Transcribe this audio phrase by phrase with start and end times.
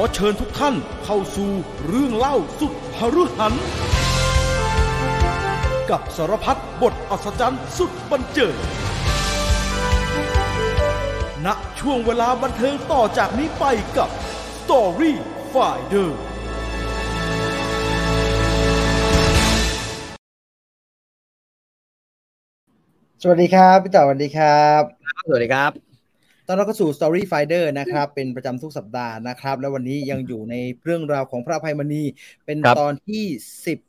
[0.00, 1.50] อเชิญทุกท่านเข้าสู่
[1.86, 3.54] เรื่องเล่าสุดหฤหัน
[5.90, 8.56] กับสารพัดบทอัศจรรย์สุดบันเจิด
[11.44, 11.46] ณ
[11.80, 13.64] ช่วงเวลาบันเทิงต่อจากนี้ไป
[13.96, 14.08] กับ
[14.58, 15.12] Story
[15.52, 16.10] Finder
[23.22, 24.82] สวัสดีครับ พี่ต่อสวัสดีครับ
[25.26, 25.95] สวัสดีครับ
[26.46, 30.54] ตอนเราก็สู่ Story Finder นะครับ เป็นประจำทุกสัปดาห์นะครับ แล้ววันนี้ยังอยู่ใน
[30.84, 32.02] เรื่องราวของพระอภัยมณี
[32.46, 33.24] เป็นครับตอนที่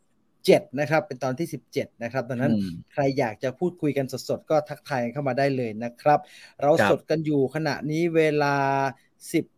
[0.08, 6.20] 17นะครับ เป็นตอนที่17นะครับดังนั้นอืมใครอยากจะพูดคุยกันสดๆ ก็ทักทายเข้ามาได้เลยนะครับ
[6.62, 8.56] เราครับสดกันอยู่ขณะนี้เวลา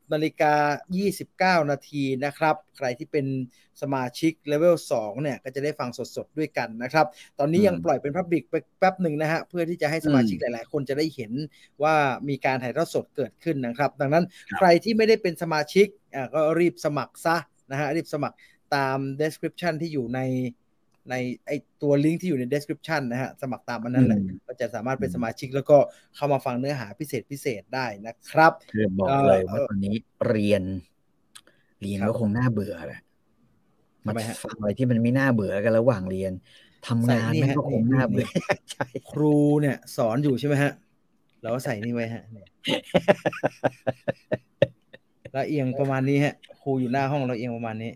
[0.09, 3.25] 10นาฬิกา29 นาทีนะครับ ใครที่เป็น
[3.81, 7.05] สมาชิกเลเวล2เนี่ย ก็จะได้ฟังสดๆ ด้วยกันนะครับ
[7.39, 11.31] ตอนนี้ยังปล่อยเป็นพับบิกไปแป๊บหนึ่งนะฮะ เพื่อที่จะให้สมาชิกหลายๆ คนจะได้เห็น
[11.83, 11.95] ว่า
[12.29, 14.23] มีการถ่ายทอดสดเกิดขึ้นนะครับ ดังนั้น
[14.57, 17.37] ใครที่ไม่ได้เป็นสมาชิกอ่าก็รีบสมัครซะ
[17.71, 18.37] นะฮะรีบสมัคร
[18.75, 20.19] ตาม description ที่อยู่ใน
[21.09, 21.15] ใน
[21.47, 25.77] ไอตัวลิงก์ที่อยู่ใน description นะฮะ สมัครตามอันนั้นแหละอืมก็จะสามารถเป็นสมาชิกแล้วก็
[26.15, 29.95] เข้ามาฟังเนื้อหาพิเศษพิเศษได้นะครับคือบอกเอ่อเลยว่าเอ่อตอนนี้
[30.27, 30.63] เรียน
[31.81, 33.01] เรียนครับก็คงน่าเบื่อแหละ
[34.05, 36.31] ทำไมฮะฟังอะไรที่มันไม่น่าเบื่อกันระหว่างเรียน
[36.87, 40.71] ทำงานใส่นี่มันฮะก็คงนี่น่าเบื่อนี่ใช่ครูเนี่ย สอนอยู่ใช่ไหมฮะ
[41.41, 42.47] เราก็ใส่นี่ไว้ฮะเนี่ย
[45.31, 47.91] แล้วเอียงประมาณนี้ฮะ ครูอยู่หน้าห้องเราเอียงประมาณนี้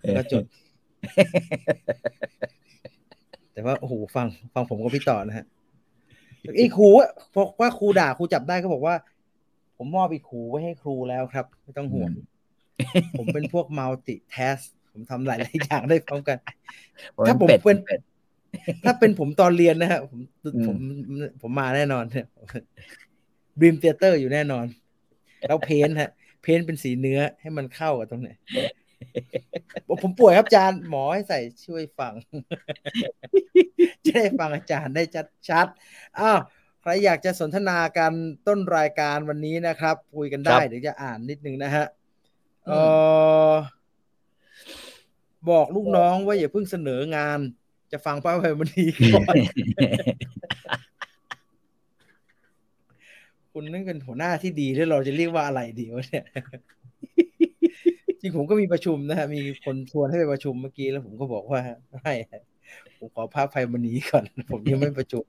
[0.00, 0.44] แล้วก็จด
[3.52, 5.46] แต่ว่าโอ้โหฟัง ฟังผมกับพี่ต่อนะฮะ
[6.58, 8.94] อีกครูอะพอว่าครูด่าครูจับได้ก็บอกว่า
[9.76, 12.10] ผมมอบอีกครูไว้ให้ครูแล้วครับ ไม่ต้องห่วง
[13.18, 14.58] ผมเป็นพวกมัลติแทส
[14.92, 16.38] ผมทำหลายๆอย่างได้พร้อมกัน
[17.28, 18.00] ถ้าผมเป็ดเป็นเป็ด
[18.84, 20.76] ถ้าเป็นผมตอนเรียนนะฮะผมอืมผม
[21.42, 22.26] ผมมาแน่นอนเนี่ย
[23.58, 24.64] บรีมเทเตอร์อยู่แน่นอน
[25.46, 26.10] แล้วเพ้นท์ฮะ
[26.42, 28.64] เพ้นท์เป็นสีเนื้อให้มันเข้ากับตรงไหนบอก
[30.02, 32.14] ผมป่วยครับอาจารย์หมอให้ใส่ช่วยฟัง
[34.04, 36.38] จะได้ฟังอาจารย์ได้ชัดชัดๆอ้าว
[36.80, 38.12] ใครอยากจะสนทนากัน
[38.46, 41.86] ต้นรายการวันนี้นะครับ คุยกันได้เดี๋ยวจะอ่านนิดนึงนะฮะ
[42.66, 42.70] เอ
[43.50, 43.52] อ
[45.50, 47.38] บอกลูกน้องว่าอย่าเพิ่งเสนองาน
[47.92, 49.36] จะฟังป้าไพมันดีก่อน
[53.52, 56.24] คุณนั่นเป็นหัวหน้าที่ดีแล้วเราจะเรียกว่าอะไรดีวะเนี่ย
[58.26, 61.60] จริงผมก็มีประชุมนะฮะมีคนชวนให้ไปประชุมเมื่อกี้แล้วผมก็บอกว่า
[61.90, 62.14] ไม่
[62.98, 65.24] ผมขอภาพไพมันนี้ก่อน ผมยังไม่ประชุม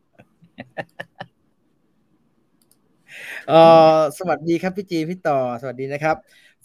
[3.49, 3.53] เอ
[3.97, 6.15] อสวัสดีครับพี่จีพี่ต่อสวัสดีนะครับ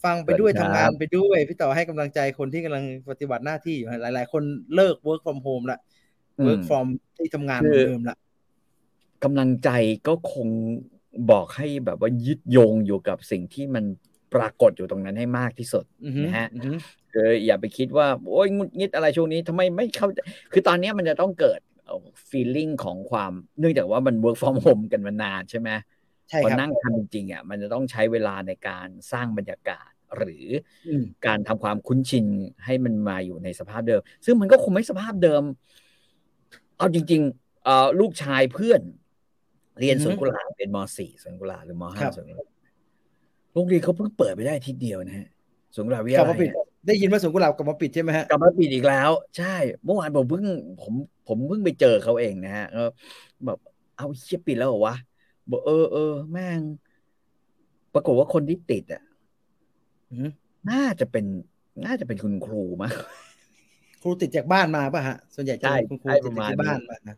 [0.05, 4.43] ฟังไปด้วยสวัสดีคทำรับงานไปด้วย พี่ต่อให้กำลังใจคนที่กำลังปฏิบัติหน้าที่อยู่ฮะหลาย ๆ คน
[4.75, 5.79] เลิก work from home ละ
[6.47, 8.17] work from ที่ทำงานเหมือนเดิมละ
[9.25, 9.71] กำลังใจ
[10.07, 10.49] ก็คง
[11.31, 13.85] บอกให้แบบว่ายึดโยงอยู่กับสิ่งที่มัน
[14.35, 16.73] ปรากฏอยู่ตรงนั้นให้มากที่สุดอือฮึนะฮะอือฮึ
[17.13, 20.19] คืออย่าไปคิดว่า โอ้ยงุดงิดอะไรช่วงนี้ทำไมไม่เข้าใจ
[20.53, 21.61] คือตอนเนี้ยมันจะต้องเกิด
[22.29, 25.71] ฟีลลิ่งของความ เนื่องจากว่ามัน work from home กันมานานใช่ไหม
[26.31, 30.47] ใช่พอครับนั่งทำจริงๆอะมันจะต้องใช้เวลาในการสร้างบรรยากาศหรือ
[30.87, 32.27] อืมการทำความคุ้นชิน
[32.65, 35.43] ให้มันมาอยู่ในสภาพเดิม ซึ่งมันก็คงไม่สภาพเดิม
[36.79, 38.81] เอาจริงๆเอ่อลูกชายเพื่อน
[39.81, 42.52] เรียนอือฮึสวนกุหลาบเป็นมสี่สวนกุหลาบหรือมครัห้าบสวนกุหลาบ
[43.55, 45.29] โรงเรียนเขาเพิ่งเปิดไปได้อาทีเดียวนะฮะ
[45.75, 49.55] สวนกุหลาบวิทกลับยาลัมายปิดเนี่ยได้ยินว่าสวนกุหลาบกลับมาปิดใช่ไหมฮะกลับมาปิดอีกแล้ว ใช่
[49.85, 50.45] เมื่อวานผมเพิ่ง
[50.83, 50.93] ผม
[51.27, 52.85] ผมเพิ่งไปเจอเขาเองนะฮะก็
[53.47, 53.59] แบบ
[53.97, 54.97] เอาเชี่ยปิดแล้วเหรอวะ
[55.51, 56.61] บอกเออเออแม่ง
[57.95, 59.03] ปรากฏว่าคนที่ติดอะ
[60.11, 60.27] อือฮึ
[60.71, 61.25] น่าจะเป็น
[61.87, 62.93] น่าจะเป็นคุณครูมั้ง
[64.03, 67.17] ครูติดจากบ้านมาป่ะฮะ ส่วนใหญ่จะใช่เป็นคุณครูใช่ติดจากที่ประมาณบ้านนี้มานะ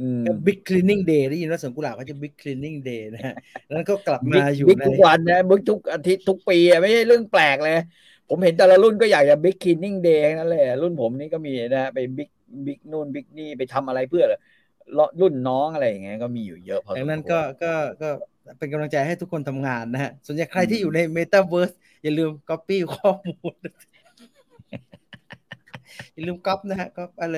[0.00, 3.34] อืมก็ Big Cleaning Day ได้ยินว่าสวนกุหลาบเขาจะ Big Cleaning Day นะฮะ
[3.72, 7.78] แล้วก็กลับมาอยู่ big ในทุกวันนะ big ทุกอาทิตย์ทุกปีอะไม่ใช่เรื่องแปลกเลย
[8.28, 12.30] ผมเห็นแต่ละรุ่นก็อยากจะ big cleaning day นั่นแหละรุ่นผมนี่ก็มีนะไป big
[12.66, 14.24] big นู่น big นี่ไปทำอะไรเพื่อ
[15.20, 17.72] รุ่นน้องอะไรอย่างเงี้ยก็มีอยู่เยอะพอสมควรดังนั้นก็ก็
[18.02, 18.08] ก็
[18.58, 23.54] เป็นกำลังใจให้ทุกคนทำงานนะฮะส่วนใหญ่ใครที่อยู่ใน Metaverse อย่าลืม Copy ข้อมูล
[26.12, 27.36] อย่าลืมก๊อปนะฮะก๊อปอะไร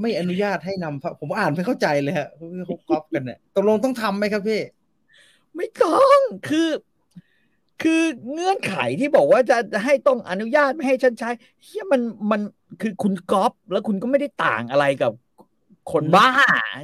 [0.00, 2.28] ไม่อนุญาตให้นำผมอ่านไม่เข้าใจเลยฮะ
[2.66, 4.60] เขาก๊อปกันเนี่ยตกลงต้องทำไหมครับพี่
[5.56, 6.18] ไม่ต้อง
[6.48, 6.70] คือ
[7.82, 8.02] คือ
[8.32, 11.30] เงื่อนไขที่บอกว่าจะให้ต้องอนุญาตไม่ให้ฉันใช้
[11.62, 12.40] เฮียมันมัน
[12.80, 15.12] คือคุณก๊อปแล้วคุณก็ไม่ได้ต่างอะไรกับ
[15.92, 16.28] คนบ้า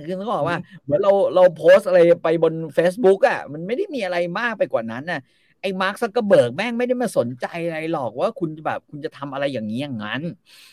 [0.07, 5.21] คือนึกออกว่าเหมือนเราเราโพสอะไรไปบน Facebook อะ มันไม่ได้มีอะไรมากไปกว่านั้นน่ะ
[5.65, 10.23] ไอ้มาร์คซักเกอร์เบิร์กแม่งไม่ได้มาสนใจอะไรหรอกว่าคุณจะแบบคุณจะทำอะไรอย่างนี้อย่างนั้น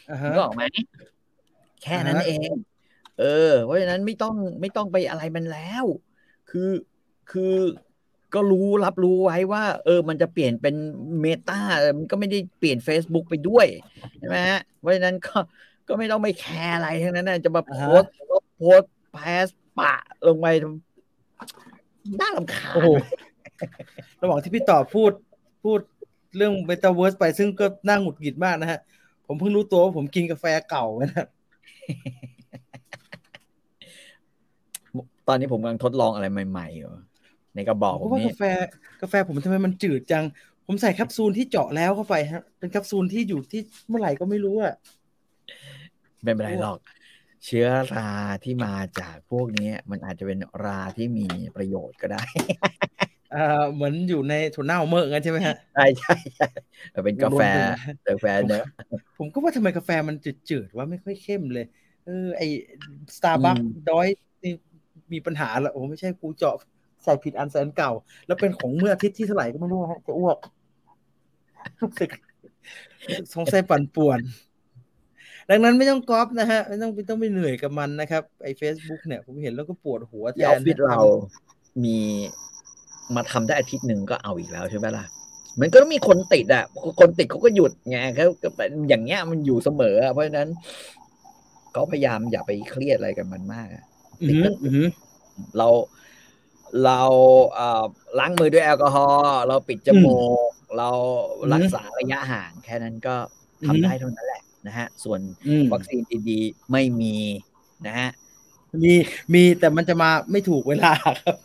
[0.09, 0.63] อ่านึฮะกออกไหม
[1.83, 2.51] แค่นั้นอ่าฮะเอง
[3.19, 5.85] เออ เพราะฉะนั้นไม่ต้องไม่ต้องไปอะไรมันแล้ว
[6.49, 6.69] คือ
[7.31, 7.53] คือ
[8.33, 10.75] ก็รู้รับรู้ไว้ว่า เออ มันจะเปลี่ยนเป็น
[11.21, 11.59] เมตา
[11.97, 13.67] มันก็ไม่ได้เปลี่ยน Facebook ไปด้วย
[14.17, 15.37] ใช่ไหมฮะเพราะฉะนั้นก็
[15.87, 18.11] ก็ไม่ต้องไปแคร์อะไรทั้งนั้นนะจะมาโพสต์
[18.55, 19.45] โพสต์แพส
[19.79, 19.95] ปะ
[20.27, 20.47] ลงไป
[22.19, 22.89] น่าลำคาญโอ้โห
[24.21, 25.11] ระหว่างที่พี่ต่อพูด
[25.63, 25.79] พูด
[26.37, 28.79] เรื่องเบต้าเวิร์สไปซึ่งก็น่าหงุดหงิดมากนะฮะ
[29.27, 31.27] ผมเพิ่งรู้ตัวว่าผมกินกาแฟเก่านะ
[35.27, 36.89] ตอนนี้ผมกำลังทดลองอะไรใหม่ๆอยู่
[37.55, 38.43] ในกระบอกเพผมราะว่านี่กาแฟ
[39.01, 40.23] กาแฟผมทำไมมันจืดจัง
[40.65, 44.75] ผมใส่แคปซูลที่เจาะแล้วเข้าไปฮะ เป็นแคปซูลที่อยู่ที่เมื่อไหร่ก็ไม่รู้อะ
[46.23, 46.77] ไม่เป็นไรหรอก
[47.45, 48.11] เชื้อรา
[48.43, 52.23] ที่มาจากพวกนี้มันอาจจะเป็นราที่มีประโยชน์ก็ได้
[53.35, 56.47] อ่าเหมือนอยู่ในถั่วเน่าเมื่อกันใช่ไหมฮะใช่ใช่ใช่
[57.03, 58.65] เป็นกาแฟรวมๆกาแฟเนอะ
[59.17, 60.15] ผมก็ว่าทำไมกาแฟมัน
[60.49, 61.65] จืดๆว่าไม่ค่อยเข้มเลย
[62.05, 62.41] เออ ไอ
[63.17, 63.57] สตาร์บัค
[63.89, 64.07] ดอย
[64.43, 64.53] นี่
[65.13, 66.55] มีปัญหาละโอ้ไม่ใช่กูเจาะ
[67.03, 67.91] ใส่ผิดอันแสนเก่า
[68.27, 70.37] แล้วเป็นของเมื่ออาทิตย์ที่เท่าไหร่ก็ไม่รู้ฮะจะอ้วก
[71.81, 72.09] รู้สึก
[73.33, 74.19] สงสัยปั่นป่วน
[75.49, 80.99] ดังนั้นไม่ต้องก๊อปนะฮะ ไม่ต้องไม่ต้องไปเหนื่อยกับมันนะครับ ไอ Facebook เนี่ย ผมเห็นแล้วก็ปวดหัวแทที่ออนฟฟิศเรา
[81.83, 81.97] มี
[83.15, 85.05] มาทำได้อาทิตย์หนึ่งก็เอาอีกแล้วใช่ไหมล่ะ
[85.59, 86.65] มันก็ต้องมีคนติดอะ
[86.99, 90.49] คนติดเขาก็หยุดไงเขาก็เป็นอย่างเงี้ยมันอยู่เสมออะเพราะฉะนั้น
[91.75, 93.83] ก็พยายามอย่าไปเครียดอะไรกับมันมากอะ
[94.21, 94.87] อือหืออือหือ
[95.57, 95.67] เรา
[96.85, 97.01] เรา
[97.53, 97.85] เอ่อ
[98.19, 100.17] ล้างมือด้วยแอลกอฮอล์เราปิดจมู
[100.49, 100.89] กเรา
[101.53, 103.15] รักษาระยะห่างแค่นั้นก็
[103.67, 107.15] ทำได้เท่านั้นแหละนะฮะ ส่วนอืมวัคซีนดีๆไม่มี
[107.87, 108.09] นะฮะ
[108.83, 108.93] มี
[109.33, 111.35] มีแต่มันจะมาไม่ถูกเวลาครับ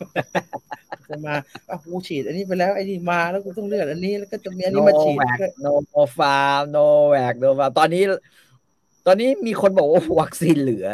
[1.09, 1.33] จะมา
[1.69, 5.19] อะกูฉีด อันนี้ไปแล้วไอ้นี่มาแล้วกูต้องเลือกอันนี้แล้วก็จะมีอันนี้มาฉีด
[5.59, 6.77] โนโนฟาร์มโน
[7.09, 8.03] แวกโนฟาร์มตอนนี้
[9.05, 10.87] ตอนนี้มีคนบอกว่าวัคซีนเหลือ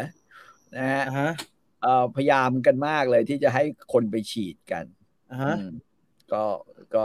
[0.76, 1.28] นะฮะอ่าฮะ
[1.82, 3.62] เอ่อพยายามกันมากเลยที่จะให้
[3.92, 4.84] คนไปฉีดกัน
[5.30, 5.66] อ่าฮะอืม
[6.32, 6.44] ก็
[6.94, 7.04] ก็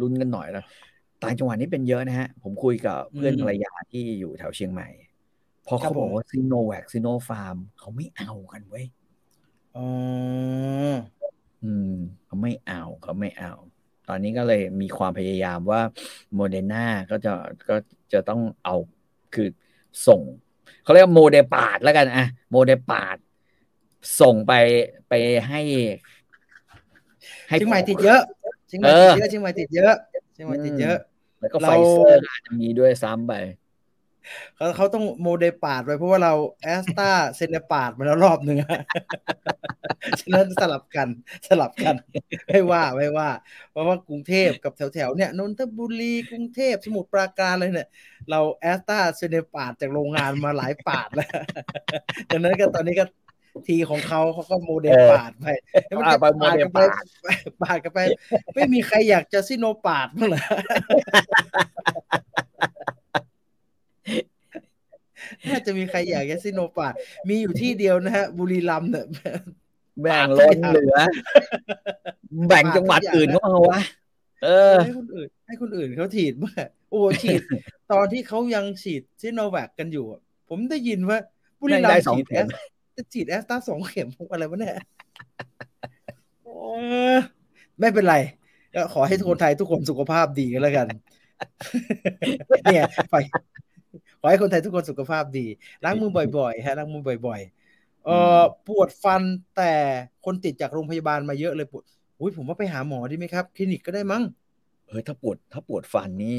[0.00, 0.64] ลุ้นกันหน่อยนะ
[1.22, 4.88] ต่างจังหวัดนี้เป็นเยอะนะฮะ ผมคุยกับเพื่อนอืมภรรยาที่อยู่แถวเชียงใหม่
[5.66, 8.84] พอครัเขาบอกผมว่าซีโนแวคซีโนฟาร์มเขาไม่เอากันเว้ย
[9.74, 9.82] อ๋อ
[11.64, 11.94] อืม
[12.24, 13.52] เขาไม่เอาเขาไม่เอา
[14.08, 15.80] ตอนนี้ก็เลยมีความพยายามว่า
[16.34, 17.32] โมเดอร์นาก็จะ
[17.68, 17.76] ก็
[18.12, 18.74] จะต้องเอา
[19.34, 19.48] คือ
[20.06, 20.20] ส่ง
[20.84, 23.16] เขาเรียกว่าโมเดปาดแล้วกันอะโมเดปาด
[24.20, 24.52] ส่งไป
[25.08, 25.12] ไป
[25.48, 25.60] ให้
[27.46, 28.20] เชียงใหม่ติดเยอะ
[28.68, 29.94] เชียงใหม่ติดเยอะเชียงใหม่ติดเยอะ
[30.32, 30.98] เชียงใหม่ติดเยอะ
[31.40, 33.32] แล้วก็เราไฟเซอร์อาจจะมีด้วยซ้ำไป
[34.56, 38.80] เขาเขาต้องโมเดลปาดไปเพราะว่าเราแอสตาเซเนปาดมาแล้วรอบหนึ่งอะ
[40.20, 41.08] ฉะนั้นสลับกัน
[41.48, 41.94] สลับกัน
[42.48, 43.30] ไม่ว่าไม่ว่า
[43.70, 47.88] เพราะว่ากรุงเทพกับแถวแถวๆเนี่ยนนทบุรีกรุงเทพสมุทรปราการเลยเนี่ย
[48.30, 51.30] เราแอสตาเซเนปาดจากโรงงานมาหลายปาดแล้ว
[52.30, 53.04] ดังนั้นก็ตอนนี้ก็
[53.68, 55.46] ทีของเขาเขาก็โมเดลเออปาดไป
[55.86, 57.04] แล้วมันอ่าจะไปโมเดลกันไปปาด
[57.62, 58.00] ปาดกันไป
[58.54, 60.42] ไม่มีใครอยากจะซิโนปาดบ้างเหรอ
[65.48, 66.92] น่าจะมีใครอยากจะซิโนปาด
[67.28, 69.06] มีอยู่ที่เดียวนะฮะ บุรีรัมย์เนี่ย
[70.02, 70.96] แบ่งล้นเหลือ
[72.48, 73.80] แบ่งจังหวัดอื่นก็เอาวะ
[74.44, 76.52] เออ ให้คนอื่น ให้คนอื่นเขาฉีดมา
[76.90, 77.40] โอ้ฉีด
[77.92, 81.18] ตอนที่เขายังฉีดซิโนแวคกันอยู่อะผมได้ยินว่า
[81.60, 82.50] บุรีรัมได้ย์สองฉีดเข็แอมส
[82.96, 84.76] จะฉีดแอสตราสองเข็มอะไรวะเนี่ย
[86.44, 86.56] โอ้
[87.14, 87.16] ย
[87.78, 88.16] ไม่เป็นไร
[88.74, 90.86] ก็ขอให้คนไทยทุกคนสุขภาพดีกันแล้วกัน
[92.64, 93.32] เนี่ย ไปข
[94.24, 95.46] อให้คนไทยทุกคนสุขภาพดี
[95.84, 97.40] ล้างมือบ่อยๆฮะล้างมือบ่อย
[97.72, 99.22] ๆ เอ่อปวดฟัน
[99.56, 99.72] แต่
[100.24, 101.84] คนติดจากโรงพยาบาลมาเยอะเลยปวด
[102.20, 104.22] อุ้ยผมว่าไปหาหมอดีไหมครับ คลินิกก็ได้มั้ง
[104.88, 106.36] เฮ้ยถ้าปวดถ้าปวดฟันนี่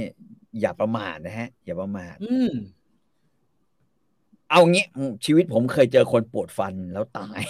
[0.60, 2.54] อย่าประมาทนะฮะ อย่าประมาทอืม
[4.50, 7.42] เอางี้อืมชีวิตผมเคยเจอคนปวดฟันแล้วตาย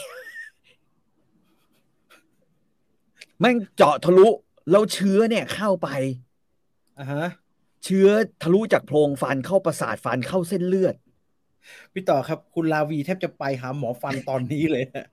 [3.40, 4.28] แม่งเจาะทะลุ
[4.72, 5.88] แล้วเชื้อเนี่ยเข้าไป
[7.00, 7.26] อ่าฮะ
[7.86, 8.08] เชื้อ
[8.42, 10.96] ทะลุจากโพรงฟันเข้าประสาทฟันเข้าเส้นเลือด
[11.94, 15.06] พี่ต่อครับ คุณลาวีแทบจะไปหาหมอฟันตอนนี้เลยนะ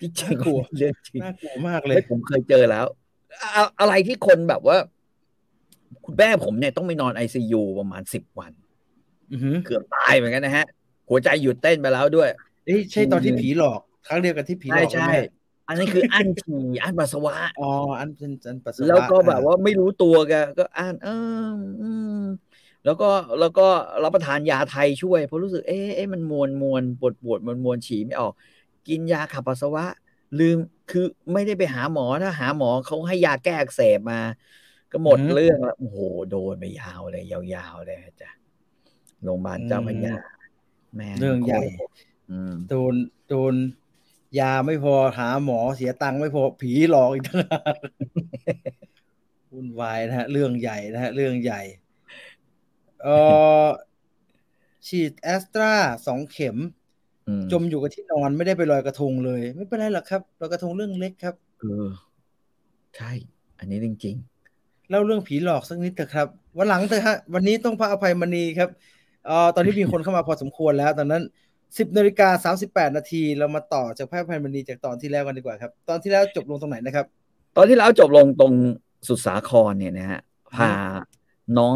[0.00, 2.86] จริงน่ากลัวๆเรื่องจริงน่ากลัวมากเลยเฮ้ยผมเคยเจอแล้ว
[3.56, 4.76] อะอะไรที่คนแบบว่า
[6.04, 8.52] คุณแม่ผมเนี่ยต้องไปนอนไอซียูประมาณสิบวัน
[9.30, 10.64] อือหือเกือบตายเหมือนกันนะฮะ
[11.08, 12.28] หัวใจหยุดเต้นไปแล้วด้วย
[12.64, 15.12] เอ้ยใช่ตอนที่ผีหลอก ครั้งเดียวกันที่ผีหลใช่อกใช่ไหม
[15.72, 21.08] อันนี้คืออั้นฉี่อั้นปัสสาวะอ๋ออันเป็นอันปัสสาวะแล้วก็แบบว่าไม่รู้ตัวแกก็อ่านเอ
[21.54, 22.22] ออืม
[22.84, 23.10] แล้วก็
[23.40, 23.66] แล้วก็
[24.04, 28.32] รับประทานยาไทยช่วยเพราะรู้สึกเอ๊ะเอ๊ะมันมวนมวนปวดปวดมันมวนฉี่ไม่ออก
[28.88, 29.84] กินยาขับปัสสาวะ
[30.38, 30.56] ลืม
[30.90, 34.20] คือไม่ได้ไปหาหมอถ้าหาหมอเขาให้ยาแก้อักเสบมา
[34.92, 35.98] ก็หมดเรื่องแล้วโอ้โห
[36.30, 38.30] โดนไปยาวเลย ยาวๆเลยจ้ะ
[39.24, 40.14] โรงพยาบาลเจ้าพระยา
[40.96, 41.62] แม่เรื่องใหญ่
[42.30, 42.94] อืมโดน
[43.28, 43.54] โดน
[44.38, 47.76] ยาไม่พอหาหมอเสียตังค์ไม่พอผีหลอกอีกทั้งนั้น
[49.52, 51.62] วุ่นวายนะฮะ เรื่องใหญ่นะฮะ เรื่องใหญ่
[53.02, 53.08] เอ
[53.64, 53.66] อ
[54.86, 55.72] ฉีดแอสตรา
[56.06, 56.56] สองเข็ม
[57.28, 61.88] อืมจมอยู่กับที่นอนไม่ได้ไปลอยกระทงเลย ไม่เป็นไรหรอกครับลอยกระทงเรื่องเล็กครับ เออ
[62.96, 63.12] ใช่
[63.58, 64.16] อันนี้จริง
[64.90, 68.68] เล่าเรื่องผีหลอกสักนิดเถอะครับ วันหลังเถอะฮะ วันนี้ต้องพระอภัยมณีครับ
[69.26, 71.22] เอ่อตอนนี้มีคนเข้ามาพอสมควรแล้ว ตอนนั้น
[71.78, 78.52] สิบนาฬิกาสามสิบแปดนาทีเรามาต่อจากพระอภัยมณีจากตอนที่แล้วกันดีกว่าครับ ตอนที่แล้วจบลงตรงไหนนะครับๆตอนที่แล้วจบลงตรง
[79.08, 80.20] สุดสาครเนี่ยนะฮะ
[80.56, 80.72] พา
[81.58, 81.74] น้อง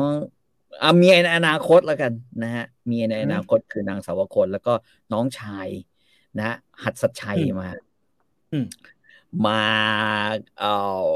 [0.84, 2.12] อาเมียในอนาคตแล้วกัน
[2.42, 4.72] นะฮะเมียในอนาคตคือนางสาวคนแล้วก็
[5.12, 5.68] น้องชาย
[6.36, 7.70] นะฮะหัดสัจชัยอืมมา
[8.52, 8.66] อืม
[9.46, 9.62] มา
[10.58, 10.72] เอ่
[11.08, 11.10] อ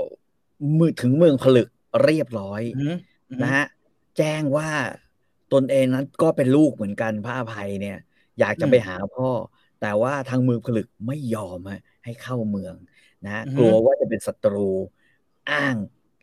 [0.78, 1.68] มือถึงเมืองผลึก
[2.04, 2.96] เรียบร้อยอืม
[3.30, 3.64] อืมนะฮะ
[4.18, 4.68] แจ้งว่า
[5.52, 7.98] ตนเองนั้นก็เป็นลูกเหมือนกันพระอภัยเนี่ย
[8.40, 9.28] อยากจะไปหาพ่อ
[9.80, 12.74] แต่ว่าทางเมืองผลึกไม่ยอมฮะให้เข้าเมือง
[13.24, 14.70] นะฮะอือฮึกลัวว่าจะเป็นศัตรู
[15.50, 15.76] อ้าง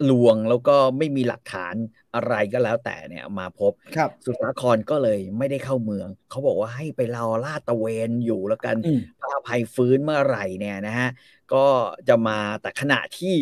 [0.10, 1.76] ลวงแล้วก็ไม่มีหลักฐาน
[2.16, 11.10] อะไรก็แล้วแต่เนี่ยมาพบครับสุสาครก็เลยไม่ได้เข้าเมือง เขาบอกว่าให้ไปรอลาดตระเวนอยู่แล้วกันอืมพระอภัยฟื้นเมื่อไหร่เนี่ยนะฮะ
[11.54, 11.66] ก็
[12.08, 13.36] จะมาแต่ขณะที่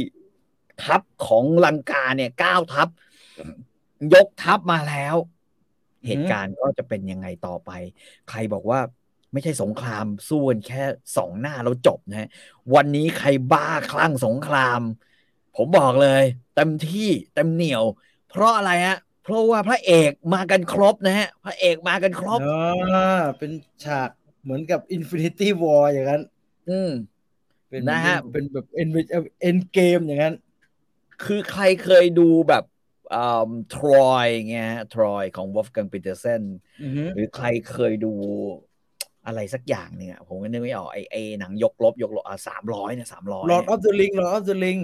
[0.84, 2.88] ทัพของลังกาเนี่ยเก้าทัพ
[4.14, 5.16] ยกทัพมาแล้ว
[6.08, 7.72] เหตุการณ์ก็จะเป็นยังไงต่อไป
[8.30, 8.80] ใครบอกว่า
[9.34, 10.84] ไม่ใช่สงครามสู้กันแค่
[11.18, 12.30] สองหน้าแล้วจบนะฮะ
[12.76, 14.82] วันนี้ใครบ้าคลั่งสงคราม
[15.56, 16.24] ผมบอกเลย
[16.56, 17.84] เต็มที่เต็มเหนียว
[18.30, 23.52] เพราะอะไรฮะเพราะว่าพระเอกมากันครบนะฮะพระเอกมากันครบอ่าเป็น
[23.86, 24.10] ฉาก
[24.44, 26.22] เหมือนกับ Infinity War อย่างนั้น
[26.70, 26.92] อืม
[27.70, 28.90] เป็นนะฮะเป็นแบบเอ็น
[29.42, 30.36] เอ็นเกมอย่างนั้น
[31.26, 32.75] คือใครเคยดูแบบอ่า
[33.76, 36.42] ทรอยเงี้ยทรอยของวอฟกังปีเตอร์เซน
[36.82, 38.14] อือฮึหรือใครเคยดู
[39.26, 44.82] อะไรสักอย่างเนี่ยผมก็นึกไม่ออกไอไอหนังยกลบยกลบอะสามร้อยเนี่ยสามร้อย Lord of the Ring Lord of the Ring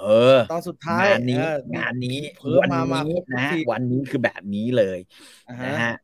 [0.00, 4.98] เออ ตอนสุดท้ายงานนี้เอองานนี้เพิ่มวันมามานี้ครบทุกนะทีวันนี้คือแบบนี้เลย
[5.48, 5.94] อ่านะฮะฮะ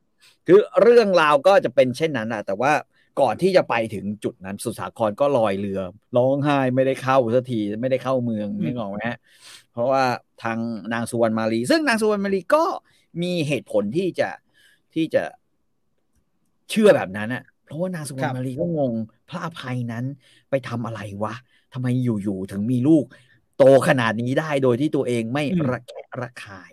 [0.47, 2.73] คือเรื่องราวก็จะเป็นเช่นนั้นอะแต่ว่า
[3.21, 5.81] ก่อนที่จะไปถึงจุดนั้นสุสาครก็ลอยเรือ
[6.17, 9.19] ร้องไห้ไม่ได้เข้าสักทีไม่ได้เข้าเมืองนึกออกไหมฮะ
[9.77, 10.05] เพราะว่า
[10.43, 10.59] ทาง
[10.93, 12.65] นางสุวรรณมาลีซึ่งนางสุวรรณมาลีก็
[13.23, 14.31] มีเหตุผลที่จะ
[14.95, 15.23] ที่จะ
[16.71, 18.93] เชื่อแบบนั้นอะเพราะว่านางสุวรรณมาลีก็งง
[19.29, 20.05] พระอภัยนั้น
[20.51, 21.35] ไปทำอะไรวะ
[21.73, 21.87] ทำไม
[22.23, 23.05] อยู่ๆถึงมีลูก
[23.59, 26.73] โตขนาดนี้ได้โดยที่ตัวเองไม่อืมระแคะระคาย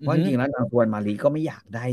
[0.00, 1.86] เพราะจริงๆแล้วนางสุวรรณมาลีก็ไม่อยากได้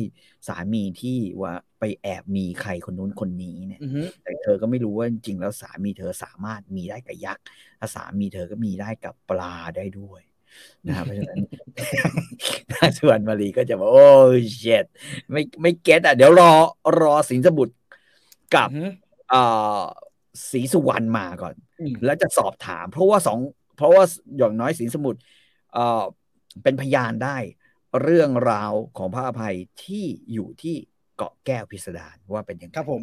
[0.47, 7.43] สามีที่ว่าไปแอบมีใครคนนู้นคนนี้เนี่ยอือฮึแต่เธอก็ไม่รู้ว่าจริงๆแล้วสามีเธอสามารถมีได้กับยักษ์
[7.79, 10.21] ถ้าสามีเธอก็มีได้กับปลาได้ด้วย
[10.87, 11.39] นะครับเพราะฉะนั้น
[12.71, 14.07] นางสุวรรณมาลีก็จะบอกโอ้
[14.57, 14.85] เช็ด
[15.31, 16.51] ไม่ไม่เก็ตอะเดี๋ยวรอ
[17.01, 17.73] รอสินสมุทร
[18.55, 18.85] กับอือฮึ
[19.29, 19.43] เอ่
[19.79, 19.81] อ
[20.49, 23.39] ศรีสุวรรณมาก่อนอืมแล้วจะสอบถาม เพราะว่าสอง
[23.77, 24.03] เพราะว่า
[24.37, 25.19] อย่างน้อยสินสมุทร
[25.73, 26.03] เอ่อ
[26.63, 27.37] เป็นพยานได้
[28.01, 30.75] เรื่องราวของพระอภัยที่อยู่ที่
[31.17, 33.01] เกาะแก้วพิสดารว่าเป็นยังไงครับผม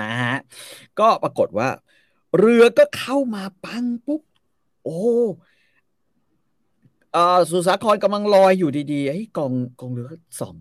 [0.00, 0.36] นะฮะ
[1.00, 1.68] ก็ปรากฏว่า
[2.38, 4.22] เรือก็เข้ามาปังปุ๊บ
[4.84, 5.00] โอ้
[7.14, 10.56] เอ่อสุสาครกำลังลอยอยู่ดีๆไอ้ยกองกองเรือก็ส่อง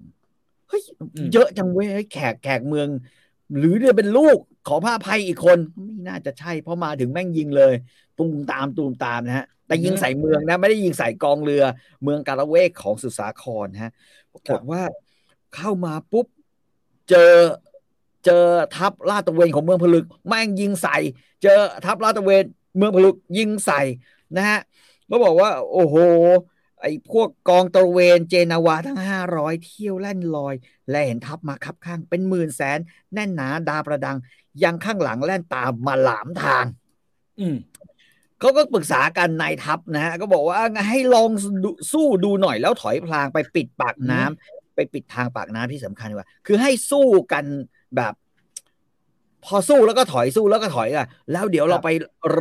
[0.69, 2.88] เฮ้ยอืมเยอะจังเว้ยเฮ้ยแขกแขกเมือง
[3.57, 7.74] หรือเรือเป็นลูกของพระอภัยอีกคนไม่น่าจะใช่เพราะมาถึงแม่งยิงเลย
[8.17, 11.63] ตูมตามตูมตามนะฮะ แต่ยิงใส่เมืองนะ ไม่ได้ยิงใส่กองเรือ
[12.03, 13.91] เมืองกาละเวกของสุสาครฮะ
[14.33, 14.81] ปรากฏว่า
[15.55, 16.25] เข้ามาปุ๊บ
[17.10, 17.33] เจอ
[18.25, 18.45] เจอ
[18.75, 20.98] ทัพลาดตระเวนของเมืองผลึกแม่งยิงใส่
[21.43, 22.43] เจอทัพลาดตระเวน
[22.77, 23.81] เมืองผลึกยิงใส่
[24.38, 24.60] นะฮะ
[25.10, 25.95] ก็บอกว่า โอ้โห
[26.81, 30.55] ไอ้พวกกองตระเวนเจนาวาทั้งห้าร้อยเที่ยวแล่นลอย
[30.89, 32.79] และเห็นทัพมาคับข้างเป็นหมื่นแสน
[33.13, 34.17] แน่นหนาดาประดัง
[34.63, 36.65] ยังข้างหลังแล่นตามมาหลามทาง
[37.39, 37.55] อืม
[38.39, 41.29] เขาก็ปรึกษากันนายทัพนะฮะก็บอกว่างั้นให้ลอง
[41.63, 47.45] ดูสู้ดูหน่อยแล้วถอยพลางไปปิดปากน้ำไปปิดทางปากน้ำที่สำคัญกว่า คือให้สู้กัน
[47.95, 48.13] แบบ
[49.45, 51.89] พอสู้แล้วก็ถอยสู้แล้วก็ถอยอะ แล้วเดี๋ยวเราไป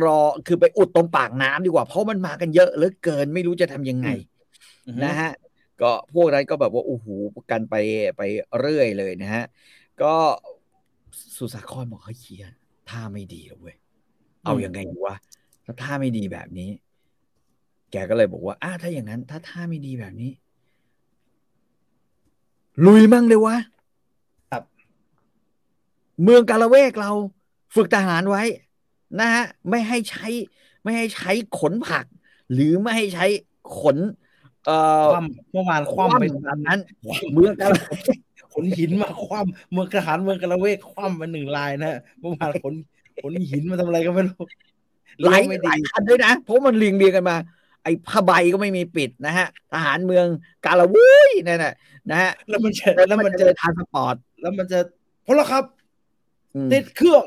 [0.03, 4.07] รอคือไปอุดตรงปากน้ำดีกว่า เพราะมันมากันเยอะเหลือเกินไม่รู้จะทำยังไง
[4.87, 5.31] อือฮึนะฮะ
[5.81, 7.07] ก็พวกนั้นก็แบบว่าโอ้โห
[7.51, 7.75] กันไป
[8.17, 8.21] ไป
[8.59, 9.43] เรื่อยเลยนะฮะ
[10.01, 10.13] ก็
[11.37, 12.45] สุสาครบอกเฮ้ยเฮีย
[12.89, 13.75] ท่าไม่ดีแล้วเว้ย
[14.45, 15.15] เอายังไงดีวะ
[15.65, 16.69] ถ้าท่าไม่ดีแบบนี้
[17.91, 20.31] แกก็เลยบอกว่าอ้าถ้าอย่างนั้น ถ้าท่าไม่ดีแบบนี้
[22.85, 23.72] ลุยมั่งเลยวะครับ
[26.21, 27.11] เมืองกาละเวกเรา
[27.75, 28.43] ฝึกทหารไว้
[29.19, 30.27] นะฮะไม่ให้ใช้
[30.83, 32.05] ไม่ให้ใช้ขนผัก
[32.53, 33.25] หรือไม่ให้ใช้
[33.79, 33.97] ขน
[34.65, 34.73] เอ่อ
[35.05, 36.79] คว่ำเมื่อวานคว่ำไปแบบนั้น
[37.31, 37.79] เมืองกาละ
[38.53, 42.73] ขนหินมาคว่ำเมืองกระหารเมืองกระเวกคว่ำมาหนึ่งลายนะฮะเมื่อวานขน
[43.19, 44.43] ขนหินมาทำอะไรก็ไม่รู้
[45.23, 47.37] หลายเลี้ยงไม่หดีลายคันด้วยนะเพราะมันเรียงเรียงกันมา
[47.83, 50.25] ไอ้ผ้าใบก็ไม่มีปิดนะฮะทหารเมือง
[50.65, 51.73] กาลาวุ้ยนั่นน่ะ
[52.11, 54.79] นะฮะแล้วมันจะแล้แล้ววมัมันนจะจะทานสปอร์ตแล้วมันจะ
[55.25, 55.82] พลครับอืม
[56.71, 57.23] ติดเครื่อง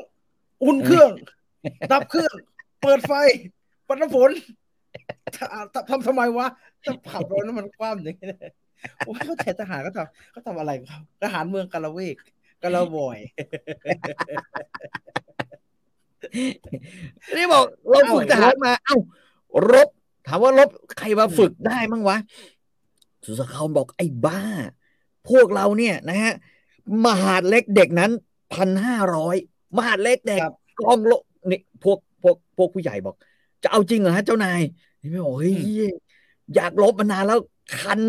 [0.63, 1.09] อุ่นเครื่อง
[1.91, 2.33] ดับเครื่อง
[2.81, 3.13] เปิดไฟ
[3.87, 4.31] ปัดน้ำฝน
[5.73, 6.47] ทำทำทำไมวะ
[6.85, 8.51] จะขับรถแล้วมันคว่ำอย่างนี้เลย
[9.05, 12.15] โอ้ยเขาแทนทหารเขาทำเขาทำอะไรของเขาทหารเมืองกาละเวก
[12.63, 13.19] กาละวอย
[17.35, 18.97] นี่บอกเราเอ้าฝึกทหารมา เอ้า
[19.71, 19.89] รบ
[20.27, 20.69] ถามว่ารบ
[20.99, 22.17] ใครมาฝึกได้มั้งวะ
[23.25, 24.41] สุสาครบอกไอ้บ้า
[25.29, 26.33] พวกเราเนี่ยนะฮะ
[27.05, 28.11] มหาดเล็กเด็กนั้น
[28.53, 29.35] พันห้าร้อย
[29.77, 31.13] มหาดเล็กเด็กครับกองโล
[31.49, 33.15] นี่พวกพวกพวกผู้ใหญ่บอก
[33.63, 34.61] จะเอาจริงเหรอฮะเจ้านาย
[35.01, 35.55] นี่ไม่บอกเฮ้ย
[36.55, 37.39] อยากลบมานานแล้ว
[37.79, 38.01] คัน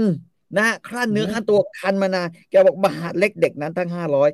[0.58, 4.30] นะครั่นเนื้อขั้นตัวคันมานานแกบอกมหาดเล็กเด็กนั้นทั้งห้าร้อย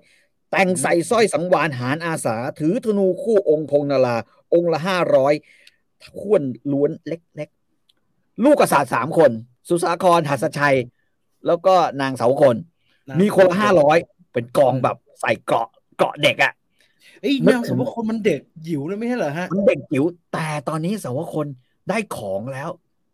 [0.50, 4.16] แต่งใส่สร้อยสังวานหารอาสา ถือธนูคู่องค์พงนารา
[4.54, 5.34] องค์ละห้าร้อย
[6.18, 6.42] ขวน
[6.72, 9.30] ล้วนเล็กๆ ลูกกษัตริย์สามคน
[9.68, 10.76] สุสาครหัสชัย
[11.46, 12.56] แล้วก็นางเสาคน
[13.20, 13.98] มีคนละห้าร้อย
[14.32, 16.52] เป็นกองแบบใส่เกราะ เกราะเด็กอะ่ะ
[17.20, 21.46] เอ้ยนึกนางสมมติคนมันเด็กหิวเลยไม่ใช่เหรอฮะมันเด็กจิ๋วแต่ตอนนี้สาวคน
[21.88, 22.68] ได้ของแล้ว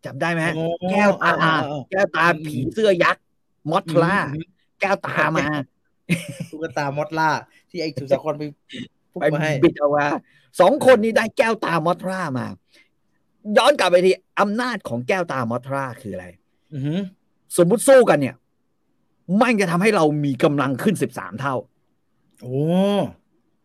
[0.04, 3.22] จำได้ไหมอ๋อแก้วตาอ่าอ่าแก้วตาผีเสื้อยักษ์
[3.70, 4.44] มอทล่าอืม
[4.80, 5.46] แก้วตามา
[6.50, 7.30] ตุ๊กตามอดล่า
[7.70, 8.42] ที่ไอ้สุสาครไป
[9.12, 10.06] ปุ๊บไปมาให้บิดเอาว่า
[10.60, 12.46] สองคนนี้ได้แก้วตามอทรามา
[13.56, 16.26] ย้อนกลับไปที่อำนาจของแก้วตามอทราคืออะไร
[16.72, 17.00] อือหือ
[17.56, 18.36] สมมุติสู้กันเนี่ย
[19.42, 21.54] มันจะทำให้เรามีกำลังขึ้นสิบสามเท่า
[22.42, 22.52] โอ้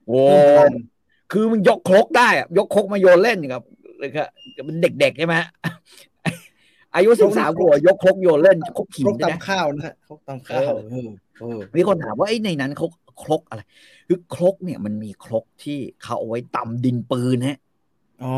[0.07, 0.71] โอ้เพิ่มพลัง
[1.31, 3.61] คือมันยกครกได้อะยกครกมาโยนเล่นกับ
[3.99, 4.23] เลยก็
[4.65, 5.35] เป็นเด็กๆใช่ไหม
[6.95, 12.87] อายุสิบสามขวบยกครกโยนเล่นครกหิคนรกด้วยนะตำข้าวนะฮะครกตำข้าวเออเออเออมีคนถามว่าไอ้ในนั้นเขา
[13.23, 13.61] ครกอะไร
[14.07, 17.57] คือครกเนี่ยมันมีครกที่เขาเอาไว้ตำดินปืนฮะ
[18.23, 18.35] อ๋อ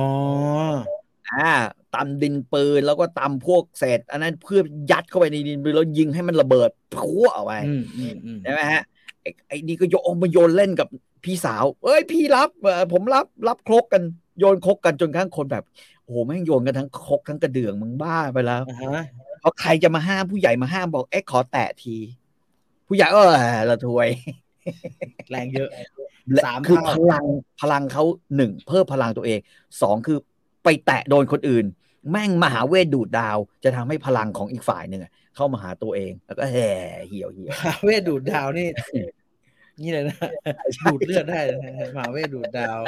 [1.31, 1.51] อ่า
[1.95, 4.61] ตำดินปืนแล้วก็ตำพวกเศษ อันนั้นเพื่อ
[4.91, 8.81] ยัดเข้าไปในดินปืนแล้วยิงให้มันระเบิดพัวออกไปอืมอืมอืมใช่ไหมฮะ
[9.27, 10.87] ไอ้ไอ้นี่ก็โยนมาโยนเล่นกับ
[11.23, 14.03] พี่สาว เอ้ยพี่รับเออผมรับรับครกกัน
[14.39, 15.63] โยนครกกันจนกระทั่งคนแบบ
[16.03, 19.03] โอ้โหแม่งโยนกันทั้งครกทั้งกระเดื่องมึงบ้าไปแล้วอ่าฮะ
[19.43, 21.95] พอใครจะมาห้ามผู้ใหญ่มาห้ามบอกเอ๊ะขอแตะที
[22.87, 23.29] ผู้ใหญ่เออ
[23.69, 24.07] ละถวย
[25.29, 25.69] แรงเยอะ
[26.33, 27.25] และสามคือเท่าพลัง
[27.61, 28.03] พลังเขา
[28.35, 29.39] หนึ่งเพิ่มพลังตัวเอง
[29.81, 30.17] สองคือ
[30.63, 31.65] ไปแตะโดนคนอื่น
[32.11, 36.71] แม่งมหาเวทดูดดาว จะทำให้พลังของอีกฝ่ายหนึ่งอะเข้ามาหาตัวเอง แล้วก็แห่
[37.07, 38.67] เหี่ยวเหี่ยวมหาเวทดูดดาวนี่
[39.81, 40.17] นี่เลยนะ
[40.83, 41.57] ดูดเลือดได้นะ
[41.95, 42.79] มหาเวทดูดดาว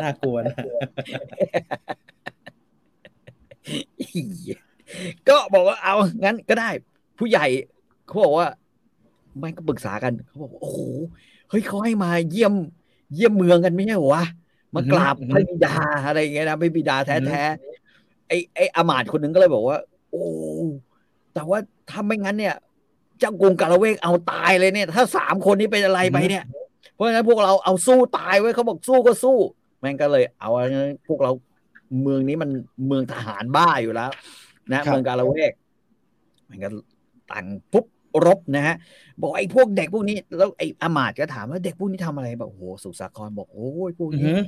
[0.00, 0.56] น่ากลัวนะ
[5.28, 6.70] ก็บอกว่าเอางั้นก็ได้
[7.18, 7.46] ผู้ใหญ่
[8.06, 8.46] เขาบอกว่า
[9.38, 10.78] ไม่ก็ปรึกษากันเขาบอกว่าโอ้โห
[11.50, 12.54] เฮ้ยเขาให้มาเยี่ยม
[13.14, 14.24] เยี่ยมเมืองกันไม่ใช่เหรอวะ
[14.74, 15.76] มากราบอือฮึพระบิดา
[16.06, 19.78] อะไรอย่างเงี้ยนะพระบิดาแท้ๆไอ้ไอ้อามาตย์คนหนึ่งก็เลยบอกว่า
[20.10, 20.24] โอ้
[21.34, 21.58] แต่ว่า
[21.90, 22.56] ถ้าไม่งั้นเนี่ย
[23.20, 26.44] เจ้ากรุงกาละเวกเอาตายเลยเนี่ย ถ้าสามคนนี้เป็นอะไรไปเนี่ย
[26.94, 29.38] เพราะฉะนั้นพวกเราเอาสู้ตายไว้เขาบอกสู้ก็สู้
[29.80, 31.32] แม่งก็เลย เอาอันนั้นพวกเรา
[32.02, 32.50] เมืองนี้มัน
[32.86, 34.10] เมืองทหารบ้าอยู่แล้ว
[34.72, 35.52] นะเมืองกาละเวก
[36.48, 36.68] มันก็
[37.32, 37.86] ตั้งปุ๊บ
[38.26, 38.76] รบนะฮะ
[39.20, 44.40] บอกไอ้พวกเด็กพวกนี้แล้วไอ้อามาตย์ก็ถามว่าเด็กพวกนี้ทำอะไรบอกโอ้โหสุสาครบอกโอ้ยพวกอือนี้หือ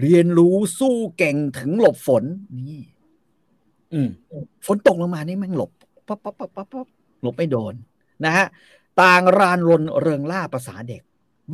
[0.00, 2.24] เรียนรู้สู้เก่งถึงหลบฝน
[2.58, 2.82] นี่
[3.92, 4.08] อืม
[4.66, 5.70] ฝนตกลงมานี่แม่งหลบ
[6.08, 6.86] ปั๊บปั๊บปั๊บปั๊บปั๊บ
[7.22, 7.74] หลบไม่โดน
[8.24, 8.46] นะฮะ
[9.02, 11.02] ต่างรานรนเริงล่าภาษาเด็ก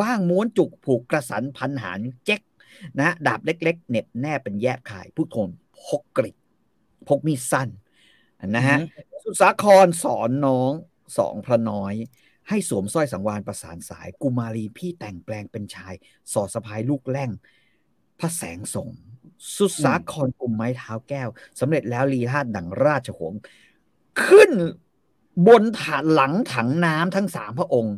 [0.01, 2.41] บ้างม้วนจุกผูกกระสันพันหารเจ๊ก
[2.99, 5.49] นะฮะดาบเล็ก ๆเหน็บแนบเป็นแยบขายผู้ทน
[5.85, 6.37] พกกริด
[7.09, 7.69] พกมีดสั้น
[8.57, 8.79] นะฮะ
[9.25, 10.73] สุสาครสอนน้อง
[11.19, 11.95] สองพระน้อย
[12.49, 15.95] ให้สวมสร้อยสังวานประสานสาย กุมารีพี่แต่งแปลงเป็นชาย
[16.33, 17.31] สอดสะพายลูกแร่ง
[18.19, 18.89] พระแสงส่ง
[19.57, 21.29] สุสาครกุมไม้เท้าแก้ว
[21.61, 23.41] สำเร็จแล้วลีลาดดังราชหงส์
[24.25, 24.51] ขึ้น
[25.49, 27.97] บนถาดหลังถังน้ำทั้งสามพระองค์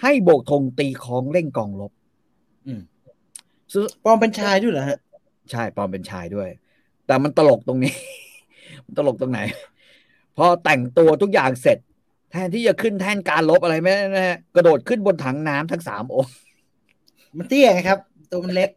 [0.00, 1.92] ให้โบกธงตีของเร่งกองรบ
[2.66, 2.80] อืม
[3.72, 4.98] สุปลอมเป็นชายด้วยเหรอฮะ
[5.50, 6.48] ใช่ปลอมเป็นชายด้วย
[7.06, 7.94] แต่มันตลกตรงนี้
[8.86, 9.40] มันตลกตรงไหน
[10.36, 11.78] พอแต่งตัวทุกอย่างเสร็จ
[12.30, 16.32] แทนที่จะขึ้นแท่นการลบอะไรไม่นะฮะกระโดดขึ้นบนถังน้ำทั้งสามองค์
[17.36, 17.98] มันเตี้ยไงครับ
[18.30, 18.70] ตัวมันเล็ก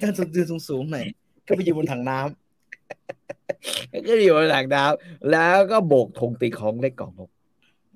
[0.00, 1.04] ถ้าสูงยืนสูงๆหน่อย
[1.46, 2.41] ก็ไปยืนบนถังน้ำ
[4.08, 7.30] ก็อยู่บนถังน้ำแล้วก็โบกธงตีของเล่นกองรบ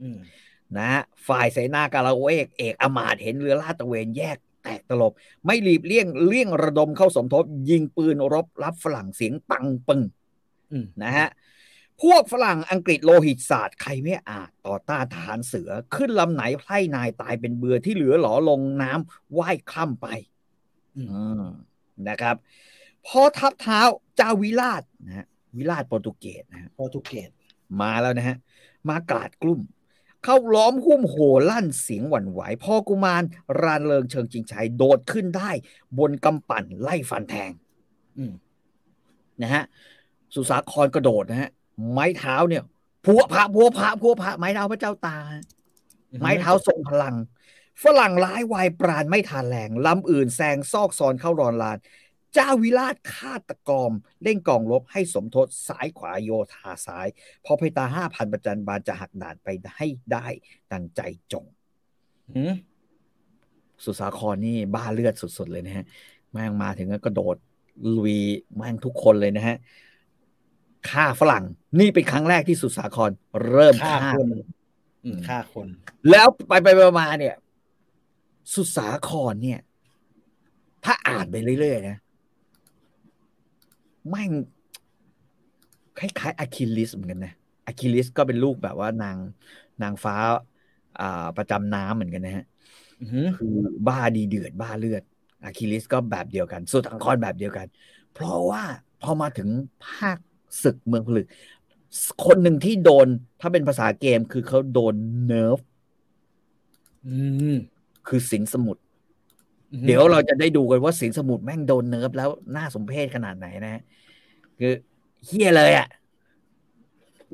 [0.00, 0.18] อืม
[0.76, 5.12] นะฮะฝ่ายเสนากาลาเวกเอกอมาตย์เห็นเรือลาดตระเวนแยกแตกตลบ
[5.44, 10.02] ไม่หลีบเลี่ยงเลี่ยงระดมเข้าสมทบ ยิงปืนรบรับฝรั่งเสียงปังปึง
[10.70, 11.28] อืมนะฮะ
[12.02, 20.06] พวกฝรั่งอังกฤษโลหิตศาสตร์ใครไม่อาจต่อต้านทหารเสือขึ้นลำไหนไพร่นายตายเป็นเบือที่เหลือหลอลงน้ำว่ายคล่ำไป
[20.96, 21.04] อื
[21.40, 21.42] ม
[22.08, 22.36] นะครับ
[23.06, 23.80] พอทับเท้า
[24.16, 27.30] เจ้าวิราชนะฮะวิราชโปรตุเกสนะฮะโปรตุเกส
[27.80, 28.36] มาแล้วนะฮะ
[28.88, 29.60] มากราดกลุ่ม
[30.24, 31.16] เข้าล้อมหุ้มโห
[31.50, 33.22] ลั่นเสียงหวั่นไหวพ่อกุมาร
[33.62, 35.50] รานเริงเชิงจิงชัยโดดขึ้นได้
[35.98, 37.50] บนกำปั่นไล่ฟันแทง
[38.18, 38.32] อืม
[39.42, 39.64] นะฮะ
[40.34, 41.50] สุสาครกระโดดนะฮะ
[41.92, 42.62] ไม้เท้าเนี่ย
[43.04, 45.18] พัวพระพัวพระพัวพระไม้เท้าพระเจ้าตา
[46.20, 47.14] ไม้เท้าทรงพลัง
[47.82, 57.08] ฝรั่งร้ายวายปราณไม่ทานแรงลำอื่นแซงซอกซอนเข้ารอนลานเจ้าวิราชฆาตกรมเล่งกองลบให้สมทศสายขวาโยธาซ้าย
[57.44, 60.26] พอเพตาห้าพันประจันบานจะหักด่านไปให้ได้
[60.72, 61.00] ดังใจ
[61.32, 61.44] จง
[62.36, 62.54] อืม
[63.84, 65.84] สุสาครนี่บ้าเลือดสุดๆเลยนะฮะ
[66.32, 67.36] แม่งมาถึงก็กระโดด
[67.96, 68.16] ลุย
[68.56, 69.56] แม่งทุกคนเลยนะฮะ
[70.90, 71.44] ฆ่าฝรั่ง
[71.80, 73.10] นี่เป็นครั้งแรกที่สุสาคร
[73.50, 74.26] เริ่มฆ่าฆ่าคน
[75.04, 75.66] อืมฆ่าคน
[76.10, 77.36] แล้วไปไปๆมาๆเนี่ย
[78.54, 79.60] สุสาครเนี่ย
[80.84, 81.96] ถ้าอ่านไปเรื่อยๆนะ
[84.08, 84.32] แม่ง
[85.96, 87.32] คล้ายๆอะคิลิสเหมือนกันนะ
[87.66, 89.18] อะคิลิสก็เป็นลูกแบบว่านาง
[89.82, 90.14] นางฟ้า
[90.96, 91.04] อ่า
[91.36, 92.44] ประจำน้ำเหมือนกันนะฮะ
[93.00, 93.46] อืมคือ
[93.86, 95.02] บ้าดีเดือดบ้าเลือด
[95.42, 97.66] อะคิลิสก็แบบเดียวกันสุดอังครแบบเดียวกัน
[98.10, 98.62] เพราะว่า
[99.00, 99.48] พอมาถึง
[99.82, 100.18] ภาค
[100.62, 101.26] ศึกเมืองผลึก
[102.20, 103.08] คนหนึ่งที่โดน
[103.40, 104.94] ถ้าเป็นภาษาเกมคือเขาโดน
[105.26, 105.58] nerf
[107.04, 107.08] อื
[107.52, 107.54] ม
[108.06, 108.85] คือสิงห์สมุทรอืม
[109.86, 113.82] เดี๋ยวเราจะได้ดูกันว่าสิงห์สมุทรแม่งโดน nerf แล้วน่าสมเพชขนาดไหนนะฮะ
[114.58, 114.72] คือ
[115.26, 115.88] เฮี้ยเลยอะ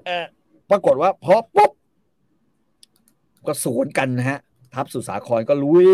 [0.06, 0.24] เออ
[0.70, 1.72] ปรากฏว่าพอปุ๊บ
[3.46, 4.38] ก็สวนกันนะฮะ
[4.74, 5.88] ทัพสุสาครก็ลุย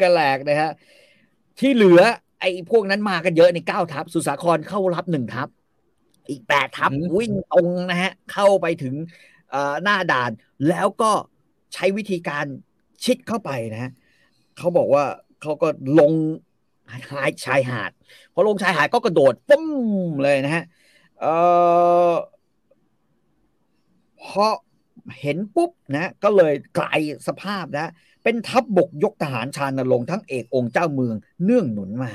[0.00, 0.70] กันแหลกนะฮะ
[1.60, 2.00] ที่เหลือ
[2.40, 5.48] ไอ้พวกนั้นมากันเยอะในเก้าทัพ สุสาครเข้ารับหนึ่งทัพ
[6.28, 8.94] อีกแปดทัพวิ่งตรงนะฮะ เข้าไปถึง
[9.50, 10.30] เอ่อหน้าด่าน
[10.68, 11.12] แล้วก็
[11.74, 12.44] ใช้วิธีการ
[13.04, 13.90] ชิดเข้าไปนะฮะ
[14.58, 15.04] เขาบอกว่า
[15.44, 16.12] เขาก็ลง
[17.12, 17.90] หายชายหาด
[18.34, 19.66] พอลงชายหาดก็กระโดดปุ้ม
[20.22, 20.64] เลยนะฮะ
[21.20, 21.26] เอ
[22.10, 22.12] อ
[24.22, 24.46] พอ
[25.20, 27.92] เห็นปุ๊บนะก็เลยกลายสภาพนะ
[28.24, 32.12] เป็นทัพบบกยกทหารชาญลงค์ทั้งเอกองค์เจ้าเมืองเนื่องหนุนมา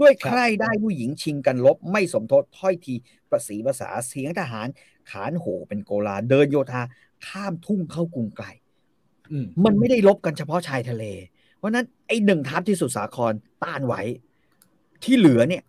[0.00, 2.94] ด้วยใครได้ผู้หญิงชิงกันลบไม่สมทศถ้อยที
[3.30, 4.68] ประสีภาษาเสียงทหาร
[5.10, 6.82] ขานโหเป็นโกลา เดินโยธา
[7.26, 8.46] ข้ามทุ่งเข้ากรุงไกล
[9.30, 11.04] อืมมันไม่ได้ลบกันเฉพาะชายทะเล
[11.56, 14.02] เพราะนั้นไอ้หนึ่งทัพที่สุดสาครต้านไว้
[15.04, 15.62] ที่เหลือเนี่ย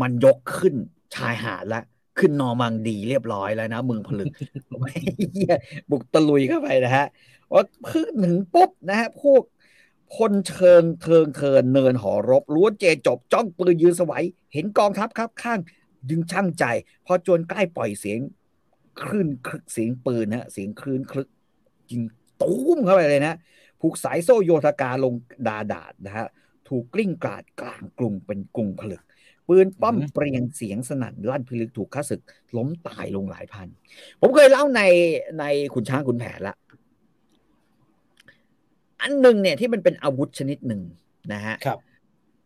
[0.00, 0.74] มันยกขึ้น
[1.14, 1.84] ชายหาดแล้ว
[2.18, 4.28] ขึ้นนอร์มังดีเรียบร้อยแล้วนะเมืองผลึก
[5.90, 7.06] บุกตะลุยเข้าไปนะฮะ
[7.52, 9.42] ว่าขึ้นถึงปุ๊บนะฮะพวก
[10.14, 15.58] พลเชิงเทิงเทินเนินหอรบล้วนเจจบจ้องปืนยืนสวัยเห็นกองทัพครับข้าง
[16.10, 16.64] ดึงช่างใจ
[17.06, 18.20] พอจวนใกล้ปล่อยเสียง
[19.02, 21.28] คลื่นคลึกเสียงปืนนะฮะเสียงคลื่นคลึก
[21.90, 22.02] ยิง
[22.42, 23.34] ตุ้มเข้าไปเลยนะ
[23.80, 25.14] ผูกสายโซ่โยธกาลง
[25.46, 26.26] ดาดาดนะฮะ
[26.68, 29.02] ถูกกลิ้งกลาดกลางกรุงเป็นกรุงผลึก
[29.48, 32.20] ปืนป้อมอือฮึเปรียงเสียงสนั่นลั่นพิลึกถูกข้าศึก
[32.56, 33.68] ล้มตายลงหลายพัน
[34.20, 34.82] ผมเคยเล่าใน
[35.38, 36.56] ในขุนช้างขุนแผนละ
[39.02, 40.82] อันหนึ่งเนี่ยที่มันเป็นอาวุธชนิดหนึ่ง
[41.32, 41.78] นะฮะครับ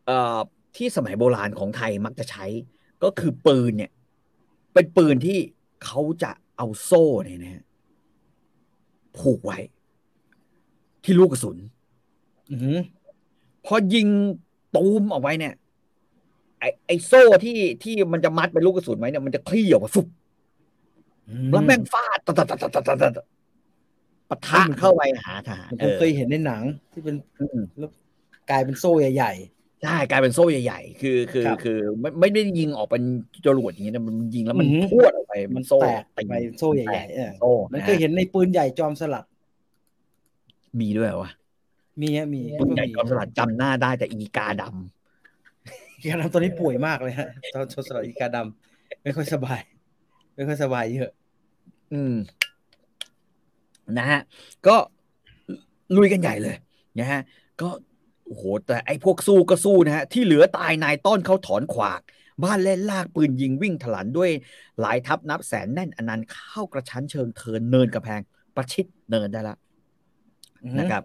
[0.06, 0.38] เอ่อ
[0.76, 2.44] ที่สมัยโบราณของไทยมักจะใช้
[3.02, 3.90] ก็คือปืนเนี่ย
[4.74, 5.38] เป็นปืนที่
[5.84, 7.62] เขาจะเอาโซ่เนี่ยนะฮะ
[9.18, 9.58] ผูกไว้
[11.04, 11.56] ที่ลูกกระสุน
[12.50, 12.80] อืม
[13.66, 14.06] พอยิง
[14.76, 15.54] ตูมออกไปเนี่ย
[16.60, 20.06] ไอไอโซ่ที่ที่มันจะมัดเป็นลูกกระสุนไว้เนี่ยมันจะคลี่ออกมาฟุบ
[21.52, 23.26] แล้วแม่งฟาดตัดตัดตัดตัดตัดตัด
[24.28, 26.62] ปะทะเข้าไปหาทหารผมเคยเห็นในหนัง
[26.92, 27.90] ที่เป็นเออแล้ว
[28.50, 29.32] กลายเป็นโซ่ใหญ่
[29.82, 33.02] ใช่กลายเป็นโซ่ใหญ่ ๆ คือคือครับคือไม่ไม่ได้ยิงออกเป็น
[33.46, 39.24] จรวดอย่างนี้นะมันยิงแล้วมันอือหือพรวดออกไปๆมันโซ่แตกตีไปโซ่ใหญ่ๆเออโซ่มันนะเคยเห็นในปืนใหญ่จอมสลัด
[40.80, 41.30] มีด้วยเหรอวะ
[42.00, 49.60] มีฮะมีปืนใหญ่จอมสลัดจำหน้าได้แต่อีกาดำอีกาดำตอนนี้ป่วยมากเลยฮะตอนจอมสลัดอีกาดำไม่ค่อยสบาย
[50.34, 51.10] ไม่ค่อยสบายเยอะ
[51.92, 52.14] อืม
[53.98, 54.20] นะฮะ
[54.66, 54.76] ก็
[55.96, 56.56] ลุยกันใหญ่เลย
[56.98, 57.20] นะฮะ
[57.60, 57.68] ก็
[58.26, 62.00] โอ้โหแต่ไอ้พวกสู้ก็สู้นะฮะ ที่เหลือตายนายต้อนเขาถอนขวาก
[62.44, 64.30] บ้านเล่นลากปืนยิงวิ่งถลันด้วย
[64.80, 68.20] หลายทัพนับแสนแน่นอนันต์เข้ากระชั้นเชิงเทินเนินกระแพง
[68.56, 69.71] ประชิดเนินได้แล้วอือฮึ
[70.78, 71.04] นะครับ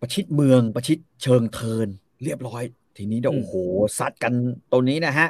[0.00, 1.88] ประชิดเมืองประชิดเชิงเทิน
[2.24, 2.62] เรียบร้อย
[2.96, 3.54] ทีนี้เนี่ยโอ้โห
[3.98, 4.32] ซัดกัน
[4.72, 5.28] ตรงนี้นะฮะ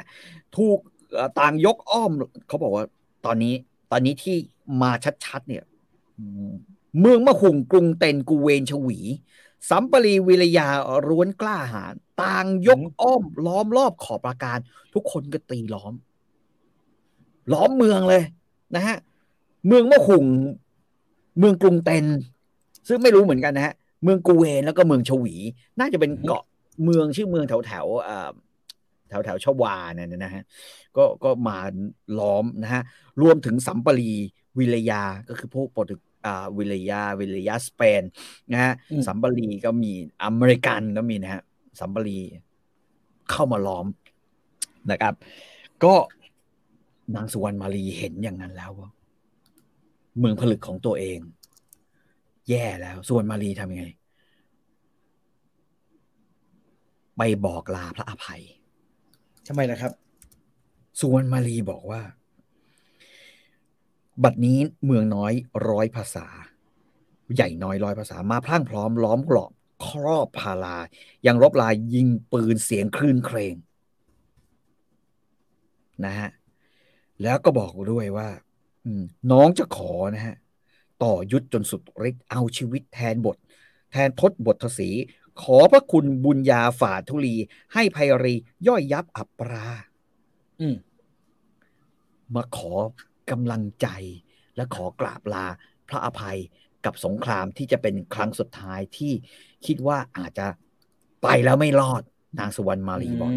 [0.55, 0.79] ถูก
[1.13, 2.11] เอ่อต่างยกอ้อม
[2.47, 2.85] เขาบอกว่า
[3.25, 3.53] ตอนนี้
[3.91, 4.35] ตอนนี้ที่
[4.81, 4.91] มา
[5.25, 5.63] ชัดๆเนี่ย
[6.17, 6.51] อืม
[6.99, 8.99] เมืองมะหุงกรุงเต็นกูเวนชวี
[9.69, 10.67] สัมปรีวิรยา
[11.07, 14.59] ร้วนกล้าหาญต่างยกอ้อม ล้อมรอบขอบปราการ
[14.93, 15.93] ทุกคนก็ตีล้อม
[17.53, 18.23] ล้อมเมืองเลย
[18.75, 18.97] นะฮะ
[19.67, 20.25] เมืองมะหุง
[21.37, 22.05] เมืองกรุงเต็น
[22.87, 25.35] ซึ่งไม่รู้เหมือนกันนะฮะ เมืองกูเวนแล้วก็เมืองชวี
[25.79, 26.43] น่าจะเป็นเกาะ
[26.83, 27.85] เมืองชื่อเมืองแถวแถว
[29.09, 30.43] แถวแถวชวาเนี่ยนะฮะ
[30.97, 31.57] ก็ก็มา
[32.19, 32.81] ล้อมนะฮะ
[33.21, 34.11] รวมถึงสัมปรี
[34.57, 38.03] วิเลยาก็คือพวกโปรตุอ่าวิเลยาวิเลยาสเปน
[38.51, 38.73] นะฮะ
[39.07, 39.91] สัมปรีก็มี
[40.23, 41.41] อเมริกันก็มีนะฮะ
[41.79, 42.17] สัมปรี
[43.31, 43.85] เข้ามาล้อม
[44.91, 45.13] นะครับ
[45.83, 45.93] ก็
[47.15, 48.89] นางสุวรรณมารีเห็นอย่างนั้นแล้วว่า
[50.19, 51.19] เมืองผลึกของตัวเอง
[52.51, 53.85] แย่แล้วสุวรรณมารีทำยังไง
[57.17, 58.43] ไปบอกลาพระอภัย
[59.47, 59.91] ทำไมล่ะครับ
[60.99, 62.01] สุวรรณมารีบอกว่า
[64.23, 65.33] บัดนี้เมืองน้อย
[65.69, 66.27] ร้อยภาษา
[67.35, 69.51] ใหญ่น้อยร้อยภาษามาพลั่งพร้อมล้อมกรอบ
[69.85, 70.77] ครอบพาลา
[71.27, 73.55] ยังรบลายยิงปืนเสียงคลื่นเครง
[76.05, 76.29] นะฮะ
[77.23, 78.29] แล้วก็บอกด้วยว่า
[79.31, 80.35] น้องจะขอนะฮะ
[81.03, 83.37] ต่อยุทธจนสุดฤทธิ์เอาชีวิตแทนบท
[83.91, 84.89] แทนทศบททศี
[85.41, 87.35] ขอพระคุณบุญญาฝ่าทุลี
[87.73, 88.35] ให้ภัยรี
[88.67, 89.67] ย่อยยับอับปรา
[90.61, 90.75] อืม
[92.35, 92.73] มาขอ
[93.31, 93.87] กำลังใจ
[94.55, 95.45] และขอกราบลา
[95.87, 96.39] พระอภัย
[96.85, 99.13] กับสงครามที่จะเป็นครั้งสุดท้ายที่
[99.65, 100.47] คิดว่าอาจจะ
[101.23, 102.01] ไปแล้วไม่รอด
[102.39, 103.33] นางสุวรรณมาลีบอก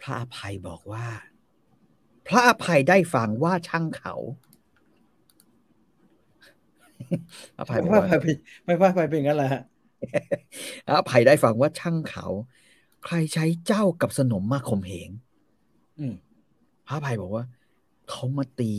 [0.00, 1.06] พระอภัยบอกว่า
[2.26, 4.14] พระอภัยได้ฟังว่าช่างเขา
[7.58, 8.26] อภัยไม่ว่าไป
[8.64, 9.50] ไม่ว่าไปเป็นงั้นแหละ
[10.98, 12.26] อภัยได้ฟังว่าช่างเขา
[13.04, 15.10] ใครใช้เจ้ากับสนมมาข่มเหง
[16.86, 17.44] พระอภัยบอกว่า
[18.10, 18.74] เขามาตี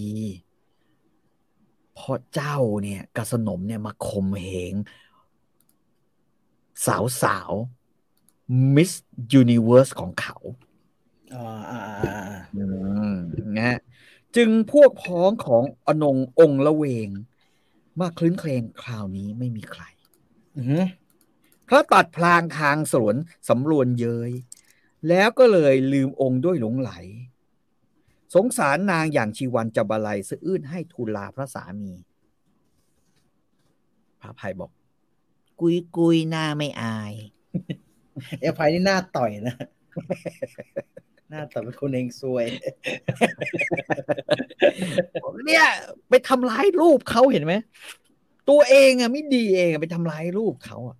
[1.93, 4.73] เพราะเจ้าเนี่ยกับสนมเนี่ยมาข่มเหง
[6.85, 7.51] สาวสาว
[8.75, 8.91] มิส
[9.33, 10.37] ยูนิเวอร์สของเขา
[11.33, 11.81] อ่าอ่า
[13.57, 13.77] นะ
[14.35, 17.09] จึงพวกพ้องของอนงองละเวง
[17.99, 19.83] มาคลื้นเครงคราวนี้ไม่มีใคร
[21.67, 23.15] พระตัดพลางทางสวน
[23.49, 24.31] สำรวนเยย
[25.09, 26.91] แล้วก็เลยลืมองค์ด้วยหลงไหล
[28.35, 31.91] สงสารนางอย่างชีวันจะบาลัยสะอื้นให้ทูลลาพระสามี
[34.21, 34.71] พระภัยบอก
[35.59, 37.13] กุยกุยหน้าไม่อาย
[38.41, 39.55] เอภัยนี่หน้าต่อยนะ
[41.29, 42.45] หน้าต่อยเป็นคนเองซวย
[45.45, 45.65] เนี่ย
[46.09, 47.53] ไปทำร้ายรูปเขาเห็นไหม
[48.49, 50.97] ตัวเองอะไม่ดีเองไปทำร้ายรูปเขาอะ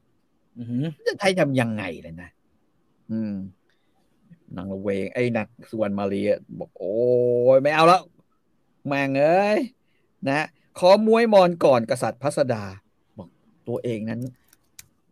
[1.07, 2.29] จะไทยทำยังไงเลยนะ
[3.11, 3.33] อืม
[4.55, 6.21] นางละเวงไอ้นักสุวรรณมาลี
[6.59, 6.95] บอก โอ้
[7.55, 8.01] ยไม่เอาแล้ว
[8.87, 9.59] แม่งเอ้ย
[10.29, 10.47] นะ
[10.79, 12.63] ขอมวยมอนก่อนกษัตริย์พัสดา
[13.17, 13.29] บอก
[13.67, 14.21] ตัวเองนั้น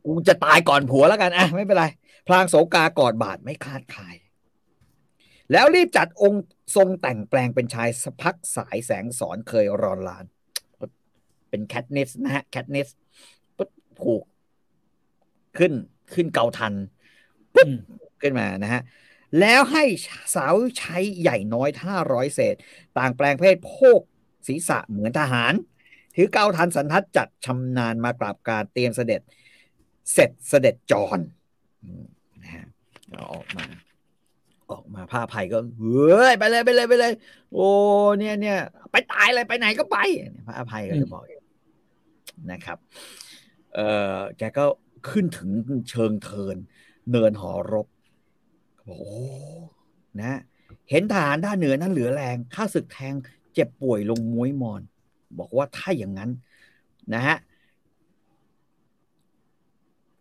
[0.06, 1.86] กูจะตายก่อนผัวแล้วกันอะไม่เป็นไร
[2.28, 4.16] พลางโสกากอดบาดไม่คลาดคาย
[5.52, 6.44] แล้วรีบจัดองค์
[6.76, 10.26] ทรงแต่งแปลงเป็นชายสพักสายแสงสอนเคยรอนลาน
[11.50, 12.88] เป็นแคทเนสนะฮะแคทเนส
[14.00, 14.24] ผูก
[15.58, 15.74] ขึ้น
[16.14, 16.74] ขึ้นเกาทัน
[17.56, 17.70] ปุ๊บ
[18.22, 18.82] ขึ้นมานะฮะ
[19.40, 19.84] แล้วให้
[20.36, 22.56] สาวใช้ใหญ่น้อยห้าร้อยเศษ
[22.98, 24.02] ต่างแปลงเพศโพก
[24.48, 25.54] ศีรษะเหมือนทหาร
[26.16, 29.22] ถือเกาทันสันทัดจัดชำนาญมากราบการเตรียมเสด็จ
[30.14, 31.20] เสร็จเสด็จจร
[32.44, 32.66] นะฮะ
[33.34, 33.66] ออกมา
[34.72, 37.14] ออกมาผ้าภัยก็เฮ้ยไปเลยไปเลยไปเลย
[37.54, 37.68] โอ้
[38.20, 38.58] เนี่ยเนี่ย
[38.92, 39.98] ไปตายเลยไปไหนก็ไป
[40.48, 41.24] พระอภัยก็จะบอก
[42.52, 42.78] นะครับ
[43.76, 43.80] เอ
[44.16, 44.66] อแกก็
[45.10, 45.50] ขึ้นถึง
[45.90, 46.58] เชิงเทิน
[47.12, 47.88] เนินหอรบ
[48.82, 48.98] โอ้
[50.22, 50.40] นะ
[50.90, 53.14] เห็นทหารด้านเหนือนั้นเหลือแรงข้าศึกแทง
[53.54, 54.82] เจ็บป่วยลงม้วยมอน
[55.40, 56.30] บอกว่าถ้าอย่างนั้น
[57.14, 57.38] นะฮะ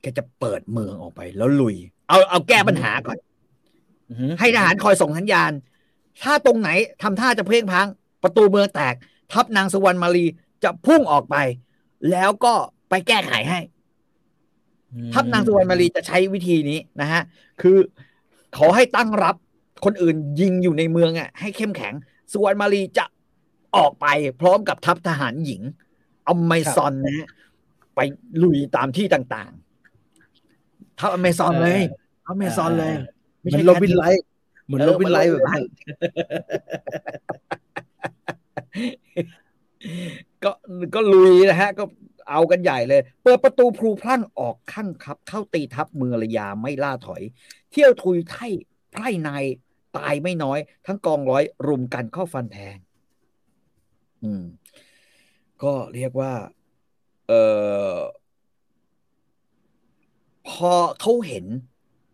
[0.00, 1.76] แกจะเปิดเมืองออกไปแล้วลุย
[2.08, 3.18] เอาเอาแก้ปัญหาก่อน
[4.40, 5.52] ให้ทหารคอยส่งสัญญาณ
[6.22, 6.68] ถ้าตรงไหน
[7.02, 7.86] ทำท่าจะเพ่งพัง
[8.22, 8.94] ประตูเมืองแตก
[9.32, 10.24] ทัพนางสวรรณมาลี
[10.64, 11.36] จะพุ่งออกไป
[12.10, 12.54] แล้วก็
[12.90, 13.60] ไปแก้ไขให้
[15.14, 17.22] ทัพนางสุวรรณมารีจะใช้วิธีนี้นะฮะ
[17.62, 17.76] คือ
[18.56, 19.36] ขอให้ตั้งรับ
[19.84, 21.94] คนอื่นยิงอยู่ในเมืองอะ ให้เข้มแข็ง
[22.32, 23.04] สุวรรณมารีจะ
[23.76, 24.06] ออกไป
[24.40, 25.62] พร้อมกับทัพทหารหญิง
[26.28, 27.28] อเมซอนนะฮะ
[27.94, 28.00] ไป
[28.42, 31.82] ลุยตามที่ต่างๆทัพอเมซอนเลย
[32.24, 32.94] ทัพอเมซอนเลย
[33.44, 34.24] ไม่ใช่โรบินไลท์
[34.64, 35.62] เหมือนโรบินไลท์แบบนั้น
[40.44, 40.50] ก็
[40.94, 41.84] ก็ลุยนะฮะ ก็
[42.30, 47.22] เอากันใหญ่เลย เปิดประตูพลูพลั่งออกขั้นครับ เข้าตีทัพเมืองระยาไม่ล่าถอย
[47.70, 48.46] เที่ยวทุยไท่
[48.92, 49.44] ไพร่นาย
[49.96, 52.76] ตายไม่น้อย ทั้งกองร้อยรุมกันเข้าฟันแทง
[54.24, 54.42] อืม
[55.62, 56.32] ก็เรียกว่า
[57.28, 57.32] เอ
[57.92, 57.94] อ
[60.48, 61.44] พอเขาเห็น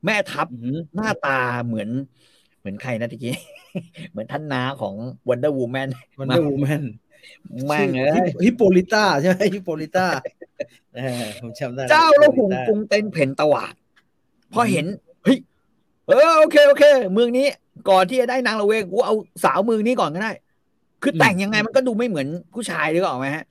[0.04, 0.46] แม่ทัพ
[0.94, 1.88] หน้าตาเหมือน
[2.60, 3.36] เหมือนใครนะทีกี้
[4.10, 4.94] เหมือนท่านนาของ
[5.28, 6.82] วันเดอร์วูแมนวันเดอร์วูแมน
[7.66, 10.06] แม่งเอ้ฮิปโปลิต้าใช่ไหมฮิปโปลิต้า
[10.96, 13.74] เออผมจำได้เจ้าละหุงกรุงเต็นเพ่นตวาด
[14.52, 14.86] พอเห็น
[15.24, 15.38] เฮ้ย
[16.06, 17.46] เออโอเคโอเค เมืองนี้
[17.88, 20.32] ก่อนที่จะได้นางละเวงกูเอาสาวเมืองนี้ก่อนก็ได้
[21.02, 23.44] คือแต่งยังไงมันก็ดูไม่เหมือนผู้ชายหรือเปล่าไหมฮะ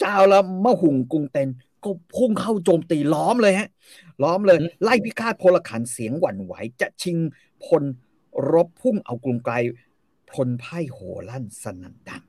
[0.00, 1.48] เจ้าละมะหุงกรุงเต็น
[1.84, 3.68] ก็พุ่งเข้าโจมตีล้อมเลยฮะ
[4.22, 7.16] ล้อมเลย ไล่พิฆาตพลขันเสียงหวั่นไหว จะชิง
[7.64, 7.82] พล
[8.52, 9.54] รบพุ่งเอากรุงไกล
[10.32, 10.98] พลไพ่โห
[11.28, 12.22] ลั่นสนั่นดัง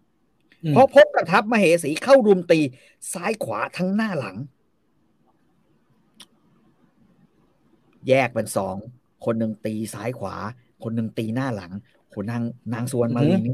[0.63, 2.59] อืมพอพบกับทัพมเหสีเข้ารุมตี
[3.13, 4.37] ซ้ายขวาทั้งหน้าหลัง
[8.07, 8.75] แยกเป็นสอง
[9.25, 10.35] คนหนึ่งตีซ้ายขวา
[10.83, 11.71] คนหนึ่งตีหน้าหลัง
[12.13, 12.43] คนนาง
[12.73, 13.53] นางสวนมาลีนี่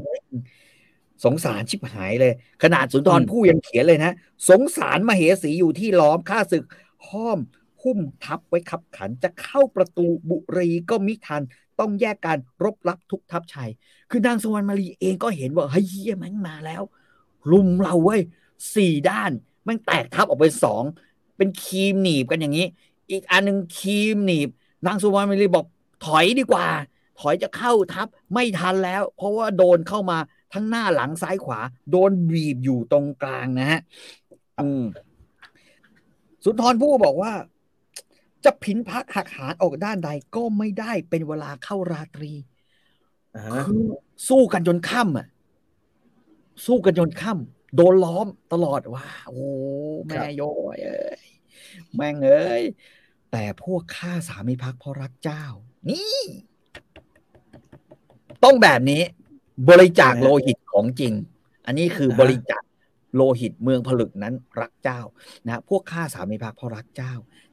[1.24, 4.12] สงสารชิบหายเลย ขนาดสุนทรผู้ยังเขียนเลยนะ
[4.48, 6.64] สงสารมเหสีอยู่ที่ล้อมข้าศึก
[7.08, 7.38] ห้อม
[7.82, 11.42] หุ้มทับไว้ขับขันจะเข้าประตูบุรีก็มิทัน
[11.80, 13.70] ต้องแยกการรบรับทุกทัพชัย
[14.10, 16.82] คือนางสวรรณมารีเองก็เห็นว่าเฮ้ยเหี้ยแม่งมาแล้ว
[17.50, 18.20] ลุมเราเว้ย
[18.74, 19.30] สี่ด้าน
[19.64, 20.82] แม่งแตกทับออกเป็นสอง
[21.36, 22.66] เป็นครีมหนีบกันอย่างนี้
[23.10, 24.48] อีกอันหนึ่งครีมหนีบ
[24.86, 25.66] นางสุวรรณมารีบอก
[26.06, 26.66] ถอยดีกว่า
[27.20, 30.18] ถอยจะเข้าทับไม่ทันแล้ว เพราะว่าโดนเข้ามา
[30.52, 33.80] ทั้งหน้าหลังซ้ายขวา โดนบีบอยู่ตรงกลางนะฮะ
[34.60, 34.82] อืม
[36.44, 37.32] สุนทรผู้บอกว่า
[38.44, 42.32] จะผินพักหักหานออกด้านใดก็ไม่ได้เป็นเวลาเข้าราตรี
[43.36, 43.82] อ่าคือ
[44.28, 45.26] สู้กันจนค่ำอะ
[46.66, 49.46] สู้กันจนค่ำโดนล้อมตลอดว่า โอ้
[50.06, 50.42] แม่โย
[50.74, 51.22] ยเอ้ย
[51.96, 52.62] แม่งเอ้ย
[53.32, 55.44] แต่พวกข้าสามีพักเพราะรักเจ้า
[55.90, 56.20] นี่
[58.44, 59.02] ต้องแบบนี้
[59.70, 61.12] บริจาคโลหิตของจริง
[61.66, 62.62] อันนี้คือบริจาค
[63.14, 65.00] โลหิตเมืองผลึกนั้นรักเจ้า
[65.46, 67.12] นะ พวกข้าสามีพักเพราะรักเจ้า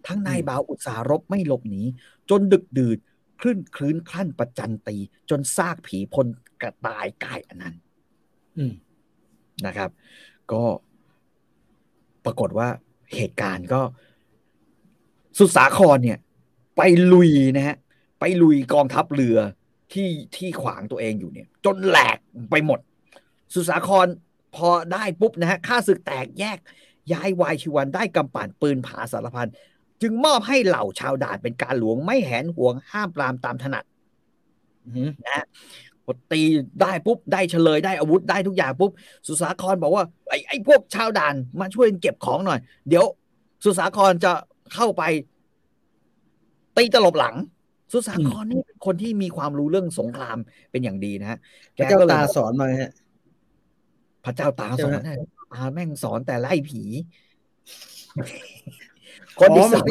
[0.09, 1.81] ทั้งนายบ่าวอุตสาหรบไม่หลบหนี
[2.29, 2.97] จนดึกดื่น
[3.39, 4.97] คลื่นคลื้นคลั่นประจันตี
[5.29, 6.27] จนซากผีพล
[6.61, 7.75] กระตายกายอันนั้น
[8.57, 8.73] อืม
[9.65, 9.89] นะครับ
[10.51, 10.63] ก็
[12.25, 12.67] ปรากฏว่า
[13.15, 13.81] เหตุการณ์ก็
[15.37, 16.19] สุดสาครเนี่ย
[16.77, 17.77] ไปลุยนะฮะ
[18.19, 19.37] ไปลุยกองทัพเรือ
[19.93, 22.17] ที่ที่ขวางตัวเองอยู่เนี่ย จนแหลก
[22.51, 22.79] ไปหมด
[23.53, 24.07] สุดสาคร
[24.55, 26.57] พอได้ปุ๊บนะฮะข้าศึกแตกแยก
[27.11, 29.49] ย้ายวายชีวันได้กำปั่นปืนผาสารพัน
[30.01, 33.83] จึงมอบให้เหล่าชาวด่านเป็นการหลวงไม่แหนห่วงห้ามปรามตามถนัด
[34.87, 35.45] อืมนะฮะ
[36.05, 36.41] พอตี
[36.81, 38.91] ได้ปุ๊บได้เฉลยได้อาวุธได้ทุกอย่างปุ๊บ
[39.27, 42.59] สุสาครบอกว่าไอ้ไอ้พวกชาวด่านมาช่วยเก็บของหน่อย
[42.89, 43.05] เดี๋ยว
[43.63, 44.31] สุสาครจะ
[44.73, 45.03] เข้าไป
[46.77, 47.35] ตีตลบหลัง
[47.93, 50.37] สุสาครนี่เป็นคนที่มีความรู้เรื่องสงคราม
[50.71, 51.39] เป็นอย่างดีนะฮะ
[51.75, 52.91] พระเจ้าก็ลยตาสอนมาฮะ
[54.25, 55.03] พระเจ้าตาสอนนะ
[55.53, 56.81] ตาแม่งสอนแต่ไล่ผี
[59.39, 59.85] คนที่สอน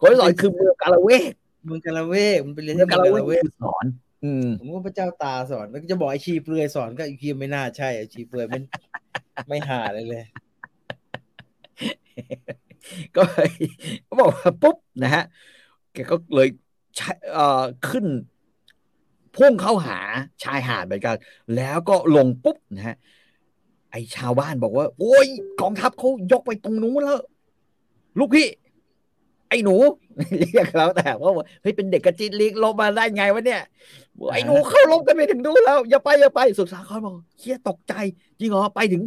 [0.00, 1.32] คนที่สอนคือเมืองกาละเวก
[1.66, 3.84] เมืองกาลาเวกมันไปเรียนเมือที่งเมืกาองละกาเวลากเวกคือสอน
[4.24, 8.62] อืมผมก็พระเจ้าตาสอนแล้วก็จะบอกไอชีเปลือยสอนก็อีกทีไม่น่าใช่ไอชีเปลือยมัน
[9.48, 10.24] ไม่หาเลยเลย
[13.16, 13.50] ก็เลย
[14.06, 15.24] ก็บอกว่าปุ๊บนะฮะ
[15.92, 16.48] แกก็เลย
[16.96, 18.06] ใช้เอ่อขึ้น
[19.36, 19.98] พุ่งเข้าหา
[20.42, 21.16] ชายหาดเหมือนกัน
[21.56, 22.96] แล้วก็ลงปุ๊บนะฮะ
[23.90, 25.26] ไอชาวบ้านบอกว่า โอ้ย
[25.60, 27.20] กองทัพเขายกไปตรงนู้นแล้ว
[28.18, 28.46] ลูกพี่
[29.50, 29.76] ไอ้หนู
[30.40, 31.32] เรียกแล้วแต่ว่า
[31.62, 33.62] เฮ้ยเป็นเด็กกระจิตลิกลงมาได้ไงวะเนี่ย
[34.18, 37.94] บอกไอ้หนูเข้าลบกันไปถึงนู้นแล้ว อย่าไปอย่าไปสุดสาครบอกเฮียตกใจ
[38.38, 39.02] จริงเหรอไปถึง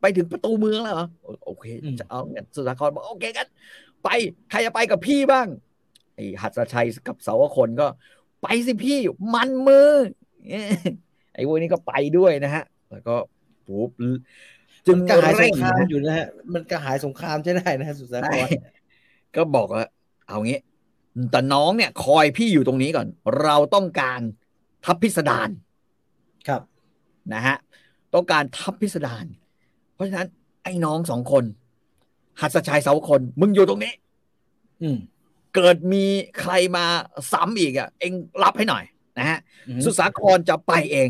[0.00, 3.46] ไปถึงประตูเมืองแล้วเหรอโอโอเคอืมจะเอางั้นสุดสาครบอกโอเคกัน
[4.04, 4.08] ไป
[4.50, 5.46] ใครจะไปกับพี่บ้าง
[6.14, 7.86] ไอ้หัสชัยกับเสาวคนก็
[8.42, 8.98] ไปสิพี่
[9.34, 9.90] มันมือ
[10.48, 10.66] เอ้ย
[11.34, 13.14] ไอ้พวกนี้ก็ไปด้วยนะฮะ แล้วก็
[13.66, 13.90] ปุ๊บ
[14.86, 18.36] จึงมันกระหายสเร่งงครามนะอยู่นะฮะมันกระหายสงครามใช่ได้นะฮะสุดสาคใช่ร
[19.36, 19.84] ก็บอกว่า
[20.26, 20.58] เอางี้
[21.30, 23.06] แต่น้องเนี่ย คอยพี่อยู่ตรงนี้ก่อน
[23.42, 24.20] เราต้องการ
[24.84, 25.48] ทัพพิสดาร
[26.48, 26.62] ครับ
[27.34, 27.56] นะฮะ
[28.14, 29.24] ต้องการทัพพิสดาร
[29.94, 30.28] เพราะฉะนั้น
[30.62, 31.44] ไอ้น้องสองคน
[32.40, 33.92] หัสชัยเสาคน มึงอยู่ตรงนี้
[34.82, 34.96] อืม
[35.54, 36.04] เกิดมี
[36.40, 36.84] ใครมา
[37.32, 38.84] ซ้ำอีกอะ เองรับให้หน่อย
[39.18, 41.08] นะฮะอืมสุสาครจะไปเอง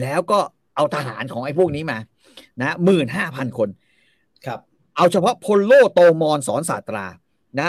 [0.00, 0.38] แล้วก็
[0.76, 1.98] เอาทหารของไอ้พวกนี้มา
[2.60, 3.68] นะหมื่นห้าพันคน
[4.46, 4.60] ครับ
[4.96, 7.06] เอาเฉพาะพลโลโตมอนสอนศาสตรา
[7.60, 7.68] นะ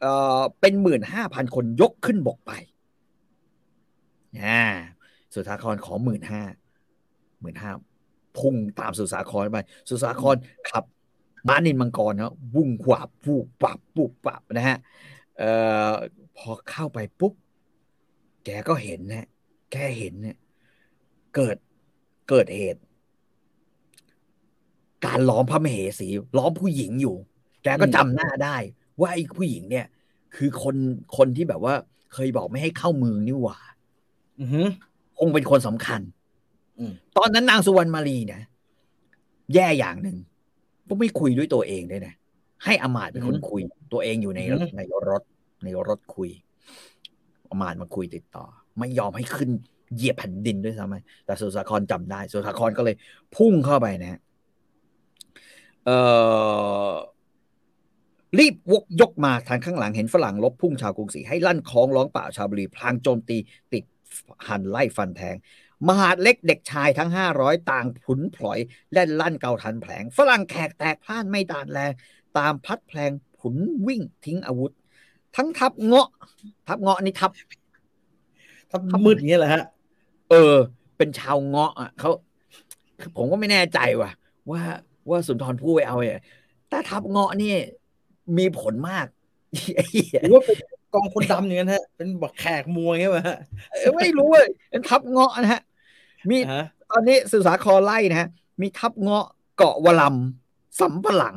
[0.00, 2.52] เอ่อเป็นหมื่นห้าพันคนยกขึ้นบกไป
[4.42, 4.62] อ่า
[5.34, 6.42] สุสาครขอหมื่นห้า
[7.40, 7.70] หมื่นห้า
[8.38, 9.56] พุ่งตามสุสาครไป
[9.88, 10.36] สุสาคร
[10.70, 10.84] ขับ
[11.48, 14.78] ม้านินมังกรเนาะวุ่งขวาบวูบปับวูบปับนะฮะ
[15.38, 15.50] เอ่
[15.90, 15.92] อ
[16.36, 17.32] พอเข้าไปปุ๊บ
[18.44, 19.28] แกก็เห็นนะ
[19.72, 20.36] แกเห็นเนี่ย
[21.34, 21.56] เกิด
[22.28, 22.80] เกิดเหตุ
[25.06, 26.08] การล้อมพระมเหสี
[26.38, 27.16] ล้อมผู้หญิงอยู่
[27.62, 28.56] แกก็จำหน้าได้
[29.00, 29.86] ว่าไอ้ผู้หญิงเนี่ย
[30.36, 30.76] คือคน
[31.16, 31.74] คนที่แบบว่า
[32.14, 33.58] เคยบอกไม่ให้เข้าเมืองนี่หว่า
[34.40, 34.66] อือหือ
[35.18, 36.00] คงเป็นคนสำคัญ
[36.78, 38.40] อืมตอนนั้นนางสุวรรณมารีนะ
[39.54, 40.16] แย่อย่างหนึ่ง
[40.88, 42.14] ก็ไม่คุยด้วยตัวเองด้วยนะ
[42.64, 43.60] ให้อมาตย์เป็นคนอือฮึคุย
[43.92, 45.22] ตัวเองอยู่ในอือฮึในรถ
[45.64, 46.30] ในรถคุย
[47.50, 48.44] อมาตย์มาคุยติดต่อ
[48.78, 49.50] ไม่ยอมให้ขึ้น
[49.94, 52.94] เหยียบแผ่นดินด้วยซ้ำไหมแต่สุสาครจำได้ สุสาครก็เลย
[53.36, 54.20] พุ่งเข้าไปนะฮะ
[55.84, 55.98] เอ่
[56.88, 56.90] อ
[58.38, 63.36] รีบวกยกมาทางข้างหลังเห็นฝรั่งลบพุ่งชาวกรุงศรีให้ลั่นคล้องร้องเปล่าชาวบุรีพลางโจมตี
[63.72, 63.84] ติด
[64.48, 65.36] หันไล่ฟันแทง
[65.88, 68.58] มหาดเล็กเด็กชายทั้งห้าร้อยต่างผุนพลอย
[68.92, 71.90] แล่นลั่นเกาทันแผลง ฝรั่งแขกแตกพล่านไม่ตานแรง
[72.38, 73.54] ตามพัดแผลงผุน
[73.86, 74.72] วิ่งทิ้งอาวุธ
[75.36, 76.08] ทั้งทับเงาะ
[76.68, 77.30] ทับเงาะนี่ทับ
[78.90, 79.64] ถ้ามืดอย่างเงี้ยเหรอฮะ
[80.30, 80.54] เออ
[80.96, 82.10] เป็นชาวเงาะอะเขา
[83.00, 84.10] คือผมก็ไม่แน่ใจว่ะ
[84.50, 84.62] ว่า
[85.10, 86.22] ว่าสุนทรภู่ไปเอาเนี่ย
[86.68, 87.54] แต่ทับเงาะนี่
[88.38, 89.06] มีผลมาก
[89.74, 90.56] ไอ้เหี้ยหรือว่าเป็น
[90.94, 93.38] กองคนดำอย่างนั้นฮะ เป็นแบบแขกมวยอย่างเงี้ยป่ะฮะ
[93.70, 95.62] เออไม่รู้เลยเป็นทับเงาะนะฮะ
[96.30, 98.28] มีฮะตอนนี้สื่อสาครไล่นะฮะ
[98.60, 99.26] มีทับเงาะ
[99.56, 101.36] เกาะวะลำสำปะหลัง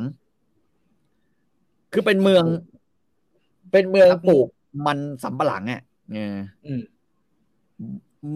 [1.94, 2.46] คือเป็นเมือง
[3.72, 4.48] เป็นเมืองปลูก
[4.86, 5.82] มันสำปะหลังอะ
[6.14, 6.36] เออ
[6.66, 6.82] อืม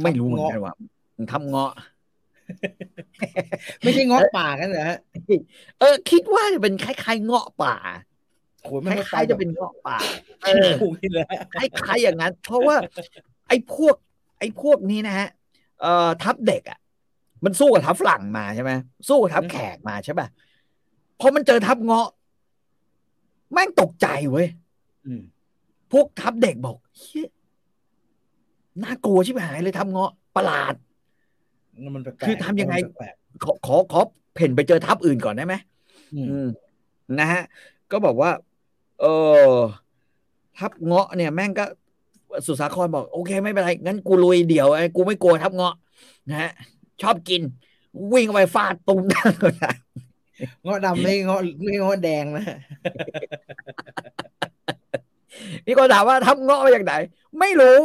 [0.03, 0.74] ไม่รู้เหมือนกันว่า
[1.32, 1.72] ทับเงาะ
[3.82, 4.99] ไม่ใช่เงาะป่ากันเหรอฮะ
[5.80, 7.76] เออ คิดว่าจะเป็นคล้ายๆเงาะป่า
[8.66, 9.97] โอ้ยคไม่ไม่ล้ายๆจะเป็นเงาะป่า
[10.43, 12.76] เออถูกนี่แหละคล้ายๆอย่างนั้น เพราะว่า
[13.47, 13.95] ไอ้พวก
[14.39, 15.28] ไอ้พวกนี้นะฮะ
[15.82, 16.80] เอ่อทัพเด็กอะ
[17.45, 18.72] มันสู้กับทัพฝรั่งมาใช่ไหม
[19.09, 20.28] สู้กับทัพแขกมาใช่ป่ะ
[21.20, 22.07] พอมันเจอทัพเงาะ
[23.53, 24.47] แม่งตกใจเว้ย
[25.05, 25.22] อืม
[25.91, 27.28] พวกทัพเด็กบอกเฮ้ย
[28.84, 30.74] น่ากลัวชิบหายเลยทัพเงาะประหลาด
[31.95, 34.01] มันแปลกๆคือทำยังไงมันแปลกขอขอขอ
[34.34, 36.47] เพ่นไปเจอทัพอื่นก่อนได้ไหมๆอืมอืม
[37.20, 37.41] นะฮะ
[37.91, 38.30] ก็บอกว่า
[39.01, 39.05] เอ
[39.49, 39.53] อ
[40.57, 41.65] ทับเงาะเนี่ยแม่งก็
[42.45, 45.75] สุสาครบอก โอเค ไม่เป็นไร งั้นกูลุยเดี่ยวไอ้กูไม่กลัวทับเงาะ
[46.29, 46.51] นะฮะ
[47.01, 47.41] ชอบกิน
[48.13, 49.73] วิ่งเข้าไปฟาดตุ้มหน้าเลยนะ
[50.63, 52.57] เงาะดำไม่เงาะไม่เงาะแดงนะฮะ
[55.65, 56.93] มีคนถามว่าทับเงาะมาจากไหน
[57.39, 57.79] ไม่รู้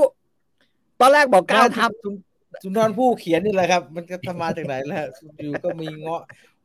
[1.01, 2.15] ตอนแรกบอกก้าวทับสุน
[2.63, 6.23] สุนทรภู่เขียนนี่แหละครับ มันจะทำมาจากไหนแล้วฮะอยู่ก็มีเงาะ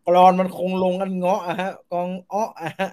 [0.07, 2.89] กรอนมันคงลงกันเงาะอะฮะ กองอ้ออะฮะ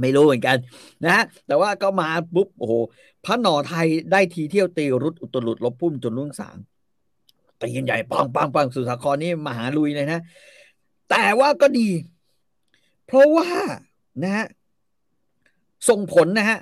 [0.00, 0.56] ไม่รู้เหมือนกัน
[1.04, 2.74] นะฮะแต่ว่าก็มาปุ๊บโอ้โห
[3.24, 6.56] พระหน่อไทยได้ทีเที่ยวตีรุดอุตรุดลบพุ่มจนรุ่งสาง
[7.60, 10.20] ตีกันใหญ่ปังปังปังสุสาครนี่มหาลุยเลยนะ
[11.10, 11.88] แต่ว่าก็ดี
[13.06, 13.48] เพราะว่า
[14.22, 14.46] นะฮะ
[15.88, 16.58] ส่งผลนะฮะ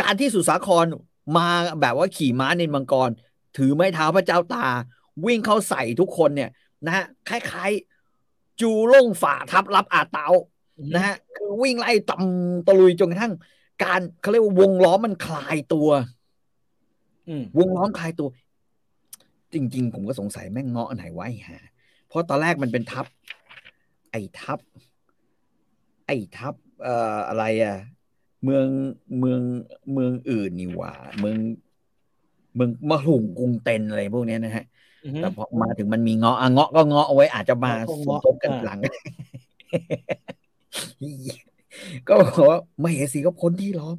[0.00, 0.84] การที่สุสาคร
[1.36, 1.48] มา
[1.80, 3.10] แบบว่าขี่ม้านินมังกร
[3.56, 4.66] ถือไม้เท้าพระเจ้าตา
[5.24, 6.50] วิ่งเข้าใส่ทุกคนเนี่ย
[6.86, 10.28] นะฮะคล้ายๆ จูล่งฝ่าทับรับอาเตา
[10.94, 13.32] นะฮะคือวิ่งไล่ตำตะลุยจนกระทั่ง
[13.84, 15.88] การเขาเรียกว่าวงล้อมมันคลายตัว
[17.28, 18.28] อืมวงล้อมคลายตัว
[19.52, 21.58] จริง ๆ ผมก็สงสัยแม่งเงาะไหนวะไอ้ห่า
[22.08, 23.06] เพราะตอนแรกมันเป็นทับ
[24.10, 24.58] ไอ้ทับ
[26.06, 27.76] ไอ้ทับ เอ่ออะไรอะ
[28.44, 28.66] เมือง
[29.18, 29.40] เมือง
[29.92, 31.36] เมืองอื่นนี่หว่า เมือง
[32.54, 34.75] เมืองมะหุงกรุงเต็นอะไรพวกเนี้ยนะฮะอือฮึ
[35.16, 38.80] แต่พอมาถึงมันมีเงาะอะเงาะก็เงาะเอาไว้อาจจะมาเงาะก็สมเงาะทบกันอ่าหลัง
[42.08, 43.96] ก็บอกว่าไม่เห็นสีก็พ้นที่ล้อม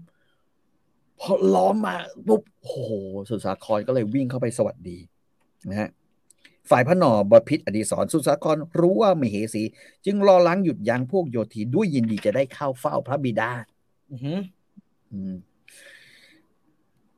[1.20, 1.96] พอล้อมมา
[2.28, 2.92] ปุ๊บโอ้โห
[3.30, 4.98] สุสาครก็เลยวิ่งเข้าไปสวัสดี
[5.70, 5.90] นะฮะ
[6.70, 9.64] ฝ่ายพระหนอบพิษอดีศรสุสาครรู้ว่าไม่เหสี
[10.06, 13.52] จึงรอล้างหยุดยั้งพวกโยธีด้วยยินดีจะได้เข้าเฝ้าพระบิดา
[14.12, 14.34] อือฮึ
[15.12, 15.34] อืม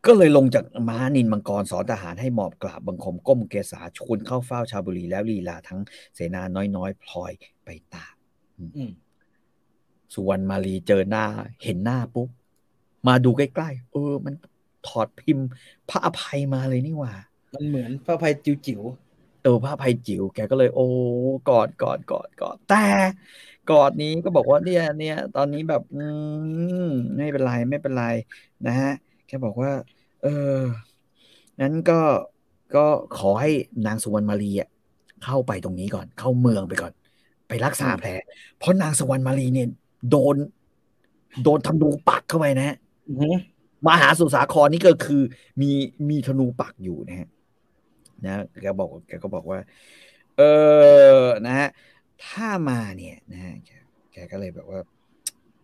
[0.05, 5.79] ก็เลยลงจากม้านินมังกรสอนทหารให้หมอบกราบบังคมก้มเกษาชวนเข้าเฝ้าชาวบุรีแล้วลีลาทั้ง
[6.15, 6.41] เสนา
[6.75, 7.31] น้อยๆพลอย
[7.65, 8.13] ไปตาม
[8.57, 8.91] อืม
[10.13, 11.25] สุวรรณมาลีเจอหน้า
[11.63, 12.29] เห็นหน้าปุ๊บ
[13.07, 14.33] มาดูใกล้ๆเออ มัน
[14.87, 15.45] ถอดพิมพ์
[15.89, 17.13] พระอภัยมาเลยนี่หว่า
[17.53, 18.81] มันเหมือนพระภัยจิ๋ว
[19.43, 20.87] เออพระอภัยจิ๋วแกก็เลย โอ้
[21.49, 22.85] กอดกอดกอดกอดแต่
[23.71, 26.03] กอดนี้ก็บอกว่าเนี่ยเนี่ย ตอนนี้แบบ อื
[26.81, 26.85] ม
[27.17, 28.05] ไม่เป็นไรไม่เป็นไร
[28.67, 28.91] นะฮะ
[29.29, 29.71] แกบอกว่า
[30.23, 30.27] เอ
[30.57, 30.59] อ
[31.61, 31.99] นั้นก็
[32.75, 32.85] ก็
[33.17, 33.49] ขอให้
[33.87, 34.69] นางสุวรรณมาลีอะ
[35.23, 36.93] เข้าไปตรงนี้ก่อน เข้าเมืองไปก่อน
[37.47, 38.11] ไปรักษาแผล
[38.57, 39.69] เพราะนางสุวรรณมาลีเนี่ย
[40.09, 40.35] โดน
[41.43, 42.77] โดนธนูปักเข้าไปนะฮะ
[43.87, 45.21] มหาสุสาครนี่ก็คือ
[45.61, 45.71] มี
[46.09, 47.27] มีธนูปักอยู่นะฮะ
[48.25, 49.59] นะแกบอกแกก็บอกว่า
[50.37, 50.41] เอ
[51.19, 51.69] อนะฮะ
[52.25, 53.53] ถ้ามาเนี่ยนะฮะ
[54.13, 54.79] แกก็เลยแบบว่า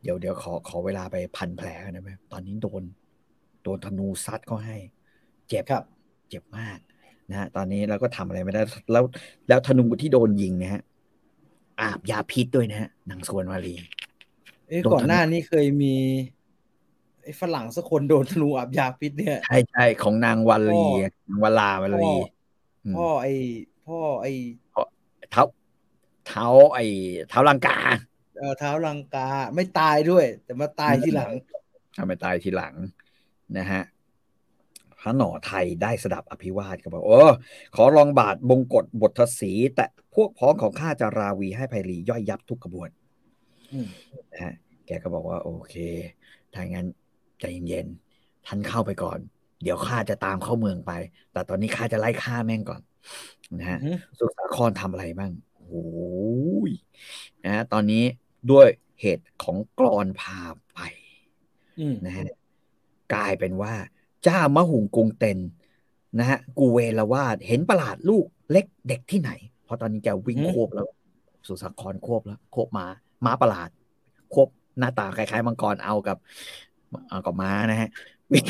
[0.04, 2.84] เดี๋ยวเดี๋ยวขอขอเวลาไปพันแผลนนะแม่ตอนนี้โดน
[3.66, 4.78] โดนธนูซัดเขาให้
[5.48, 5.84] เจ็บครับ
[6.30, 6.78] เจ็บมาก
[7.30, 8.62] นะฮะตอนนี้เราก็ทำอะไรไม่ได้
[8.92, 9.04] แล้ว
[9.48, 10.82] แล้วธนูที่โดนยิงนะฮะ
[11.82, 13.76] อาบยาพิษด้วยนะฮะนางสวนมาลี
[14.68, 15.96] เอ้ยโดนก่อนหน้าธนูนี้เคยมี
[17.24, 22.28] ไอ้ฝรั่งสักคนโดนธนูอาบยาพิษเนี่ยใช่ใช่ของนางวัลีพ่อนางวลาวลีพ่อ
[22.86, 23.34] อืมพ่อไอ้
[23.88, 24.32] พ่อไอ้
[25.32, 25.44] เท้า
[26.28, 26.86] เท้าไอ้
[27.30, 27.78] เท้าลังกา
[28.38, 31.32] เออเท้าลังกาไม่ตายด้วย แต่มาตายทีหลัง
[31.98, 32.74] ทำไปตายทีหลัง
[33.58, 33.82] นะฮะ
[35.00, 37.22] พระหน่อไทยได้สดับอภิวาทก็บอกโอ้
[37.76, 39.86] ขอรองบาทบงกฎบทศีแต่
[40.16, 42.90] พวกพ้องของข้าจะราวีให้ไพรีย่อยยับทุกกระบวน
[43.72, 43.88] อืม
[44.32, 44.54] นะฮะ
[44.86, 45.76] แกก็บอกว่า โอเค
[46.54, 46.88] ถ้างั้น
[47.40, 49.20] ใจเย็นๆท่านเข้าไปก่อน
[49.64, 50.92] เดี๋ยวข้าจะตามเข้าเมืองไป
[51.32, 52.82] แต่ตอนนี้ข้าจะไล่ฆ่าแม่งก่อน
[53.60, 55.86] นะฮะอืมสุสาครทำอะไรบ้างโอ้
[56.70, 56.72] ย
[57.44, 58.04] นะฮะตอนนี้
[58.52, 58.68] ด้วย
[59.02, 60.40] เหตุของกรอนพา
[60.74, 60.80] ไป
[61.80, 62.26] อืมนะฮะ
[63.14, 63.74] กลายเป็นว่า
[64.24, 65.40] เจ้ามะหุงกรุงเต็น
[66.20, 69.32] นะฮะกูเวลวาดเห็นประหลาดลูกเล็กเด็กที่ไหน
[69.66, 70.88] เพราะตอนนี้แกวิ่งควบแล้ว
[71.48, 72.86] สุสาครควบแล้วควบม้า
[73.26, 73.70] ม้าประหลาด
[74.34, 74.48] ควบ
[74.80, 76.18] หน้าตาคล้ายๆมังกรเอากับ
[77.10, 77.90] เอากับม้านะฮะ
[78.32, 78.46] วิ่ง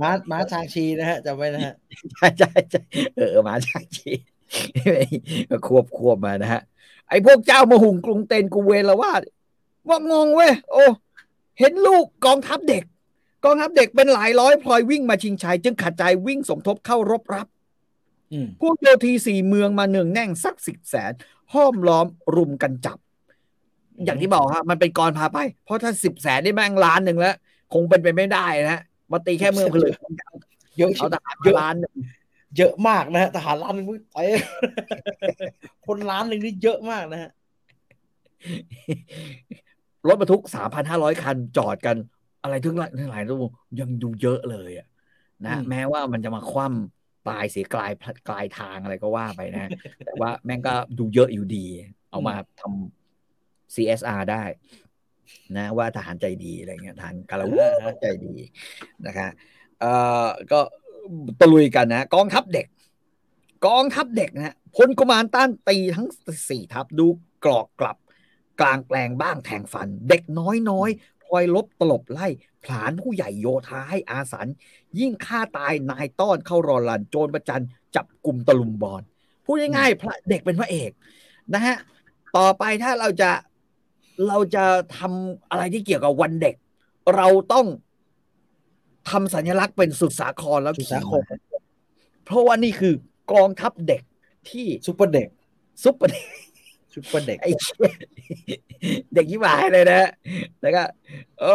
[0.00, 1.74] ม้าม้าชางชีนะฮะจำไว้นะฮะ
[2.12, 2.80] ใช่ใช่ใช่
[3.16, 4.20] เออมาจากจีน
[5.50, 6.60] ก็ควบควบมานะฮะ
[7.08, 9.20] ไอ้พวกเจ้ามาหุงกรุงเต็นกูเวลละว่าด
[9.88, 10.84] ว่างงเว้ยโอ้
[11.58, 12.84] เห็นลูกกองทัพเด็ก
[13.44, 17.46] กองทัพเด็กเป็นหลายร้อยพลอยวิ่งมาชิงชัย จึงขัดใจวิ่งสมทบเข้ารบรับ
[18.32, 21.12] อืมพวกโยธีสี่เมืองมาเนืองแน่งสักสิบแสน
[21.54, 22.98] ห้อมล้อมรุมกันจับ
[24.04, 27.34] อย่างที่บอกฮะมันเป็นกรพาไป เพราะถ้าสิบแสนนี่แม่งล้านหนึ่งแล้ว
[27.74, 28.82] คงเป็นไปไม่ได้นะฮะ
[29.12, 29.94] มาตีแค่เมืองผลึก
[30.78, 31.94] เยอะเอาทหารเยมาอะล้านหนึ่ง
[32.56, 34.18] เยอะมากนะฮะทหารล้านหนึ่งไป
[35.86, 37.30] คนล้านหนึ่งนี่เยอะมากนะฮะ
[40.08, 41.96] รถบรรทุกสามพันห้าร้อยคันจอดกัน
[42.44, 44.86] อะไรทั้งหลายทั้งหลายทั้งวงยังดูเยอะเลยอะ
[45.46, 47.90] นะอืมแม้ว่ามันจะมาคว่ำตายเสียกลาย
[48.28, 49.70] กลายทางอะไรก็ว่าไปนะ
[50.06, 51.66] แต่ว่าแม่งก็ดูเยอะอยู่ดี
[52.10, 54.42] เอามาทำ CSR ได้
[55.56, 57.62] นะว่าทหารใจดีอะไรเงี้ยทหารกาลาวุธ
[58.00, 58.34] ใจดี
[59.06, 59.28] นะคะ
[59.80, 59.92] เอ่
[60.24, 60.60] อก็
[61.40, 62.66] ตะลุยกันนะ กองทัพเด็ก
[63.66, 66.08] กองทัพเด็กนะฮะพลกุมารต้านตีทั้ง
[66.48, 67.06] สี่ทัพดู
[67.44, 67.96] กรอกกลับ
[68.60, 72.26] กลางแปลงบ้างแทงฟัน เด็กน้อยน้อยพล อยลบตลบไล่
[72.64, 74.46] ผลานผู้ใหญ่โยธาให้อาสัน
[74.98, 77.62] ยิ่งฆ่าตายนายต้อนเข้ารอลันโจรประจัน
[77.96, 79.02] จับกลุ่มตะลุมบอล
[79.44, 80.90] พูดง่ายๆพระเด็กเป็นพระเอก
[81.54, 81.76] นะฮะ
[82.36, 83.30] ต่อไปถ้าเราจะ
[84.28, 84.64] เราจะ
[84.96, 86.54] ทำอะไรที่เกี่ยวกับวันเด็ก
[87.16, 87.66] เราต้อง
[89.10, 91.58] ทำสัญลักษณ์เป็นสุดสาครแล้วสุดสาครขี่ม้
[92.24, 92.94] เพราะว่านี่คือ
[93.32, 94.02] กองทัพเด็ก
[94.50, 95.28] ที่ซุปเปอร์เด็ก
[95.84, 96.26] ซุปเปอร์เด็ก
[96.94, 97.90] ซุปเปอร์เด็กไอ้เชี่ย
[99.14, 100.10] เด็กยี่หมายเลยนะ
[100.62, 100.82] แล้วก็
[101.40, 101.54] โอ้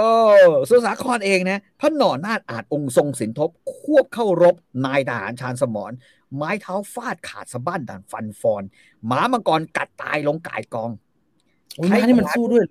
[0.69, 5.91] สุสาครเองนะพระหน่อนาฏอาจองค์ทรงสินทบ ควบเข้ารบนายทหารชาญสมร
[6.35, 8.63] ไม้เท้าฟาดขาดสะบั้นดันฟันฟอน
[9.05, 10.91] หมามังกรกัดตายลงก่ายกอง
[11.75, 12.63] โอ้ยม้านี่มันสู้ด้วย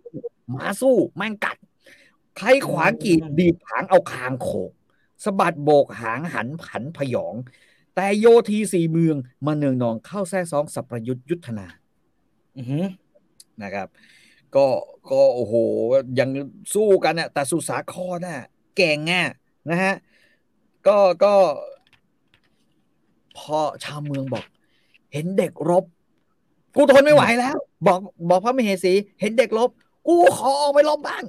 [0.51, 1.57] หมาสู้แม่งกัด
[2.37, 4.73] ใครขวางกีดดีบหางเอาคางโขก
[5.25, 7.35] สะบัดโบกหางหันผันพยอง
[7.95, 9.17] แต่โยทีสี่เมือง
[9.47, 11.67] มาเนืองนองเข้าแท้ซองสัพประยุทธ์ยุทธนา
[12.59, 12.85] อือหือ
[13.63, 13.89] นะครับ
[14.57, 14.67] ก็
[15.11, 15.55] ก็โอ้โห
[16.19, 16.29] ยัง
[16.75, 18.41] สู้กันน่ะแต่สุสาครน่ะ
[18.77, 19.29] เก่งอะ
[19.71, 19.95] นะฮะ
[20.87, 21.35] ก็ก็
[23.39, 24.45] พอชาวเมืองบอก
[25.13, 25.85] เห็นเด็กรบ
[26.77, 27.57] กูทนไม่ไหวแล้ว
[27.87, 27.99] บอก
[28.29, 29.71] บอกพระมเหสี เห็นเด็กรบ
[30.09, 31.25] กูขอออกไปรบบ้าง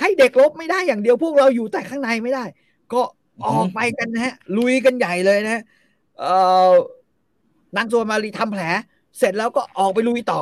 [0.00, 2.44] ให้เด็กรบไม่ได้อย่างเดียวพวกเราอยู่แต่ข้างในไม่ได้
[2.92, 3.02] ก็
[3.46, 5.62] ออกไปกันนะฮะลุยกันใหญ่เลยนะ
[6.18, 6.34] เอ่
[6.68, 6.72] อ
[7.76, 8.64] นางสวนมารีทำแผล
[9.18, 10.40] เสร็จแล้วก็ออกไปลุยต่อ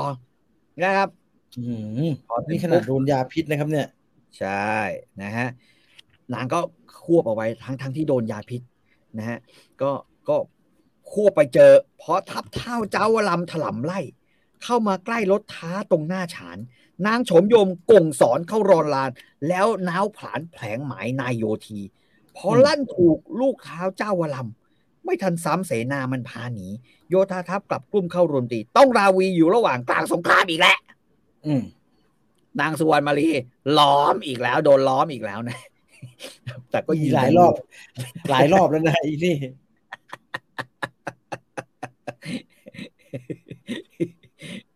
[0.82, 1.08] นะครับ
[1.58, 3.88] อื้อหือนี่ขนาดโดนยาพิษนะครับ เนี่ย
[4.38, 4.74] ใช่
[5.22, 5.48] นะฮะ
[6.34, 6.60] นางก็
[7.04, 8.60] ควบเอาไว้ทั้งทั้งที่โดนยาพิษ
[9.18, 9.38] นะฮะ
[9.82, 9.90] ก็
[10.28, 10.36] ก็
[11.12, 14.00] ควบไปเจอ เพราะทับเท้าเจ้าวลำถล่มไล่
[14.62, 16.58] เข้ามาใกล้รถท้าตรงหน้าฉาน
[17.06, 19.10] นางโฉมโยมกงสอนเข้ารอนลาน
[19.48, 21.80] แล้วน้าวผลานแผลงหมายนายโยที
[22.36, 24.59] พอลั่นถูกลูกเท้าเจ้าวลำ
[25.04, 26.66] ไม่ทันซ้ำเสนามันพาหนี
[27.10, 30.78] โยธาทัพกลับกลุ่มเข้ารวมตีต้องราวีอยู่ระหว่างกลางสงครามอีกแล้ว
[31.46, 31.62] อืม
[32.60, 33.28] นางสุวรรณมารี
[33.78, 35.58] ล้อมอีกแล้ว โดนล้อมอีกแล้วนะ
[36.70, 37.52] แต่ก็ก็ยิยีงหลายรอบ
[38.30, 39.36] หลายรอบแล้วนะอีนี่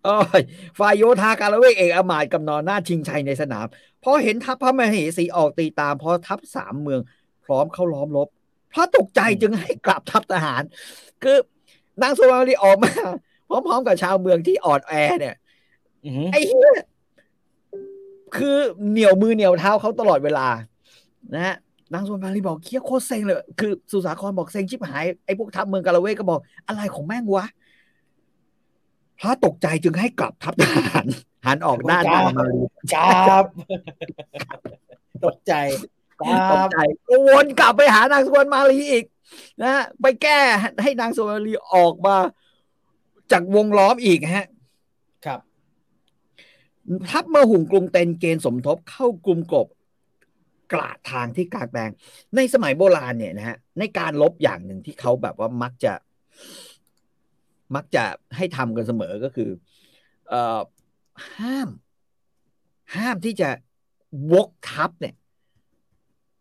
[0.05, 0.43] โอ้ย
[0.79, 3.66] ฝ่ายโยธาการเวกเอกอมาตย์กำนอนหน้าชิงชัยในสนาม
[4.05, 7.01] พอเห็นทัพพระมเหสีออกตีตามพอทัพสามเมือง
[7.45, 8.29] พร้อมเข้าล้อมรบ
[8.75, 10.62] พระตกใจจึงให้กลับทัพทหาร
[11.22, 11.37] คือ
[12.03, 12.93] นางสุวรรณมารีออกมา
[13.66, 15.37] พร้อมๆกับชาวเมืองที่อ่อนแอเนี่ย
[16.05, 16.75] อือหือไอ้เหี้ย
[18.37, 18.57] คือ
[18.91, 20.49] เหนียวมือเหนียวเท้าเขาตลอดเวลา
[21.35, 21.57] นะฮะ
[21.93, 27.47] นางสุวรรณมารีบอกเคี้ยโคตรเซ็งเลย คือสุสาครบอกเซ็งชิบหายไอ้พวกทัพเมืองกาละเวกก็บอกอะไรของแม่งวะ
[29.20, 31.07] พระตกใจจึงให้กลับทัพทหาร
[31.47, 32.61] หันออกด้านนางมารี
[32.95, 33.45] จับ
[35.25, 35.53] ตกใจ
[35.93, 39.04] ค ตรักบใจก็วนกลับไปหานางสุวรรณมารีอีก
[39.62, 40.38] นะฮะไปแก้
[40.82, 42.16] ให้นางสุวรรณมารีออกมา
[43.32, 44.46] จากวงล้อมอีกฮะ
[45.26, 45.40] ครับ
[47.10, 49.68] ทัพมาหุงกรุงเต็นเกณฑ์สมทบเข้ากลุ่มกบ
[50.72, 51.90] กระทางที่กลางแปลง
[52.36, 55.92] ในสมัยโบราณเนี่ยนะฮะในการลบอย่างหนึ่งที่เขาแบบว่ามักจะ
[57.74, 58.04] มักจะ
[58.36, 59.50] ให้ทำกันเสมอก็คือ
[60.28, 60.60] เอ่อ
[61.38, 61.68] ห้าม
[62.96, 63.48] ห้ามที่จะ
[64.32, 65.14] วกทัพเนี่ย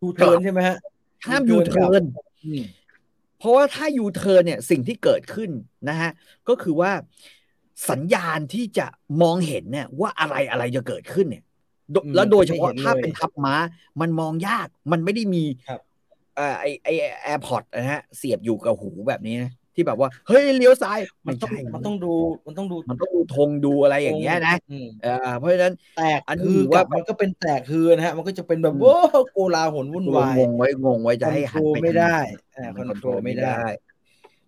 [0.02, 0.76] ยูเทิร์นใช่ไหมฮะ
[1.26, 2.02] ห้ามยูเทิร์น
[2.44, 2.62] อืม
[3.38, 5.50] เพราะว่าถ้ายูเทิร์นเนี่ยสิ่งที่เกิดขึ้น
[5.88, 6.10] นะฮะ
[6.48, 6.92] ก็คือว่า
[7.90, 8.86] สัญญาณที่จะ
[9.22, 11.44] มองเห็นเนี่ยว่าอะไรอะไรจะเกิดขึ้นเนี่ย
[11.92, 13.54] โดอืมแล้วโดยเฉพาะไม่เห็นถ้าเลยเป็นทัพม้า
[14.00, 15.80] มันมองยากมันไม่ได้มีครับ
[16.36, 16.88] เอ่อไอไอ
[17.22, 22.12] AirPods นะฮะเสียบอยู่กับหูแบบนี้นะ ที่แบบว่าเฮ้ยเลี้ยวซ้ายมัไม่นต้องใช่มันต้องดู
[22.46, 28.94] มันต้องดูมันต้องดูธงดูอะไรอย่างเงี้ยนะอืมเออเพราะฉะนั้นแตกอันนี้คือว่ากับมันก็เป็นแตกคือนะฮะมันก็จะเป็นแบบอืมโว้
[29.32, 32.16] โกลาหลวุ่นวายงงไว้งงไว้จะให้หันคอนโทรลไปไม่ทางได้
[32.56, 33.62] อ่ามันคอนโทรลไม่ได้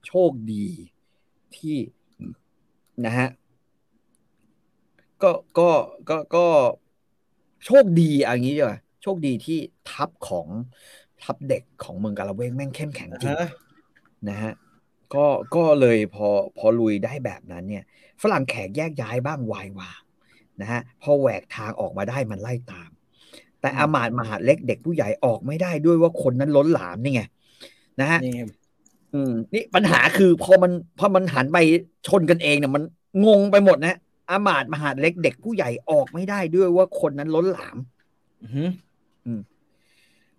[0.06, 0.66] โชคดี
[1.56, 1.76] ที่
[3.06, 3.28] นะฮะ
[5.22, 5.70] ก็ก็
[6.10, 6.46] ก็ก็
[7.64, 9.58] โชคดีอย่างนี้ดีกว่าโชคดีที่
[9.90, 10.48] ทัพของ
[11.22, 13.48] ทัพเด็กของเมืองกาลาเวงแม่งเข้มแข็งจริงฮะ
[14.28, 14.52] นะฮะ
[15.14, 16.28] ก็ก็เลยพอ
[16.58, 17.84] พอลุยได้แบบนั้นเนี่ย
[18.22, 20.00] ฝรั่งแขกแยกย้ายบ้างวายวาง
[20.60, 22.90] นะฮะพอแหวกทางออกมาได้มันไล่ตาม
[23.60, 27.22] แต่อามาตย์มหาดเล็กเด็กผู้ใหญ่ออกไม่ได้ด้วยว่าคนนั้นล้นหลามนี่ไง
[28.00, 28.32] นะฮะนี่
[29.14, 31.58] อืมนี่ปัญหาคือพอมันพอมันหันไป
[32.06, 32.82] ชนกันเองเนี่ยมัน
[33.26, 33.98] งงไปหมดนะ
[34.30, 37.76] อามาตย์มหาดเล็กเด็กผู้ใหญ่ออกไม่ได้ด้วยว่าคนนั้นล้นหลาม
[38.42, 38.62] อื้อหื
[39.38, 39.40] อ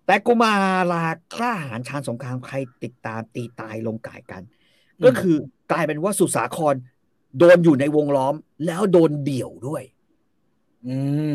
[0.06, 0.52] แต่กุมา
[0.92, 1.04] ลา
[1.34, 4.42] กล้าหาญชาญสงครามใครติดตามตีตายลงก่ายกัน
[5.04, 5.36] ก็คือ
[5.72, 6.74] กลายเป็นว่าสุสาคร
[7.38, 8.34] โดนอยู่ในวงล้อม
[8.66, 9.82] แล้วโดนเดี่ยวด้วย
[10.86, 10.96] อื
[11.32, 11.34] ม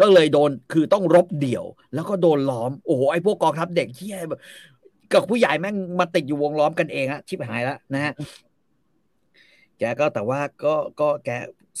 [0.00, 1.64] ก็เลยโดนคือต้องรบเดี่ยว
[1.94, 4.40] แล้วก็โดนล้อมโอ้โหไอ้พวกกองทัพเด็กที่แบบ
[5.12, 8.12] กับผู้ใหญ่แม่งมาติดอยู่วงล้อมกันเองฮะชิบหายแล้วนะฮะ
[9.78, 11.30] แกก็แต่ว่าก็ก็แก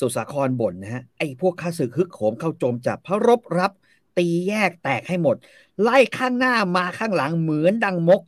[0.00, 3.72] สุสาครบ่นนะฮะไอ้พวกข้าศึกฮึกโหมเข้าโจมจับพระรบรับ
[4.18, 5.36] ตีแยกแตกให้หมด
[5.82, 8.20] ไล่ข้างหน้ามาข้างหลังเหมือนดังมก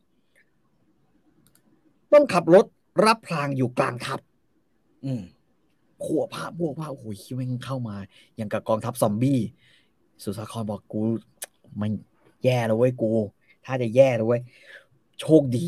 [2.12, 2.64] ต้องขับรถ
[3.04, 4.20] รับพลางอยู่กลางทัพ
[5.04, 5.22] อืม
[6.04, 7.96] ขวบภาพพวกภาพโอ้ยแม่งเข้ามา
[8.36, 9.40] อย่างกับกองทัพซอมบี้
[10.22, 11.00] สุสาครบอกกู
[11.80, 11.90] มัน
[12.44, 13.12] แย่แล้วเว้ยกู
[13.64, 14.42] ถ้าจะแย่แล้วเว้ย
[15.20, 15.66] โชคดี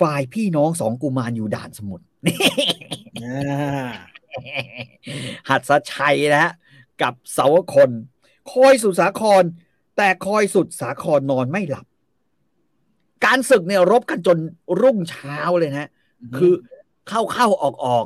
[0.00, 2.04] ฝ่ายพี่น้องสองกุมารอยู่ด่านสมุทร
[3.24, 3.90] อ่า
[5.48, 6.52] หัดสชัยนะฮะ
[7.02, 7.90] กับเสาวคน
[8.52, 9.42] คอยสุดสาคร
[9.96, 11.86] แต่คอยสุดสาครนอนไม่หลับ
[13.24, 14.38] การศึกเนี่ยรบกันจน
[14.80, 15.90] รุ่งเช้าเลยนะ
[16.36, 16.52] คือ
[17.08, 18.04] เข้าเข้าออกออก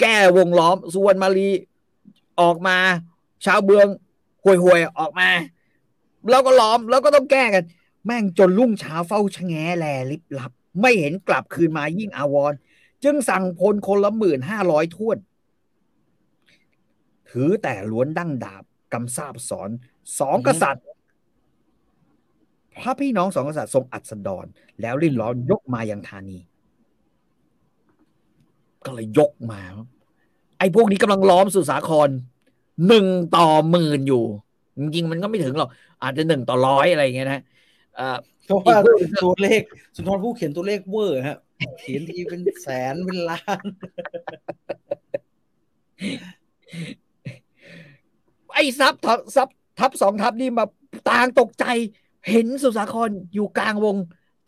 [0.00, 1.50] แก้วงล้อมสุวรรณมาลี
[2.40, 2.78] ออกมา
[3.44, 3.86] ชาวเบือง
[4.44, 5.28] ห่วยห่วยๆออกมา
[6.30, 7.64] แล้วก็ล้อมแล้วก็ต้องแก้กัน
[8.06, 12.52] แม่งจนรุ่งเช้าเฝ้าชะแงแลลิบลับ ไม่เห็นกลับคืนมายิ่งอาวร
[13.04, 15.18] จึงสั่งพลคนละหมื่นห้าร้อยทวน
[17.30, 19.70] ถือแต่ล้วนดั้งดาบกำซาบสอน
[20.18, 20.86] สองกษัตริย์
[22.80, 24.46] พระพี่น้องสองกษัตริย์ทรงอัศดร
[24.80, 26.38] แล้วริ้นร้อนยกมายังธานี
[28.86, 29.62] ก็เลยยกมา
[30.58, 32.08] ไอ้พวกนี้กำลังล้อมสุสาคร
[32.88, 33.06] หนึ่ง
[33.36, 34.24] ต่อหมื่นอยู่
[34.78, 35.70] จริงๆมันก็ไม่ถึงหรอก
[36.02, 37.42] อาจจะหนึ่งต่อร้อยอะไรอย่างเงี้ยนะ
[37.96, 39.62] เอ่อเพราะว่าอีกพวกหนึ่งก็ตัวเลข
[39.96, 41.38] สุนทรภู่เขียนตัวเลขเวอร์ฮะ
[41.80, 43.64] เขียนทีเป็นแสนเป็นล้าน
[48.54, 50.64] ไอ้ซับทับซับทับสองทับนี่มา
[51.10, 51.66] ต่างตกใจ
[52.28, 53.96] เห็นสุสาครอยู่กลางวง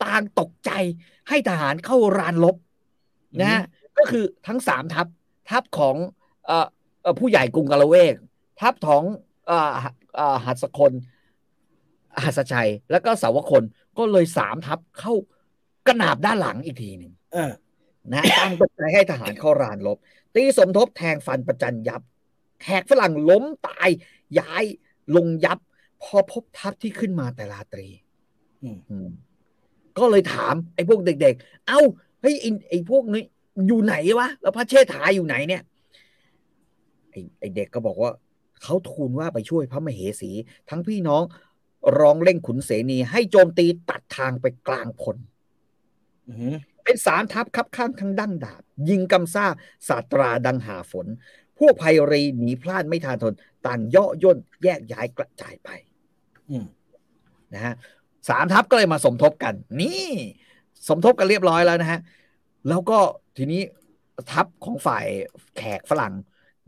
[0.04, 0.70] ต่างตกใจ
[1.28, 2.56] ให้ทหารเข้ารานลบ
[3.40, 3.62] นะฮะ
[3.98, 5.06] ก็คือทั้งสามทัพ
[5.50, 5.96] ทัพของ
[6.46, 6.66] เอ่อ
[7.02, 8.14] เอ่อผู้ใหญ่กรุงกาละเวก
[8.60, 9.02] ทัพของ
[9.46, 9.70] เอ่อ
[10.16, 10.92] เอ่อหัสคน
[12.24, 13.62] หัสชัย แล้วก็สาวคน
[13.98, 15.12] ก็เลยสามทัพเข้า
[15.86, 17.52] กระนาบด้านหลังอีกทีหนึ่งเออ
[18.12, 19.98] นะตั้งตกใจให้ทหารเข้ารานลบ
[20.34, 22.02] ตีสมทบแทงฟันประจันยับ
[22.62, 23.88] แขกฝรั่งล้มตาย
[24.38, 24.64] ย้าย
[25.16, 25.58] ลงยับ
[26.02, 27.88] พอพบทัพที่ขึ้นมาแต่ราตรี
[28.62, 29.08] อืมอืม
[29.98, 31.80] ก็เลยถาม ไอ้พวกเด็ก ๆ เอ้า
[32.20, 33.24] เฮ้ยไอ้ไอ้พวกนี้
[33.66, 35.62] อยู่ไหนวะแล้วพระเชษฐาอยู่ไหนเนี่ย
[37.10, 38.10] ไอ้ไอ้เด็กก็บอกว่า
[38.62, 40.30] เขาทูลว่าไปช่วยพระมเหสี
[40.70, 41.22] ทั้งพี่น้อง
[41.98, 45.16] ร้องเร่งขุนเสนีให้โจมตีตัดทางไปกลางพล
[46.28, 46.54] อือหือ
[46.84, 49.46] เป็นสามทัพคับข้างทั้งดั้งดาบ ยิงกำซ่า
[49.88, 51.06] สาตราดังหาฝน
[51.58, 53.34] พวกภัยรีหนีพลาดไม่ทานทน
[53.66, 55.68] ต่างย่อย่นแยกย้ายกระจายไป
[56.50, 56.64] อืม
[57.54, 57.74] นะฮะ
[58.28, 60.10] สามทัพก็เลยมาสมทบกัน นี่
[60.88, 62.00] สมทบกันเรียบร้อยแล้วนะฮะ
[62.68, 62.98] แล้วก็
[63.36, 63.62] ทีนี้
[64.30, 65.06] ทัพของฝ่าย
[65.56, 66.14] แขกฝรั่ง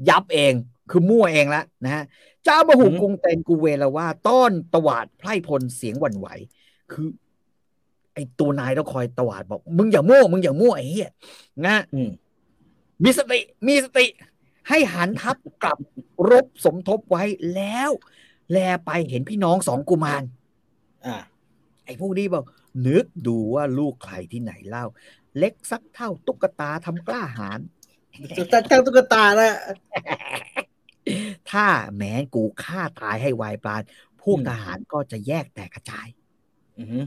[0.08, 0.52] ยับเอง
[0.90, 2.04] คือมั่วเองแล้วนะฮะ
[2.44, 6.28] เจ้ามาหุกรุงเตนกูเวลาว่า ต้อนตวาดไพร่พลเสียงหวั่นไหว
[6.92, 7.06] คือ
[8.14, 11.10] ไอ้ตัวนายต้องคอยตวาดบอก มึงอย่ามั่วมึงอย่ามั่วไอ้เหี้ย
[11.66, 12.10] นะอืม
[13.04, 14.06] มีสติมีสติ
[14.68, 15.78] ให้หันทัพกลับ
[16.30, 17.22] รบสมทบไว้
[17.54, 17.90] แล้ว
[18.52, 20.22] แลไปเห็นพี่น้องสองกุมาร
[21.06, 21.16] อ่า
[21.84, 22.44] ไอ้พวกนี้บอก
[22.86, 24.84] นึกดูว่าลูกใครที่ไหนเล่า
[25.38, 27.60] เล็กสักเท่าตุ๊กตาทำกล้าหาญ
[28.52, 29.56] ตั้งตั้งตุ๊กตานะ
[31.50, 31.66] ถ้า
[31.96, 33.82] แม้กูฆ่าตายให้วายปาน
[34.20, 36.08] พวกอืมทหารก็จะแยกแตกกระจาย
[36.78, 37.04] อือหือ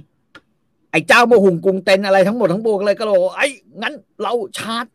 [0.91, 3.47] ไอ้เจ้าโมหุงกรุงเต็นอะไรทั้งหมดทั้งปวงเลยก็เลยบอกไอ้
[3.81, 4.85] งั้นเราชาร์จ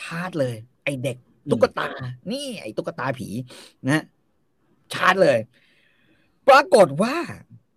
[0.00, 1.16] ชาร์จเลย ไอ้เด็ก
[1.50, 1.88] ตุ๊กตา
[2.30, 3.28] นี่ ไอ้ตุ๊กตาผี
[3.88, 4.04] นะ
[4.92, 5.38] ชาร์จเลย
[6.48, 7.16] ปรากฏว่า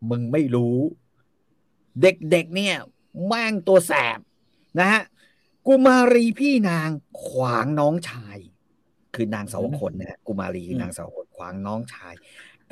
[0.10, 0.78] มึงไม่รู้
[2.02, 2.76] เด็กๆเนี่ย
[3.28, 4.20] แม่งตัวแสบ
[4.80, 5.02] นะฮะ
[5.68, 6.90] กุมารีพี่นาง
[7.24, 8.38] ขวางน้องชาย
[9.16, 12.14] คือนางสาวคนนะฮะกุมารีคือนางสาวคนขวางน้องชาย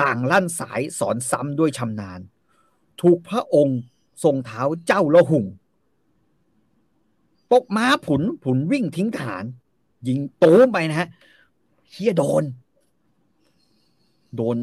[0.01, 2.19] ต่างลั่นสายสอนซ้ำด้วยชำนาญ
[3.01, 3.79] ถูกพระองค์
[4.23, 5.45] ทรงเท้าเจ้าละหุ่ง
[7.53, 9.43] ตกม้าผุนผุนวิ่งทิ้งฐาน
[10.07, 11.07] ยิงตูมไปนะฮะ
[11.91, 12.43] เฮียโดน
[14.37, 14.57] โดน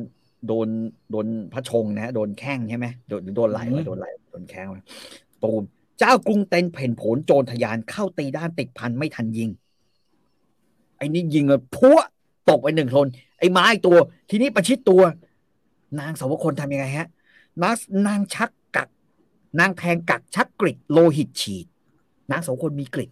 [0.46, 0.68] โดน
[1.10, 4.66] โดนพระชงนะฮะโดนแข้งใช่ไหมโดนโดนไหลมโดนไหลโดนแข้ง
[5.44, 5.62] ตูม
[5.98, 9.50] เจ้ากรุงเต็นเพ่นโผนโจรทยานเข้าตีด้านติดพันไม่ทันยิง
[10.96, 11.98] ไอ้นี่ยิงเลยพัว
[12.50, 13.06] ตกไปหนึ่งคน
[13.38, 13.96] ไอ้ไม้อีกตัว
[14.30, 15.02] ทีนี้ประชิดตัว
[16.00, 17.08] นางสาวคนทำยังไงฮะ
[17.62, 17.74] นาง
[18.06, 18.88] นางชักกัก
[19.58, 21.66] นางแทงกักชักกริดโลหิตฉีด
[22.30, 23.10] นางสาวคนมีกริด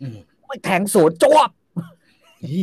[0.00, 1.50] อืมไม่แทงสวนจวบ
[2.44, 2.60] อี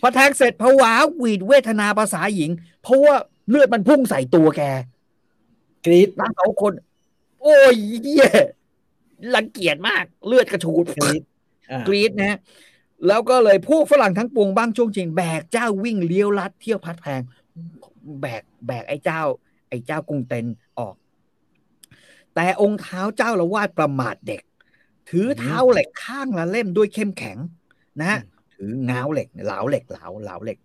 [0.00, 2.50] พอแทงเสร็จผวาหวีดเวทนาภาษาหญิง
[2.82, 3.16] เพราะว่า
[3.48, 4.62] เลือดมันพุ่งใส่ตัวแก
[5.86, 6.72] กรีดนางสาวคน
[7.44, 8.26] โอ้ยเหี้ย
[9.34, 11.22] รังเกียจมากเลือดกระชูดกรีด
[11.70, 12.38] อ่ากรีดนะฮะ
[13.06, 17.20] แล้วก็เลยพวกฝรั่งทั้งปวงบ้างช่วงจริงแบกเจ้าวิ่งเลี้ยวลัดเที่ยวพัดแพง
[18.20, 19.22] แบกแบกไอ้เจ้า
[19.68, 20.46] ไอ้เจ้ากรุงเต็น
[20.78, 20.94] ออก
[22.34, 24.42] แต่องค์เท้าเจ้าละวาดประมาทเด็ก
[25.10, 27.38] ถือเท้าเหล็กข้างละเล่มด้วยเข้มแข็ง
[28.00, 28.18] นะฮะ
[28.54, 30.58] ถือง้าวเหล็กเหลาเหล็กเหลาเหลาเหล็ก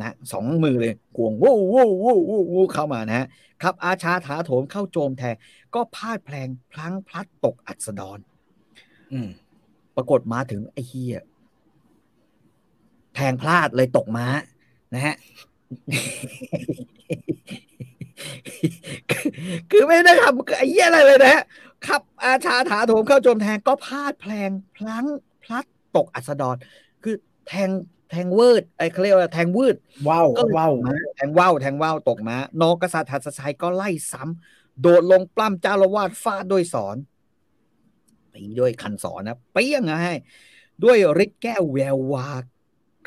[0.00, 3.26] นะสองมือเลยกวงวู้วู้วู้วู้วู้เข้ามานะฮะ
[3.62, 5.34] ครับอาชาถาโถมเข้าโจมแทง
[5.74, 8.18] ก็พลาดแพลงพลั้งพลัดตกอัศดร
[9.12, 9.28] อืม
[9.96, 11.20] ปรากฏมาถึงไอ้เฮีย
[13.14, 14.26] แทงพลาดเลยตกม้า
[14.94, 15.14] นะฮะ
[19.10, 19.28] คือ
[19.70, 21.42] คือไม่ได้ทำไอ้เหี้ยอะไรเลยนะฮะ
[21.86, 25.06] ขับอาชาถาโถมเข้าโจมแทงก็พลาดแพลงพลั้ง
[25.42, 25.64] พลัด
[25.96, 26.56] ตกอัสดร
[27.02, 27.16] คือ
[27.46, 27.70] แทง
[28.10, 29.76] แทงเวิร์ดไอ้เขาเรียกว่าแทงวืด
[30.08, 36.96] ว้าวก็เลยว้าวตกม้แทงว่าวแทงว่าวตกม้านอกกษัตริย์หัสชัยก็ไล่ซ้ำโดดลงปล้ำเจ้าละวาดฟาดด้วยสอน
[38.34, 40.14] ตีด้วยคันสอนนะเปี้ยงอะให้
[40.84, 42.28] ด้วยฤทธิ์แก้วแวววา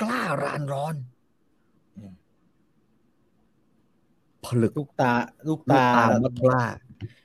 [0.02, 0.95] กล้ารานร้อน
[4.45, 5.12] ผลึกลูกตา
[5.47, 6.64] ลูกลูกตาตามัทล่า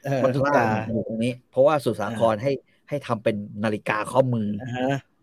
[0.07, 2.53] เออมัทลูกล่าตาอยู่ตรงนี้ เพราะว่าสุสาครให้
[2.89, 4.49] ให้ทำเป็นนาฬิกาข้อมือ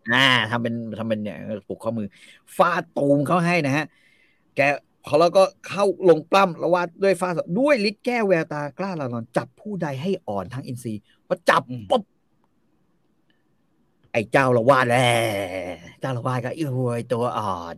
[0.10, 1.38] อ่าฮะอ่าทำเป็นทำเป็นเนี่ย
[1.68, 2.08] ผูกข้อมือ
[2.58, 3.86] ฟาดตูมเขาให้นะฮะ
[4.56, 4.60] แก
[5.06, 12.04] พอแล้วก็เข้าลงปล้ำแล้วว่าด้วยฟาดด้วยฤทธิ์แก้วแววตากล้าละนอน จับผู้ใดให้อ่อนทั้งอินทรีย์พอจับปุ๊บ
[14.12, 15.08] ไอ้เจ้าละวาดแหละ
[16.00, 17.76] เจ้าละวาดก็อีหวยตัวอ่อน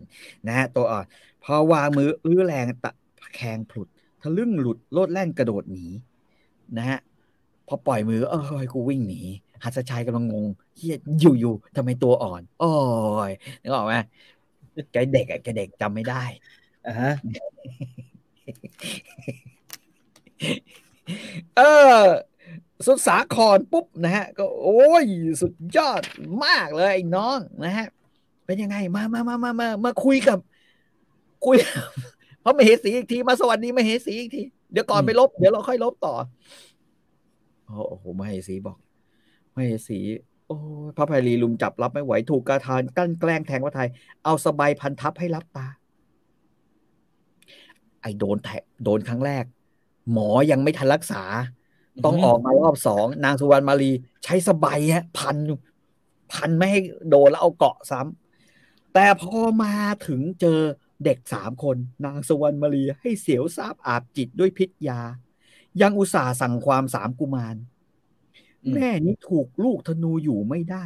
[0.48, 1.06] นะฮะตัวอ่อน
[1.44, 2.92] พอวางมืออื้อแรงตะ
[3.36, 3.88] แคงผลุด
[4.22, 5.86] ทะลึ่งหลุดโลดแล่นกระโดดหนี
[6.78, 7.00] นะฮะ
[7.68, 9.22] พอปล่อยมือเออให้กูวิ่งหนี
[9.64, 10.46] หัสชัยกำลังงง
[10.78, 12.72] เฮียอยู่อยู่ทำไมตัวอ่อน โอ้
[13.30, 13.94] ยนึกออกไหม
[14.92, 16.24] แกเด็กอะแกเด็กจำไม่ได้
[16.88, 17.14] อ่าฮะ
[21.58, 21.62] เอ
[21.98, 22.00] อ
[22.88, 25.06] สุดสาครปุ๊บนะฮะ ก็โอ้ย
[25.42, 26.02] สุดยอด
[26.46, 27.88] มากเลยไอ้น้องนะฮะ
[28.46, 30.40] เป็นยังไงมามามามามามาคุยกับ
[31.46, 31.84] คุยกับ
[32.44, 36.14] พระมเหสีอีกทีมาสวัสดีมเหสีอีกที เดี๋ยวก่อนไปลบ เดี๋ยวเราค่อยลบต่อ
[37.66, 38.78] โอ้โหมเหสีบอก
[39.56, 40.00] มเหสี
[40.48, 43.90] โอ้ยพระภัยรีลุมจับรับไม่ไหวถูกกาทานกั้นแกล้งแทงพระไทย
[44.24, 45.68] เอาสบายพันทับให้รับตา
[48.02, 49.46] ไอ้โดนแทะโดนครั้งแรก
[50.12, 51.24] หมอยังไม่ทันรักษา
[52.06, 53.92] ต้องออกมารอบสองนางสุวรรณมาลี
[54.24, 55.38] ใช้สบายฮะพัน
[56.32, 56.80] พันไม่ให้
[57.10, 59.76] โดนแล้วเอาเกาะซ้ำแต่พอมา
[60.08, 60.60] ถึงเจอ
[61.04, 65.02] เด็กสามคน นางสุวรรณมาลีให้เสียวซาบอาบจิตด้วยพิษยา
[65.82, 67.56] ยังอุตส่าห์สั่งความสามกุมาร
[68.76, 70.86] แม่นี้ถูกลูกธนูอยู่ไม่ได้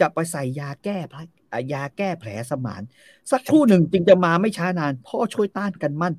[0.00, 1.18] จะไปใส่ยาแก้แผล
[1.52, 2.82] อะยาแก้แผลสมาน
[3.30, 6.14] สักครู่หนึ่งจึงจะมาไม่ช้านาน พ่อช่วยต้านกันมั่น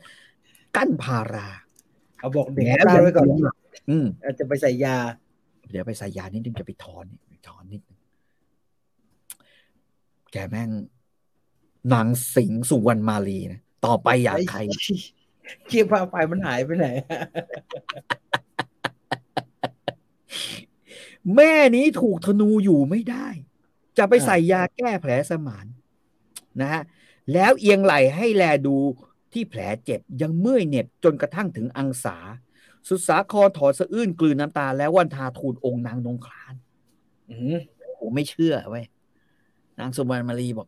[0.75, 1.49] กั้นพารา
[2.19, 3.27] เอาบอกเด็กให้ต้านไว้ก่อน
[3.89, 4.95] อืมอาจจะไปใส่ยา
[5.71, 7.99] เดี๋ยวไปใส่ยานิดนึงจะไปถอนนี่ไปถอนนิดนึง
[10.31, 10.69] แกแม่ง
[11.93, 14.59] นางสิงห์สุวรรณมาลีนะต่อไปอยากใคร
[15.67, 16.87] เคียบพาไฟมันหายไปไหน
[21.35, 23.27] แม่นี้ถูกธนูอยู่ไม่ได้
[23.97, 25.65] จะไปใส่ยาแก้แผลสมาน
[26.61, 26.83] นะฮะ
[27.33, 28.75] แล้วเอียงไหลให้แลดู
[29.33, 32.17] ที่แผลเจ็บยังเมื่อยเหน็บจนกระทั่งถึงอังสา
[32.87, 36.53] สุดสาครถอดสะอื้นกลืนน้ำตา แล้ววันทาทูลองค์นางนงคลาน
[37.29, 37.57] อืม
[37.99, 38.85] ผมไม่เชื่อเว้ย
[39.79, 40.67] นางสุวรรณมารีบอก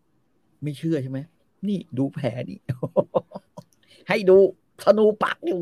[0.64, 1.20] ไม่เชื่อใช่ไหม
[1.68, 2.60] นี่ดูแผลนี่
[4.10, 4.38] ให้ดู
[4.84, 5.62] ธนูปักอยู่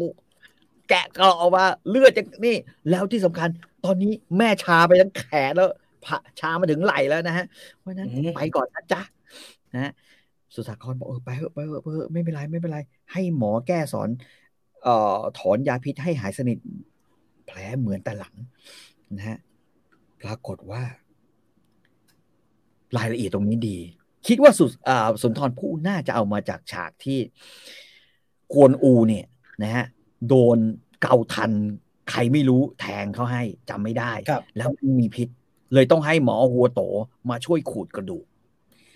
[0.90, 2.56] แกะกรอออกมาเลือดจากนี่
[2.90, 3.50] แล้วที่สำคัญ
[3.86, 5.70] ตอนนี้แม่ชาไปทั้งแขนแล้ว
[6.06, 7.46] ผะชามาถึงไหล่แล้วนะฮะ
[7.78, 9.02] เพราะฉะนั้นไปก่อนนะจ๊ะ
[9.74, 9.92] นะฮะ
[10.54, 12.80] สุสาครบอกเออไปเถอะไปเถอะไปเถอะไม่เป็นไรไม่เป็นไร
[13.12, 14.10] ให้หมอแก้สอน
[14.84, 16.58] เอ่อถอนยาพิษให้หายสนิท
[17.46, 18.36] แผลเหมือนแต่หลัง
[19.18, 19.38] นะฮะ
[20.22, 20.82] ปรากฏว่า
[22.98, 23.78] รายละเอียดตรงนี้ดี
[24.28, 27.20] คิดว่าสุอ่าสุนทรภู่น่าจะเอามาจากฉากที่
[28.54, 29.26] กวนอูเนี่ย
[29.64, 29.86] นะฮะ
[30.28, 30.58] โดน
[31.02, 31.52] เกาทัน
[32.12, 35.28] ใครไม่รู้แทงเขาให้จำไม่ได้ครับแล้วมันมีพิษ
[35.74, 36.82] เลยต้องให้หมอหัวโต
[37.30, 38.26] มาช่วยขูดกระดูก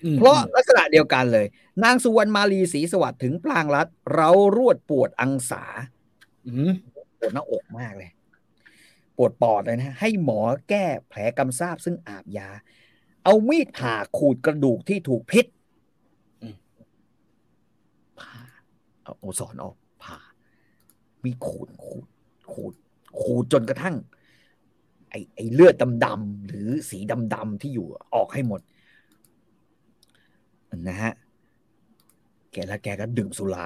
[0.04, 1.46] อืมเพราะลักษณะเดียวกันเลย
[1.84, 5.64] นางสุวรรณมาลีศรีสวัสดิ์ถึงปลางรัดเรารวดปวดอังสา
[6.48, 6.72] อืม
[7.20, 8.12] ปวดหน้าอกมากเลย
[9.18, 10.40] ปวดปอดเลยนะ ให้หมอ
[10.70, 12.50] แก้แผลกำซาบซึ่งอาบยา
[13.24, 15.46] เอามีดผ่าขูดกระดูกที่ถูกพิษ
[18.20, 18.36] ผ่า
[19.04, 20.18] เอาเอาสอนออกผ่า
[21.24, 22.06] มีขูดขูด
[22.52, 22.74] ขูด
[23.20, 23.96] ขูดจนกระทั่ง
[25.10, 26.98] ไอไอเลือดดำๆหรือสี
[27.34, 28.62] ดำๆที่อยู่ออกให้หมด
[30.90, 31.12] นะฮะ
[32.52, 33.66] แกแล้วแกก็ดื่มสุรา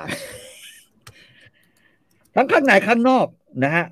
[2.35, 3.27] ทั้งข้างในข้างนอก
[3.63, 3.85] นะฮะ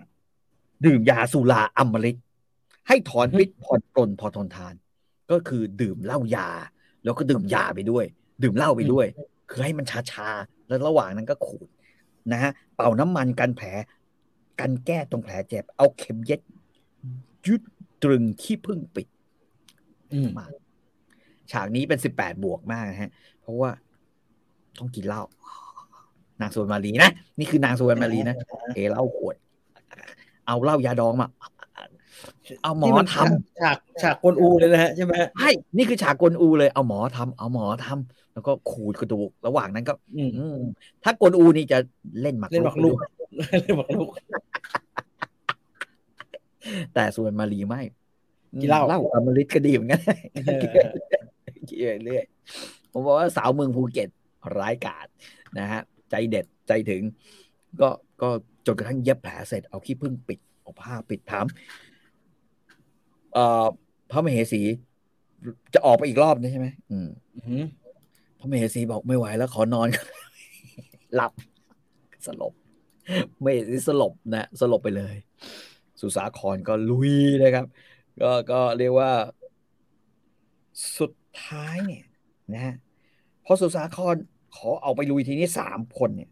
[0.86, 2.18] ดื่มยาสุราอมฤต
[2.88, 4.74] ให้ถอนพิษผ่อนปลนพอทนทาน
[5.32, 6.49] ก็คือดื่มเหล้ายา
[7.04, 8.06] แล้วก็ดื่มยาไปด้วย
[8.43, 9.06] ดื่มเหล้าไปด้วย
[9.49, 11.68] คือให้มันชาๆแล้วระหว่างนั้นก็ขูด
[12.32, 13.68] นะฮะเป่าน้ำมันกันแผล
[14.60, 16.41] กันแก้ตรงแผลเจ็บ เอาเข็มเย็ด
[17.47, 17.62] ยึด
[18.04, 19.08] ตรึงขี้พึ่งปิด
[20.14, 20.45] อืมมา
[21.51, 23.70] ฉากนี้เป็นสิบแปดบวกมากนะฮะ เพราะว่า
[24.80, 25.24] ต้องกินเหล้า
[26.41, 28.36] นางสุวรรณมารีนะ นี่คือนางสุวรรณมารีนะ
[28.76, 29.36] เอเหล้าขวด
[30.47, 31.28] เอาเหล้ายาดองมา
[32.64, 40.58] เอาหมอที่นทำฉากฉากกวนอูเลยนะฮะใช่ไหมฮะใช่นี่คือฉากกลอูเลย เอาหมอทำเอาหมอทำแล้วก็ขูดกระดูก ระหว่างนั้นก็ อืมอืม
[41.04, 41.78] ถ้ากลอูนี่จะ
[42.22, 42.97] เล่นหมากเล่นหมากรุก
[43.60, 44.10] เล่นหมากรุก
[46.94, 47.82] แต่ส่วนมารีไม่
[48.62, 50.02] กินเหล้าเหล้าอมฤตก็ดีเหมือนกัน
[50.46, 50.62] เออ
[51.70, 54.10] กินเรื่อยๆผมบอกว่าสาวเมืองภูเก็ต
[54.58, 55.08] ร้ายกาจ
[55.60, 57.02] นะฮะ ใจเด็ดใจถึง
[57.82, 57.90] ก็
[58.22, 58.30] ก็
[58.66, 61.46] จนกระทั่งเย็บแผลเสร็จเอาขี้พึ่งปิดเอาผ้าปิดถาม
[63.34, 63.66] เอ่อ
[64.12, 64.62] พระมเหสี
[65.74, 67.66] จะออกไปอีกรอบนึงใช่ไหมอืมอืม
[68.40, 69.88] พระมเหสีบอกไม่ไหวแล้วขอนอน
[71.16, 71.32] หลับ
[72.26, 72.54] สลบ
[73.41, 75.16] ไม่ได้สลบนะสลบไปเลย
[76.01, 77.66] สุสาครก็ลุยนะครับ
[78.22, 79.12] ก็ก็เรียกว่า
[80.97, 81.12] สุด
[81.43, 82.06] ท้ายเนี่ย
[82.54, 82.76] นะฮะ
[83.45, 84.16] พอสุสาคร
[84.56, 86.30] ขอเอาไปลุยทีนี้สามคนเนี่ย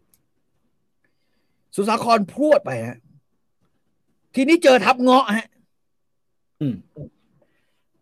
[1.76, 2.98] สุสาครพรวดไปฮะ
[4.34, 5.46] ทีนี้เจอทับเงาะฮะ
[6.60, 6.74] อืม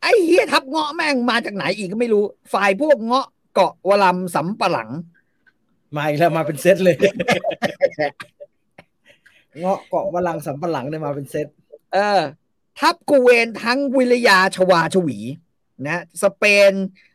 [0.03, 4.91] ไอ้เฮียทับเงาะแม่งมาจากไหนอีกก็ไม่รู้ ฝ่ายพวกเงาะเกาะวลำสำปะหลัง
[5.97, 6.97] มาอีกแล้วมาเป็นเซตเลย
[9.59, 11.47] เงาะเกาะวลังสำปะหลังเนี่ยมาเป็นเซต
[11.93, 12.21] เออ
[12.79, 15.19] ทัพกูเวนทั้งวิรยาชวาชวี
[15.85, 16.73] นะฮะสเปน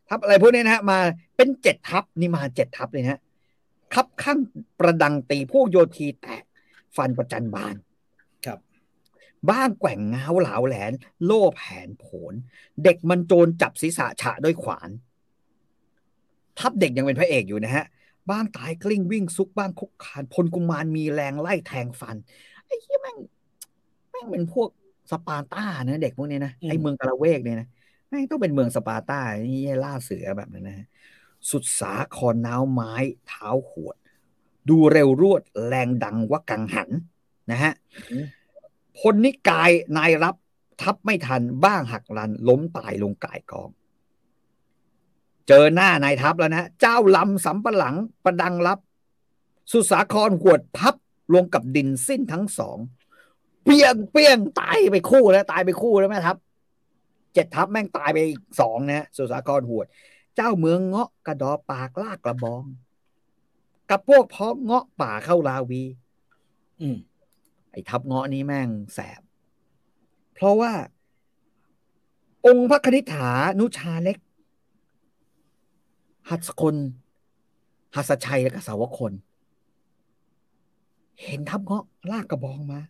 [0.09, 0.99] ทัพอะไรพวกนี้นะฮะ มา
[1.35, 3.19] เป็นเจ็ดทัพนี่มาเจ็ดทัพเลยนะฮะ
[3.93, 4.39] ขับข้าง
[4.79, 6.43] ประดังตีพวกโยธีแตก
[6.95, 7.75] ฟันประจันบาน
[8.45, 8.59] ครับ
[9.49, 10.91] บ้างแกว่งง้าวเหลาแหลน
[11.25, 12.33] โล่แผนโผน
[12.83, 14.89] เด็กมันโจรจับศีรษะฉะด้วยขวาน
[16.59, 17.85] ทัพเด็กยังเป็นพระเอกอยู่นะฮะ
[18.29, 22.15] บ้างตายกลิ้งวิ่งซุกบ้างคุกคานพลกุมารมีแรงไล่แทงฟัน
[22.65, 23.17] ไอ้เหี้ยแม่ง
[24.11, 24.69] แม่งเป็นพวก
[25.11, 27.67] สปาร์ตานะเด็กพวกนี้นะอืมไอ้เมืองกาลาเวกเนี่ยนะ
[28.09, 30.87] แม่งต้องเป็นเมืองสปาร์ตานี่ล่าเสือแบบนั้นนะฮะ
[31.49, 32.93] สุดสาครน้าวไม้
[33.27, 33.97] เท้าหวด
[34.69, 36.89] ดูเร็วรวดแรงดังว่ากังหัน
[37.51, 37.73] นะฮะ
[38.11, 38.25] อืม
[38.97, 40.35] พลนิกายนายรับ
[40.81, 43.69] ทัพไม่ทันบ้างหักลันล้มตายลงก่ายกอง
[45.47, 48.79] เจอหน้านายทัพแล้วนะ เจ้าลำสำปะหลังประดังรับ
[49.71, 50.95] สุสาครหวดพับ
[51.33, 52.77] ลงกับดินสิ้นทั้งสอง
[53.63, 56.37] เปี้ยงเปี้ยงตายไปคู่แล้ว ตายไปคู่แล้วแม่ทัพ
[57.33, 59.85] เจ็ดทัพแม่งตายไปอีกสองนะสุสาครหวด
[60.35, 62.63] เจ้าเมืองเงาะกระดอปากลากกระบอง
[63.89, 65.83] กับพวกพ้องเงาะป่าเข้าลาวี
[66.81, 66.97] อืม
[67.71, 69.21] ไอ้ทับเงาะนี้แม่งแสบ
[70.33, 70.71] เพราะว่า
[72.45, 74.17] องค์พระคณิษฐานุชาเล็ก
[76.29, 76.75] หัสคน
[77.95, 79.13] หัสชัยและก็สาวคน
[81.23, 82.81] เห็นทับเงาะลากกระบองมา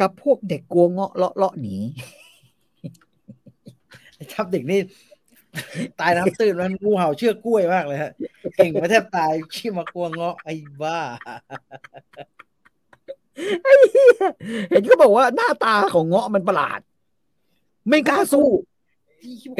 [0.00, 1.76] กับพวกเด็กกลัวเงาะเลาะเลาะหนี
[4.32, 4.80] ทัพเด็กนี่
[6.00, 8.12] ตายน้ำตื้นมันงูเห่าเชือกกล้วยมากเลยฮะ
[8.56, 10.52] เก่งมาแทบตายขี้มากลัวเงาะไอ้
[10.82, 10.98] บ้า
[14.70, 16.80] เห็นเขาบอกว่าหน้าตาของเงาะมันประหลาด
[17.88, 18.46] ไม่กล้าสู้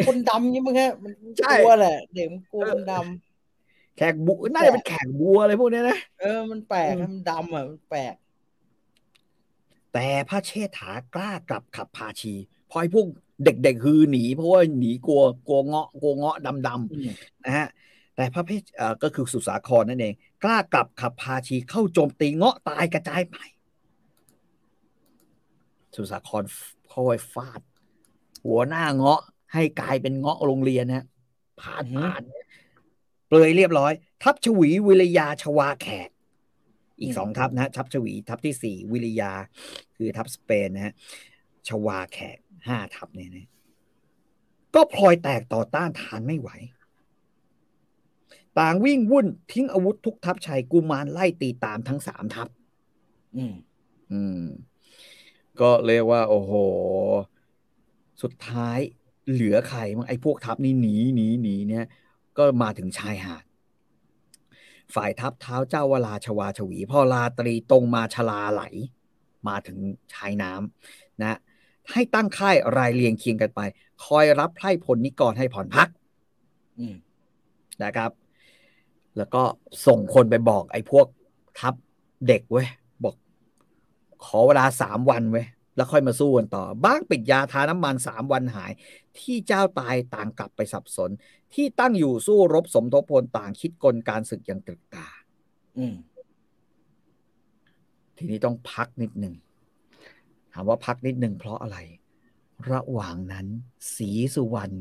[0.06, 2.94] คนดำนี่มึงฮะมันใช่กลัวแหละเด็กมันกลัวคนด
[3.96, 8.14] แขกบุน่าจะเป็นแขกบัวอะไรพวกเนี้ยนะำเออมันแปลกมันดำอะมันแปลก
[9.92, 12.34] แต่พระเชษฐากล้ากลับขับพาชี
[12.66, 13.06] เพราะไอ้พวก
[13.44, 17.68] เด็กๆคือหนี เพราะว่าหนีกลัวกลัวเงาะกลัวเงาะดำอืมๆนะฮะ
[18.16, 20.14] แต่พระเพชรเอ่อก็คือสุสาครนั่นเอง
[20.44, 23.36] กล้ากลับขับพาชีเข้าโจมตีเงาะตายกระจายไป
[25.94, 26.42] สุสาคร
[26.92, 27.60] ค่อยฟาด
[28.46, 29.20] หัวหน้าเงาะ
[29.52, 31.04] ให้กลายเป็นเงาะโรงเรียนนะ
[31.60, 32.22] ผ่านผ่าน
[33.28, 33.92] เปลยเรียบร้อย
[34.22, 36.10] ทัพชวีวิริยาชวาแขก
[37.00, 39.32] อีกสองทัพนะทัพชวีทัพที่สี่วิริยา
[39.96, 40.94] คือทัพสเปนนะฮะ
[41.68, 43.48] ชวาแขกห้าทัพเนี่ยนะ
[44.74, 46.50] ก็พลอยแตกต่อต้านทานไม่ไหว
[48.58, 52.48] ต่างวิ่งวุ่นทิ้งอาวุธทุกทัพชัยกุมารไล่ตีตามทั้งสามทัพ
[53.36, 53.54] อืม
[54.12, 54.44] อืม
[55.60, 56.52] ก็เรียกว่า โอ้โห
[58.22, 58.78] สุดท้าย
[59.30, 61.86] เหลือใครมั้งไอ้พวกทัพนี้หนีหนีหนีเนี่ย
[62.38, 63.44] ก็มาถึงชายหาด
[64.94, 68.62] ฝ่ายทัพเท้าเจ้าวราชวาชวี พอลาตรีตรงมาชลาไหล
[69.48, 69.78] มาถึง
[70.14, 71.38] ชายน้ำนะ
[71.92, 73.60] ให้ตั้งค่ายรายเรียงเคียงกันไป
[74.04, 75.88] คอยรับไพร่พลนิกรให้ผ่อนพัก
[76.78, 76.94] อืม
[77.84, 78.10] นะครับ
[79.16, 79.42] แล้วก็
[79.86, 81.06] ส่งคนไปบอก ไอ้พวก
[81.60, 81.74] ทัพ
[82.28, 82.68] เด็กเว้ย
[83.04, 83.14] บอก
[84.24, 85.46] ขอเวลาสามวันเว้ย
[85.76, 88.72] แล้วค่อยมาสู้กันต่อ บ้างปิดยาทาน้ำมันสามวันหาย
[89.18, 91.10] ที่เจ้าตายต่างกลับไปสับสน
[91.54, 95.06] ที่ตั้งอยู่สู้รบสมทบพลต่างคิดกลการศึกอย่างตรึกตา
[95.78, 95.94] อืม
[98.16, 99.34] ทีนี้ต้องพักนิดหนึ่ง
[100.52, 101.78] ถามว่าพักนิดหนึ่งเพราะอะไร
[102.72, 103.46] ระหว่างนั้น
[103.96, 104.74] ศรีสุวรรณ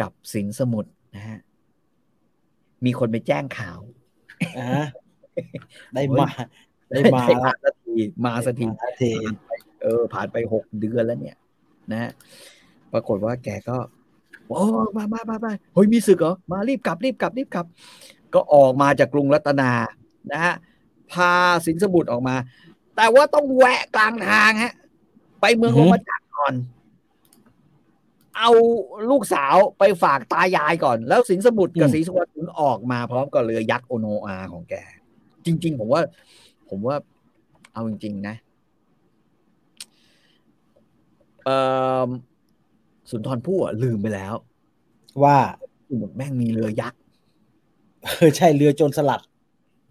[0.00, 1.38] กับสินสมุทรนะฮะ
[2.84, 3.78] มีคนไปแจ้งข่าว
[4.58, 4.84] อ่า
[5.94, 6.28] ได้มา
[6.90, 7.94] ได้มาได้ละสักที
[8.24, 9.12] มาสักทีมาที
[9.84, 11.36] เออ ผ่านไปหกเดือนแล้วเนี่ย
[11.90, 12.10] นะฮะ
[12.92, 13.76] ปรากฏว่าแกก็
[14.46, 14.64] โอ้
[14.96, 17.66] มามามามาเฮ้ยมีศึกเหรอมารีบกลับรีบกลับรีบกลับ
[18.34, 19.70] ก็ออกมาจากกรุงรัตนา
[20.32, 20.54] นะฮะ
[21.12, 21.32] พา
[21.66, 22.36] สินสมุทรออกมา
[22.96, 24.72] แต่ว่าต้องแวะกลางทางฮะ
[25.40, 26.54] ไปเมืองลงมาจากรก่อน
[28.36, 28.50] เอา
[29.10, 34.74] ลูกสาวไปฝากตายายก่อน แล้วสินสมุทรกับศรีสุวรรณถึงออกมาพร้อมกับเรือยักษ์โอโนอาของแก
[35.46, 36.02] จริง ๆ ผมว่า
[36.68, 36.96] ผมว่า
[37.72, 38.36] เอาจริง ๆ นะ
[41.33, 41.33] เอ่อ
[43.10, 44.34] สุนทรภู่อะลืมไปแล้ว
[45.22, 45.36] ว่า
[45.88, 47.00] สมุทรแม่งมีเรือยักษ์
[48.02, 49.20] เออใช่เรือโจรสลัด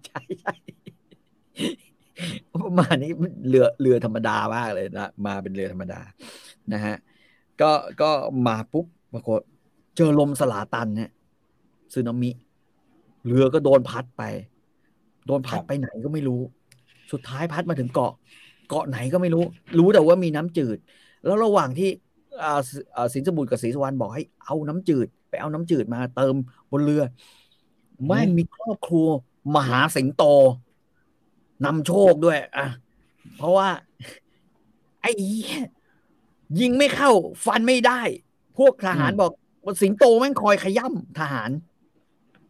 [0.06, 0.54] ใช่ใช่
[2.54, 3.12] ประมาณนี้
[3.50, 6.02] เรือเรือธรรมดามากเลยนะมาเป็นเรือธรรมดา
[6.74, 6.96] นะฮะ
[7.62, 8.10] ก็ก็
[8.48, 9.42] มาปุ๊บปรากฏ
[9.96, 11.12] เจอลมสลาตันเนี่ย
[11.94, 12.32] สึนามิ
[13.28, 14.24] เรือก็โดนพัดไป
[15.28, 16.42] โดนพัดครับไปไหนก็ไม่รู้
[17.12, 18.14] สุดท้ายพัดมาถึงเกาะ
[18.70, 19.44] เกาะไหนก็ไม่รู้
[19.80, 20.78] รู้แต่ว่ามีน้ำจืด
[21.26, 21.90] แล้วระหว่างที่
[22.44, 26.36] อ่าสอ่าสินสมุทรกับศรีสุวรรณบอกให้เอาน้ำจืด ไปเอาน้ำจืดมาเติม
[26.72, 27.04] บนเรือ
[28.06, 29.08] แม่งมีครอบครัว
[29.56, 30.24] มหาสิงโต
[31.66, 32.68] นำโชคด้วย อะ
[33.38, 33.70] เพราะว่า
[35.02, 35.62] ไอ้เหี้ย
[36.60, 37.12] ยิงไม่เข้า
[37.46, 38.02] ฟันไม่ได้
[38.58, 39.32] พวกทหารอืมบอก
[39.64, 41.50] ว่าสิงโตแม่งคอยขย่ำทหาร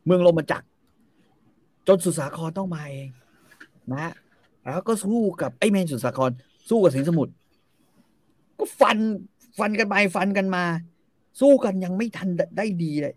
[0.05, 0.67] เมืองลมจักร
[1.87, 3.09] จนสุสาครต้องมาเอง
[3.93, 4.11] นะ
[4.63, 6.31] แล้วก็สู้กับไอ้แมนสุสาคร
[6.69, 7.33] สู้กับสิงห์สมุทร
[8.63, 8.97] ก็ฟัน
[9.59, 10.65] ฟันกันไปฟันกันมา
[11.41, 13.15] สู้กันยังไม่ทันได้ดีเลย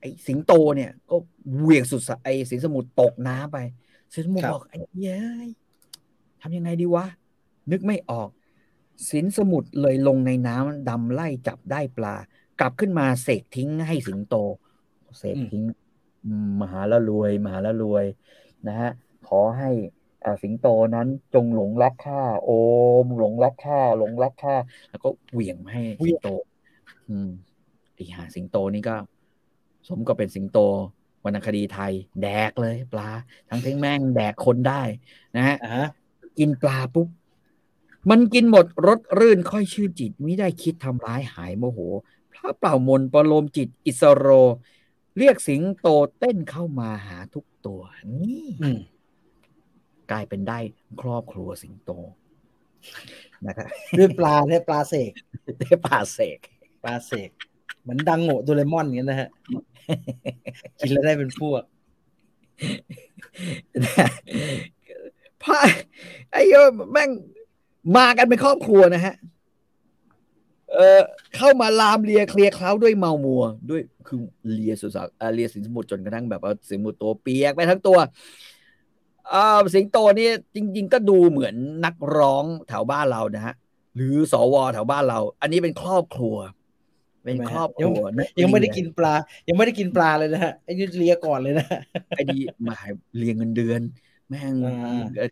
[0.00, 1.16] ไอ้สิงโตเนี่ย ก็
[1.60, 3.58] เหวี่ยงสุดสะไอ้สิงห์สมุทรตกน้ำไป
[4.14, 5.48] สิงห์สมุทรครับบอกไอ้เย้ย
[6.40, 7.06] ทำยังไงดีวะ
[7.70, 8.28] นึกไม่ออก
[9.10, 12.14] สินสมุทรเลยลงในน้ำดำไล่จับได้ปลา
[12.60, 14.34] กลับขึ้นมาเสกทิ้งให้สิงโต
[15.18, 15.62] เสกทิ้ง
[16.24, 18.04] อืมมหาละรวย มหาละรวย
[18.66, 18.90] นะฮะ
[19.28, 20.01] ขอให้อ่า
[20.42, 22.50] สิงโตนั้นจงหลงรักข้าโอ
[23.04, 24.54] ม หลงรักข้าหลงรักข้า
[24.90, 26.28] แล้วก็เหวี่ยงให้เหวี่สิยงงโต
[27.10, 27.30] อืม
[27.94, 28.96] ไอีหาสิงโตนี่ก็
[29.88, 30.58] สมกับเป็นสิงโต
[31.24, 31.92] วรรณคดีไทย
[32.22, 33.10] แดกเลย ปลา
[33.48, 34.82] ทั้งที่แม่งแดกคนได้
[35.36, 35.88] นะฮะอ่าฮะ
[36.38, 37.08] กินปลาปุ๊บ
[38.10, 41.78] มันกินหมดรสรื่นค่อยชื่นจิตไม่ได้คิดทำร้ายหายโมโห
[42.32, 44.26] พระเปล่ามนต์ประโลมจิตอิสโร
[45.18, 47.80] เรียกสิงโตเต้นเข้ามาหาทุกตัว
[48.22, 48.78] นี่อืม
[50.12, 50.58] กลายเป็นได้
[51.00, 51.90] ครอบครัวสิงโต
[53.46, 55.12] นะครับด้วยปลาเนี่ยปลาเสก
[55.60, 56.38] ได้ป่าเสก
[56.84, 57.30] ปลาเสก
[57.82, 59.28] เหมือนดังโง่โดเรมอนอย่างนั้นนะฮะ
[60.80, 61.62] กินแล้วได้เป็นพวก
[65.42, 65.58] พระ
[66.32, 67.10] ไอ้เอ้ยแม่ง
[67.96, 69.14] มากันเป็นครอบครัวนะฮะ
[70.72, 71.00] เออ
[71.36, 74.18] เข้ามาลามเลียเคลียร์เคล้าด้วยเมามัว ด้วยคือ
[74.52, 77.98] เลียสุดสักเลียสินสมุทรจนกระทั่งแบบว่าสินสมุทรตัวเปียกไปทั้งตัว
[79.32, 81.54] อ่าสิงโตนี่จริง ๆ ก็ดูเหมือน
[81.84, 83.54] นักร้องแถวบ้านเรานะฮะ
[83.96, 86.36] หรือสวแถวบ้านเรา อันนี้เป็นครอบครัว
[87.24, 87.98] เป็นครอบครัว
[88.40, 89.14] ยังไม่ได้กินปลา
[89.48, 91.66] ยังไม่ได้กินปลาเลยนะฮะไอ้นี่เลียก่อนเลยนะ
[92.16, 92.76] ไอ้ดีมา
[93.16, 93.80] เลียเงินเดือน
[94.28, 94.54] แม่ง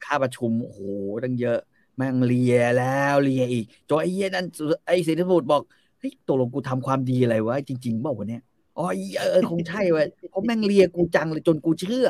[0.05, 0.80] ค่าประชุมโอ้โห
[1.24, 1.59] ตั้งเยอะ
[1.97, 4.47] แม่งเลียแล้วเลียอีกจอยไอ้เหี้ยนั่น
[4.86, 5.62] ไอ้สินสมุทรบอก
[5.99, 8.43] เฮ้ยตกลงกูทำความดีอะไรวะจริงๆบอกวันเนี้ย
[8.76, 8.86] อ๋อ
[9.18, 12.07] เออคงใช่เว้ยเขาแม่งเลียกูจังเลยจนกูเชื่อ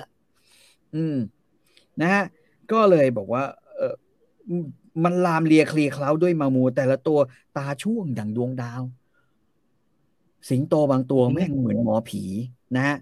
[0.95, 1.16] อืม
[2.03, 2.25] นะฮะ
[2.73, 3.45] ก็เลยบอกว่า
[3.77, 3.95] เออ
[5.05, 7.19] มันลามเลียเคลียเคล้าด้วยมามูแต่ละตัว
[7.57, 8.83] ตาช่วงอย่างดวงดาว
[10.49, 12.23] สิงโตบางตัวแม่งเหมือนหมอผี
[12.77, 12.97] นะฮะ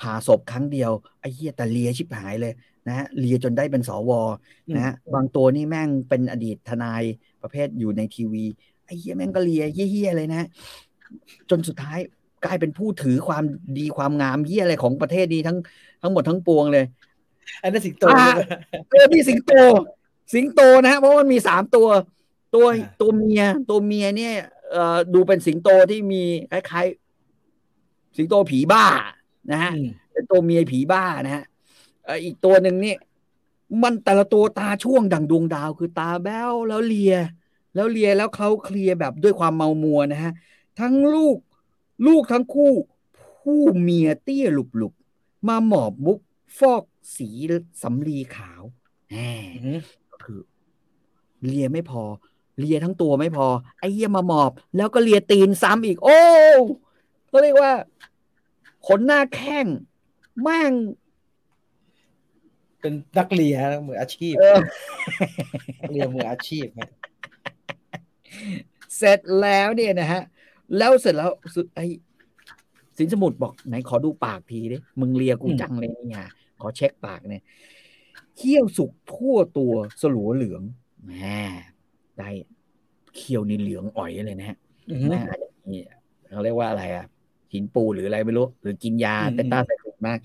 [0.00, 2.52] ผ่าศพครั้งเดียวไอ้เหี้ยแต่เลียชิบหายเลย
[2.88, 4.10] นะฮะเลียจนได้เป็นสว
[4.76, 7.02] นะฮะบางตัวนี่แม่งเป็นอดีตทนาย
[7.42, 8.44] ประเภทอยู่ในทีวี
[8.84, 10.48] ไอ้เหี้ยแม่งก็เลียเหี้ยเลยนะ
[11.50, 11.98] จนสุดท้าย
[12.44, 13.44] กลายเป็นผู้ถือความ
[13.78, 15.58] ดีความงามเหี้ยอะไรของประเทศนี้ทั้ง
[16.02, 16.84] ทั้งหมดทั้งปวงเลย
[17.62, 18.04] อันนั้นสิงโต
[18.90, 19.52] เออนี่สิงโต
[20.34, 21.88] สิงโตนะฮะเพราะมันมีสามตัว
[22.54, 22.66] ตัว
[23.00, 24.34] ตัวเมีย ตัวเมียเนี่ย
[24.70, 28.84] เอ่อดูเป็นสิงโตที่มีคล้ายๆสิงโตผีบ้า
[29.50, 29.70] นะฮะ
[30.12, 31.44] เป็นตัวเมียผีบ้านะฮะ
[32.24, 32.94] อีกตัวหนึ่งนี่
[33.82, 37.14] มันแต่ละตัวตาช่วงดังดวงดาว คือตาแบ้วแล้วเลีย
[37.74, 40.32] แล้วเลียแล้วเขาเคลียแบบด้วยความเมามัวนะฮะ
[40.80, 41.36] ทั้งลูก
[42.06, 42.72] ลูกทั้งคู่
[43.40, 46.18] ผู้เมียเตี้ยหลุบๆมาหมอบมุก
[46.58, 46.82] ฟอก
[47.16, 47.28] สี
[47.82, 48.62] สำลีขาว
[49.10, 49.16] แหม
[50.12, 50.40] ก็คือ
[51.46, 52.02] เลียไม่พอ
[52.58, 53.46] เลียทั้งตัวไม่พอ
[53.78, 56.20] ไอ้เหี้ยมาหมอบ แล้วก็เลียตีนซ้ำอีก โอ้
[57.32, 57.72] ก็เรียกว่า
[58.86, 59.66] ขนหน้าแข้ง
[60.42, 60.72] แม่ง
[62.80, 64.34] เป็นนักเลียมืออาชีพ
[65.92, 66.66] เลียมืออาชีพ
[68.96, 70.22] เสร็จแล้วเนี่ยนะฮะ
[70.76, 71.30] แล้วเสร็จแล้ว
[71.74, 71.86] ไอ้
[72.98, 76.28] สินสมุดบอกไหนขอดูปากทีดิมึงเลียกูจังเลยเนี่ย
[76.60, 77.42] ขอเช็คปากเนี่ย
[78.36, 80.62] เขี้ยวสุกทั่วตัวสลัวเหลือง
[81.04, 81.12] แหม
[82.18, 82.28] ได้
[83.16, 84.58] เขี้ยวนี่เหลืองอ่อยเลยนะฮะ
[85.10, 85.20] แม่
[85.72, 85.82] นี่
[86.32, 87.06] เขาเรียกว่าอะไรอะ
[87.52, 90.18] หินปูหรืออะไรไม่รู้ หรือกินยาเตต้าไซคลิกมาก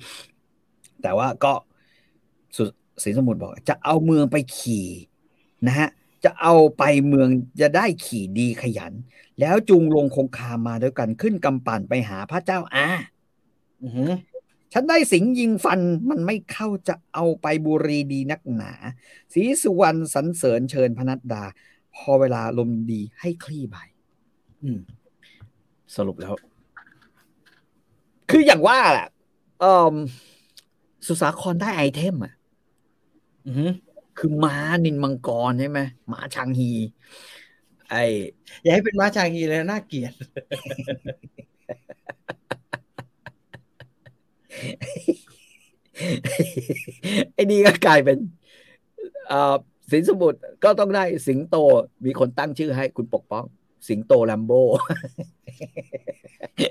[1.01, 1.53] แต่ว่าก็
[2.55, 2.63] สุ
[3.03, 4.87] สินสมุทรบอก จะเอาเมืองไปขี่
[5.67, 5.89] นะฮะ
[6.23, 7.29] จะเอาไปเมือง
[7.61, 8.93] จะได้ขี่ดีขยัน
[9.39, 12.87] แล้วจูงลงคงคามาด้วยกันขึ้นกำปั่นไปหาพระเจ้าอา
[14.73, 18.71] ฉันได้สิงยิงฟันมันไม่เข้าจะเอาไปบุรีดีนักหนา
[19.33, 21.43] สีสุวรรณสรรเสริญเชิญพนัดดา
[21.95, 23.75] พอเวลาลมดีให้คลี่ใบ
[25.95, 26.33] สรุปแล้ว
[28.29, 29.07] คืออย่างว่าแหละ
[29.59, 29.95] เออ
[31.07, 32.33] สุสาครได้ไอเทมอะ
[34.17, 34.55] คือม้า
[34.85, 35.79] นินมังกรใช่ไหม
[36.11, 36.71] ม้าชางฮี
[37.89, 37.93] ไอ
[38.63, 40.13] อย่าให้เป็นม้าชางฮีเลยน่าเกลียด
[47.33, 48.17] ไอ้นี่ก็กลายเป็น
[49.91, 51.55] สินสมุทรก็ต้องได้สิงโต
[52.05, 53.45] มีคนตั้งชื่อให้คุณปกป้อง
[53.87, 54.51] สิงโตลัมโบ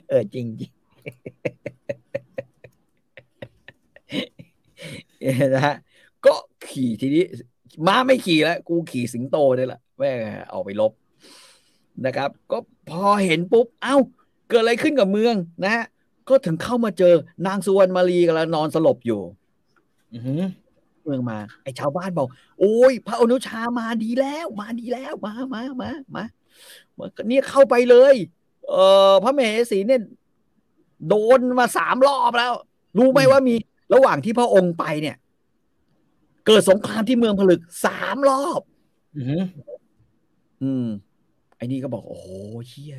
[0.08, 0.70] เออจริงจริง
[5.54, 5.76] นะฮะ
[6.26, 6.34] ก็
[6.68, 7.24] ขี่ทีนี้
[7.86, 10.10] ม้าไม่ขี่แล้ว กูขี่สิงโตนี่แหละแม่
[10.50, 10.92] เอาไปลบ
[12.06, 12.58] นะครับ ก็
[12.90, 13.96] พอเห็นปุ๊บ เอ้า
[14.48, 15.34] เกิดอะไรขึ้นกับเมือง
[15.64, 15.84] นะฮะ
[16.28, 17.14] ก็ถึงเข้ามาเจอ
[17.46, 19.20] นางสุวรรณมารีกำลังนอนสลบอยู่
[21.04, 22.28] เมืองมา ไอ้ชาวบ้านบอก
[22.60, 26.24] โอ้ยพระอนุชามาดีแล้ว มาดีแล้ว มามามามา
[27.28, 28.14] เนี่ยเข้าไปเลย
[28.68, 28.74] เอ
[29.10, 30.02] อพระเมหสีเนี่ย
[31.08, 32.52] โดนมาสามรอบแล้ว
[32.98, 33.54] รู้ไหมว่ามี
[33.94, 35.16] ระหว่างที่พระองค์ไปเนี่ย
[36.46, 38.60] เกิดสงครามที่เมืองผลึกสามรอบ
[40.62, 40.86] อืม
[41.56, 42.28] ไอ้นี่ก็บอก โอ้โห
[42.68, 42.96] เชี่ย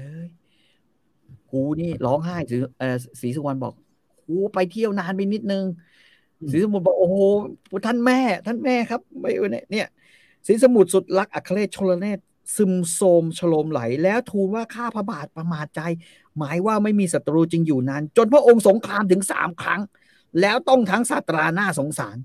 [1.51, 2.57] กูนี่ร้องไห้สี
[3.21, 3.73] สีสุวรรณบอก
[4.27, 5.65] กูไปเที่ยวนานไปนิดนึง
[6.51, 7.17] สีสมุทรบอก โอ้โห
[7.85, 9.31] ท่านแม่ ท่านแม่ครับไม่
[9.71, 9.87] เนี่ย
[10.47, 12.19] สีสมุทรสุดรักอัครเรศชลเนศ
[12.55, 15.81] ซึมโทมฉลมไหล แล้วทูลว่าข้าพระบาทประมาทใจ
[16.37, 19.81] หมายว่าไม่มีศัตรูจริงอยู่นานจนพระองค์สงครามถึงสามครั้ง
[20.41, 22.17] แล้วต้องทั้งศาตราหน้าสงสาร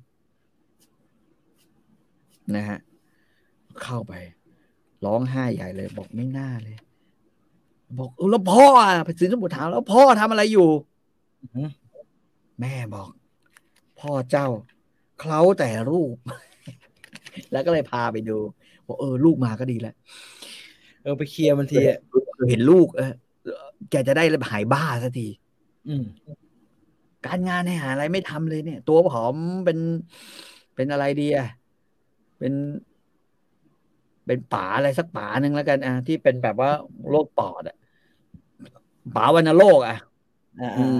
[2.56, 2.78] นะฮะ
[3.82, 4.14] เข้าไป
[5.04, 6.76] ร้องไห้ใหญ่เลย บอกไม่น่าเลย
[7.98, 10.68] บอกแล้วพ่ออะสินสมุทรถามแล้วพ่อทำอะไรอยู่
[12.60, 13.08] แม่บอก
[14.00, 14.48] พ่อเจ้า
[15.20, 16.16] เคล้าแต่รูป
[17.52, 18.38] แล้วก็เลยพาไปดู
[18.86, 19.94] บอกเออ ลูกมาก็ดีแล้ว
[21.02, 21.76] เออไปเคลียร์มันที
[22.48, 23.12] เห็นลูก เออ
[23.90, 25.28] แกจะได้หายบ้าสักที
[27.26, 29.34] การงานเนี่ยหาอะไรไม่ทำเลยเนี่ย ตัวผอม
[29.64, 29.78] เป็น
[30.74, 31.48] เป็นอะไรดีอะ
[32.38, 32.52] เป็น
[34.26, 36.70] เป็นป๋าอะไรสักป๋าหนึ่งแล้วกันอะที่เป็นแบบว่า
[37.10, 37.76] โรคปอดอะ
[39.16, 39.96] ป๋าวันโรคอะ
[40.60, 40.98] อ่าอืม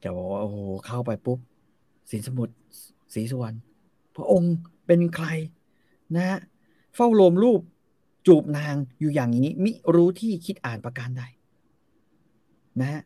[0.00, 1.38] แกบอกว่าโอ้โหเข้าไปปุ๊บ
[2.10, 2.54] สินสมุทร
[3.14, 3.56] ศรีสุวรรณ
[4.16, 4.54] พระองค์
[4.86, 5.26] เป็นใคร
[6.16, 6.38] นะฮะ
[6.94, 7.60] เฝ้าโลมรูป
[8.26, 11.22] จูบนางอยู่อย่างนี้ มิรู้ที่คิดอ่านประการใด
[12.80, 13.02] นะฮะ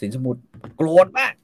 [0.00, 0.40] สินสมุทร
[0.76, 1.34] โกรธมาก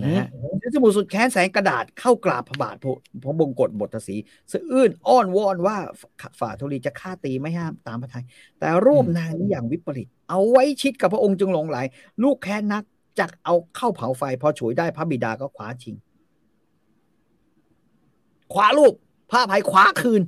[0.00, 0.26] นะฮะ
[0.62, 4.16] สินสมุทรสุดแค้นแสงกระดาษเข้ากราบพระบาทพระพระบงกฎบทสี
[4.52, 5.76] สะอื้นอ้อนวอนว่า
[6.40, 8.24] ฝ่าธุลีจะฆ่าตีไม่ห้ามตามพระทัย
[8.58, 11.78] แต่รูปนางนี้อย่างวิปริต เอาไว้ชิดกับพระองค์จึงหลงไหล
[12.22, 12.82] ลูกแค้นนัก
[13.18, 15.94] จักเอาเข้าเผาไฟ พอฉวยได้พระบิดาก็ขวาชิง
[18.52, 18.92] ขวาลูก
[19.30, 20.22] พระอภัยขวาคืน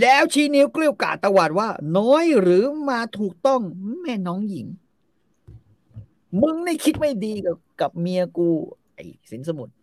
[0.00, 1.68] แล้วชี้นิ้วเกลี้ยวกราดตวาดว่า
[1.98, 3.60] น้อยหรือมาถูกต้อง
[4.00, 4.66] แม่น้องหญิง
[6.40, 8.48] มึงนี่คิดไม่ดีกับกับเมียกู
[8.94, 9.74] ไอ้สินสมุทร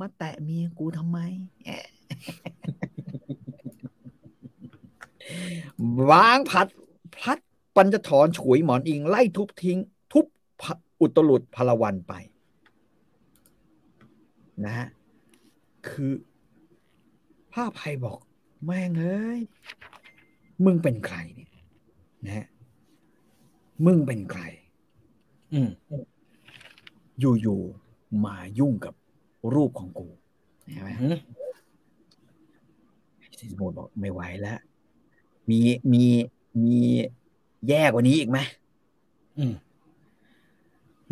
[0.00, 1.18] มาแตะเมียกูทำไม
[1.64, 1.86] แะ
[6.10, 6.66] วางผัด
[7.16, 7.38] พลัด
[7.76, 9.78] ปัญจถอนฉวยหมอนอิง ไล่ทุบทิ้ง
[10.12, 10.26] ทุบ
[11.00, 12.12] อุตลุดพลวันไป
[14.64, 14.88] นะฮะ
[15.88, 16.12] คือ
[17.52, 18.18] พระอภัยบอก
[18.64, 19.40] แม่งเอ้ย
[20.64, 21.50] มึงเป็นใครเนี่ย
[22.24, 22.46] นะฮะ
[23.84, 24.42] มึงเป็นใคร
[25.52, 25.68] อืม
[27.20, 28.94] อยู่ๆมายุ่งกับ
[29.54, 30.08] รูปของกู
[30.72, 31.16] ใช่ไหมอืม
[33.38, 34.58] สินสมุทรบอกไม่ไหวแล้ว
[35.50, 35.58] มี
[35.92, 36.04] มี
[36.64, 36.78] มี
[37.68, 38.38] แย่กว่านี้อีกไหม
[39.38, 39.52] อืม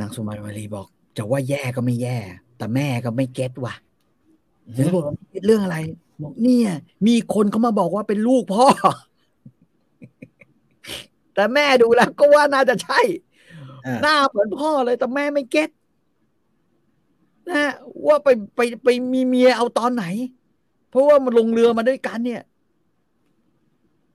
[0.00, 0.86] นางสุมาลีบอก
[1.16, 2.18] จะว่าแย่ก็ไม่แย่
[2.58, 3.74] แต่แม่ก็ไม่เก็ตว่ะ
[4.76, 5.76] สินสมุทรบอกเก็ตเรื่องอะไร
[6.22, 6.70] บอกเนี่ย
[7.06, 8.66] มีคนเขามาบอกว่าเป็นลูกพ่อ
[11.38, 13.00] แต่แม่ดูแล้วก็ว่าน่าจะใช่
[13.86, 15.70] อ่าหน้าเหมือนพ่อเลยแต่แม่ไม่เก็ต
[17.50, 17.72] นะ
[18.06, 20.04] ว่าไปไปไปมีเมียเอาตอนไหน
[20.90, 22.42] เพราะว่ามันลงเรือมาด้วยกันเนี่ย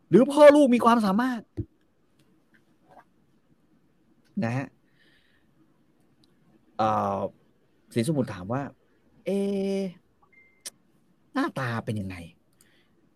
[0.09, 1.41] หรือพ่อลูกมีความสามารถ
[4.43, 4.67] นะฮะ
[6.77, 7.17] เอ่อ
[7.93, 8.61] สินสมุทรถามว่า
[9.25, 9.83] เอะ
[11.33, 12.15] หน้าตาเป็นยังไง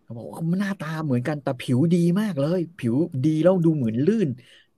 [0.08, 2.94] เขาบอกว่าหน้าตาเหมือนกันแต่ผิวดีมากเลย ผิว
[3.26, 4.28] ดีแล้วดูเหมือนลื่น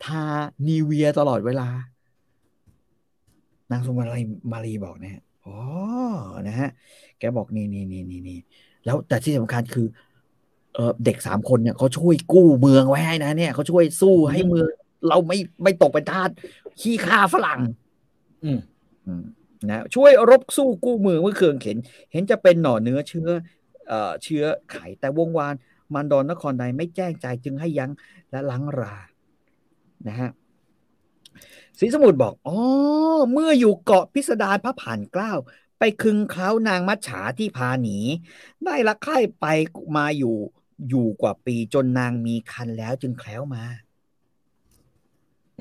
[0.05, 0.23] ทา
[0.67, 1.69] นีเวียตลอดเวลา
[3.71, 5.57] นางสุมาลีมารีบอกนะฮะอ๋อ
[6.49, 6.71] นะฮะ
[7.19, 8.39] แกบอกนี่นี่นี่นี่นี่
[8.85, 9.87] แล้วแต่ที่สำคัญคือ
[10.75, 14.67] เออเด็กสามคนเนี่ยเขาช่วยกู้เมืองไว้ให้นะเนี่ยเขาช่วยสู้ให้เมือง
[15.09, 16.31] เราไม่ไม่ตกเป็นทาส
[16.81, 17.61] ขี้ข้าฝรั่ง
[18.45, 18.59] อืม
[19.07, 19.23] อืม
[19.69, 21.77] นะช่วยรบสู้กู้เมืองเมื่อเคืองเข็น
[22.13, 23.29] เห็นจะเป็นหน่อเนื้อเชื้อ
[23.91, 25.55] เอ่อเชื้อไขแต่วงวาน
[25.95, 27.91] มันดอนนครใดไม่แจ้งใจจึงให้ยั้ง
[28.31, 28.97] และลังรา
[30.09, 30.31] นะฮะ
[31.79, 32.59] ศรีสมุทรบอกอ๋อ
[33.33, 35.33] เมื่ออยู่เกาะพิสดารพระผ่านเกล้า
[35.79, 37.99] ไปคึงเคล้านางมัจฉาที่พาหนี
[38.65, 39.47] ได้ละไข่ไป
[39.97, 40.37] มาอยู่
[40.89, 43.65] อยู่กว่าปีจนนางมีคันแล้วจึงแคล้วมา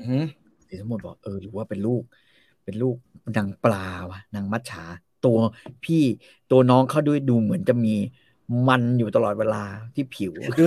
[0.00, 0.26] อืม
[0.66, 2.02] ศรีสมุทรบอกเออหรือว่าเป็นลูก
[2.64, 2.96] เป็นลูก
[3.36, 4.84] นางปลาวะนางมัจฉา
[5.26, 5.38] ตัว
[5.84, 6.02] พี่
[6.50, 7.94] ตัวน้องเขาด้วยดูเหมือนจะมี
[8.68, 9.64] มันอยู่ตลอดเวลา
[9.94, 10.64] ที่ผิว ดู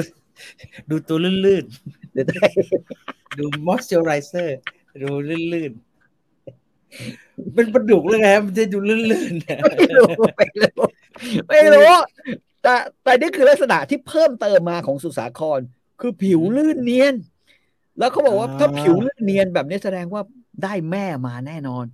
[0.89, 1.65] ดูตัวลื่น
[2.13, 4.57] เดี๋ยวได้ๆดูมอสเจอไรเซอร์
[5.01, 10.85] ดูลื่นๆเป็นประดุกเลยไงมันจะดูลื่นๆนะไม่รู้ไม่รู้
[11.49, 11.93] ไม่รู้
[12.63, 15.59] แต่แต่นี่คือลักษณะที่เพิ่มเติมมาของสุสาคร
[16.01, 17.15] คือผิวลื่นเนียน
[17.99, 20.21] แล้วเขาบอกว่าถ้าผิวลื่นเนียนแบบนี้แสดงว่า
[20.63, 21.85] ได้แม่มาแน่นอน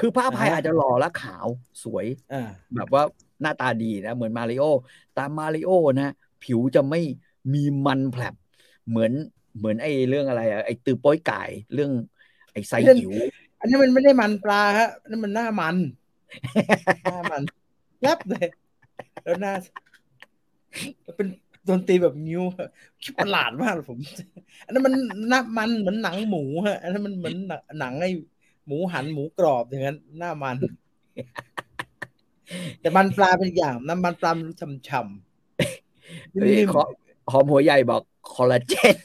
[0.00, 1.46] คือพระอภัยอาจจะหล่อและขาว
[1.84, 3.02] สวยอ่าแบบว่า
[3.40, 4.64] หน้าตาดีนะเหมือนมาริโอ
[5.14, 6.14] แต่มาริโอนะ
[6.44, 7.00] ผิวจะไม่
[7.52, 8.34] มีมันแผลบ
[8.88, 9.12] เหมือน
[9.58, 11.42] เหมือนไอ้เรื่องอะไรอะไอ้ตือโป้อยไก่
[11.74, 11.90] เรื่อง
[12.52, 13.12] ไอ้ไซหิว
[13.60, 15.76] อันนี้มันไม่ได้มันปลาฮะนั่นมันหน้ามัน
[17.04, 17.42] หน้ามัน
[18.04, 18.46] ยับเลย
[19.24, 19.52] แล้วหน้า
[21.16, 21.28] เป็น
[21.68, 22.42] ดนตรีแบบนิ้ว
[23.02, 23.98] คิดประหลาดมากเลยผม
[24.64, 24.94] อันนั้นมัน
[25.28, 27.36] หน้ามันเหมือนหนังหมูฮะอันนั้นมันเหมือน
[27.78, 28.10] หนังไอ้
[28.66, 30.56] หมูหันหมูกรอบอย่างนั้นหน้ามัน
[32.80, 36.82] แต่มันปลาเป็นอีกอย่างน้ำมันปลามันรู้ช่ำๆเฮ้ยนิ่มขอ
[37.32, 38.96] หอมหัวใหญ่บอกคอลลาเจน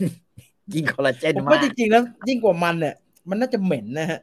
[0.73, 2.95] ยิงคอลลาเจนๆผมมาว่ากจริงๆแล้วยิ่งกว่ามันเนี่ย
[3.29, 4.19] มันน่าจะเหม็นนะฮะ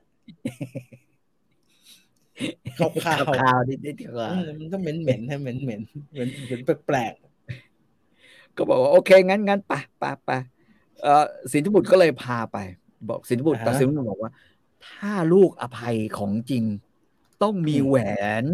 [2.78, 7.14] ขาวข่าวๆข่าวนิดนิดๆว่าอืมมันต้องเหม็นเหม็นๆให้เหม็นเหม็นๆเหม็นเหม็นแปลก
[8.56, 10.30] ก็บอกว่าโอเคงั้นงั้นไปไปไป
[11.02, 12.58] เออสินธุบุตรก็เลยพาไป
[13.08, 14.30] บอกสินธุบุตรแต่สินธุบุตรบอกว่า
[14.88, 16.64] ถ้าลูกอภัยของจริง
[17.42, 17.96] ต้องมีแหว
[18.42, 18.44] น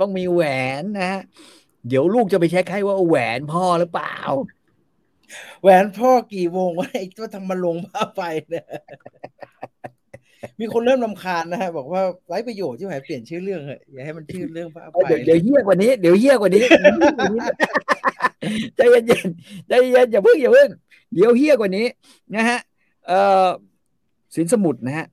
[0.00, 0.42] ต้องมีแหว
[0.80, 1.14] นนะ
[1.88, 8.66] เดี๋ยวลูกจะไปเช็คให้ว่าแหวนพ่อหรือเปล่าๆแหวนพ่อกี่วงวะไอ้ตัวทำมาลงผ้าไปเนี่ย
[10.60, 16.64] มีคนเริ่มลำคาญนะฮะบอกว่าไร้ประโยชน์ที่ไหนเปลี่ยนชื่อเรื่องเหอะอย่าให้มันชื่อเรื่องผ้าเออไปเดี๋ยวเดี๋ยวเฮี้ยกว่านี้เดี๋ยวเฮี้ยกว่านี้
[18.76, 20.68] ใจเย็นๆใจเย็นอย่าเพิ่งอย่าเพิ่ง
[21.14, 21.86] เดี๋ยวเฮี้ยกว่านี้
[22.34, 22.58] นะฮะ
[23.06, 23.48] เอ่อ
[24.34, 25.06] สินสมุทรนะฮะ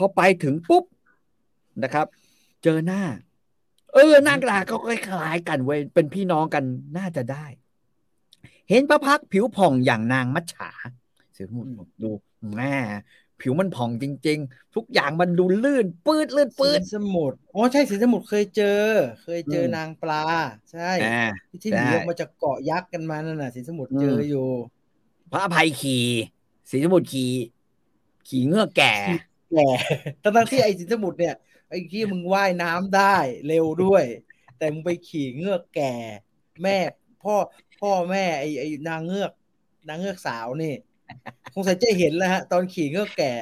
[0.00, 0.84] พอไปถึงปุ๊บ
[1.82, 2.06] นะครับ
[2.62, 3.02] เจอหน้า
[3.94, 6.64] เออหน้าตาก็คล้ายๆกันเว้ยเป็นพี่น้องกัน
[6.96, 7.44] น่าจะได้
[8.70, 10.70] เห็นพระพักตร์ผิวผ่องอย่างนางมัจฉา
[11.34, 12.10] เสือสมุทรบอกดู
[12.56, 12.76] แม่
[13.40, 18.82] ผิวมันผ่องจริง ๆ ทุกอย่างมันดูลื่น ปืดลื่นปืสิดนสมุทรอ๋อใช่สินสมุทรเคยเจอ
[19.22, 20.22] เคยเจออมนางปลา
[20.72, 21.28] ใช่อ่า
[21.62, 24.46] ที่หนีใช่ออกมาจากเกาะยักษ์กันมานั่นน่ะสินสมุทรอืมเจออยู่
[25.32, 26.04] พระอภัยขี่
[26.70, 27.32] สีสมุทรขี่
[28.28, 28.94] ขี่เงือกแก่
[29.50, 29.68] แก่
[30.22, 31.34] ทั้งที่ไอ้สินสมุทรเนี่ย
[31.68, 33.16] ไอ้ที่มึงว่ายน้ำได้
[33.46, 34.04] เร็วด้วย
[34.58, 35.94] แต่มึงไปขี่เงือกแก่
[36.62, 36.76] แม่
[37.22, 37.34] พ่อ
[37.80, 39.32] พ่อแม่ไอ้ไอ้นางเงือก
[39.88, 40.74] นางเงือกสาวนี่
[41.52, 43.32] คงสัยจะเห็นแล้วฮะ ตอนขี่เงือกแก่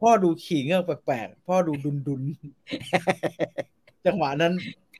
[0.00, 4.52] พ่อดูขี่เงือกแปลกๆ พ่อดูดุนดุนๆจังหวะนั้น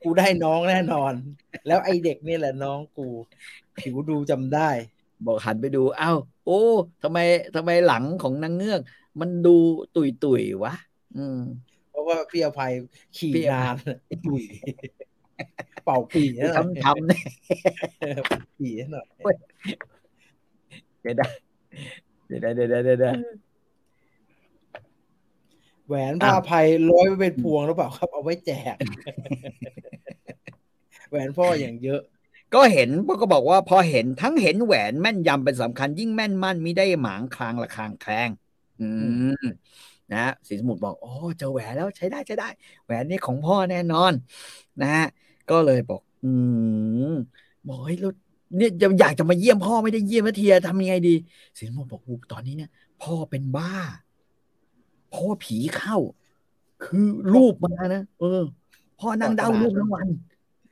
[0.03, 1.13] กูได้น้องแน่นอน
[1.67, 3.07] แล้วไอ้เด็กนี่แหละน้องกู
[3.79, 4.69] ผิวดูจำได้
[5.25, 6.11] บอกหันไปดู เอ้า
[6.45, 6.61] โอ้
[7.03, 7.17] ทำไม
[7.55, 8.81] ทำไมหลังของนางเงือก
[9.19, 9.55] มันดู
[9.95, 10.73] ตุยตุยวะ
[11.17, 11.41] อืม
[11.91, 12.71] เพราะว่าพี่อภัย
[13.17, 13.75] ขี่พี่อภัยนาน
[14.25, 14.43] ดุย
[15.85, 17.21] เป่าปีนะทำทำเนี่ย
[18.59, 19.05] ปีหน่อย
[21.01, 21.27] เดี๋ยวได้
[22.27, 23.11] เดี๋ยวได้เดี๋ยวได้เดี๋ยวได้
[25.87, 28.75] แหวนอะผ้าภัยร้อยไว้เป็นพวงหรือเปล่าครับ เอาไว้แจก
[31.09, 32.01] แหวนพ่ออย่างเยอะ
[32.53, 38.29] ก็เห็นพวกก็บอกว่าพอเห็นทั้งเห็นแหวนแม่นยำเป็นสำคัญยิ่งแม่นมั่นมิได้หมางคลางละคางแคลง
[38.81, 38.89] อื
[39.31, 39.45] ม
[40.11, 42.47] นะฮะสีสมุทรบอกโอ้เจอแหวนแล้วใช้ได้ใช้ได้
[42.85, 44.11] แหวนนี่ของพ่อแน่นอน
[44.81, 45.05] นะฮะ
[45.49, 46.31] ก็เลยบอก อื
[47.11, 47.13] ม
[47.67, 48.13] บอกเฮ้ยแล้ว
[48.57, 51.15] เนี่ยจะอยากจะมาเยี่ยมพ่อไม่ได้เยี่ยมนาทีทำยังไงดี
[51.57, 52.69] สีสมุทรบอกอูตอนนี้เนี่ย
[53.03, 53.73] พ่อเป็นบ้า
[55.13, 55.97] พ่อผีเข้า
[56.83, 58.41] คือรูปมานะเออ
[58.99, 60.07] พ่อนั่งเดารูปทั้งวัน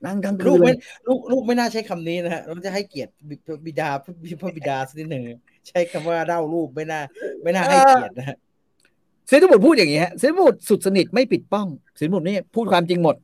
[0.05, 0.75] นั่งทั้งคืลูกนเลไม่ย
[1.07, 3.35] ลูกลูกไม่น่าใช้คำนี้นะฮะเราจะให้เกียรติบิ
[3.65, 5.23] บิดาพระบิดาสักนิดหนึ่ง
[5.68, 7.02] ใช้คำว่าเล่ารูปไม่น่า
[7.44, 8.38] ไม่น่าให้เกียรตินะฮะ
[9.27, 11.68] เซนต์บุตรพูดอย่างนี้ฮะเซนต์บุตรสุดสนิทไม่ปิดป้อง
[11.98, 13.15] เซนต์บุตรนี่พูดความจริงหมด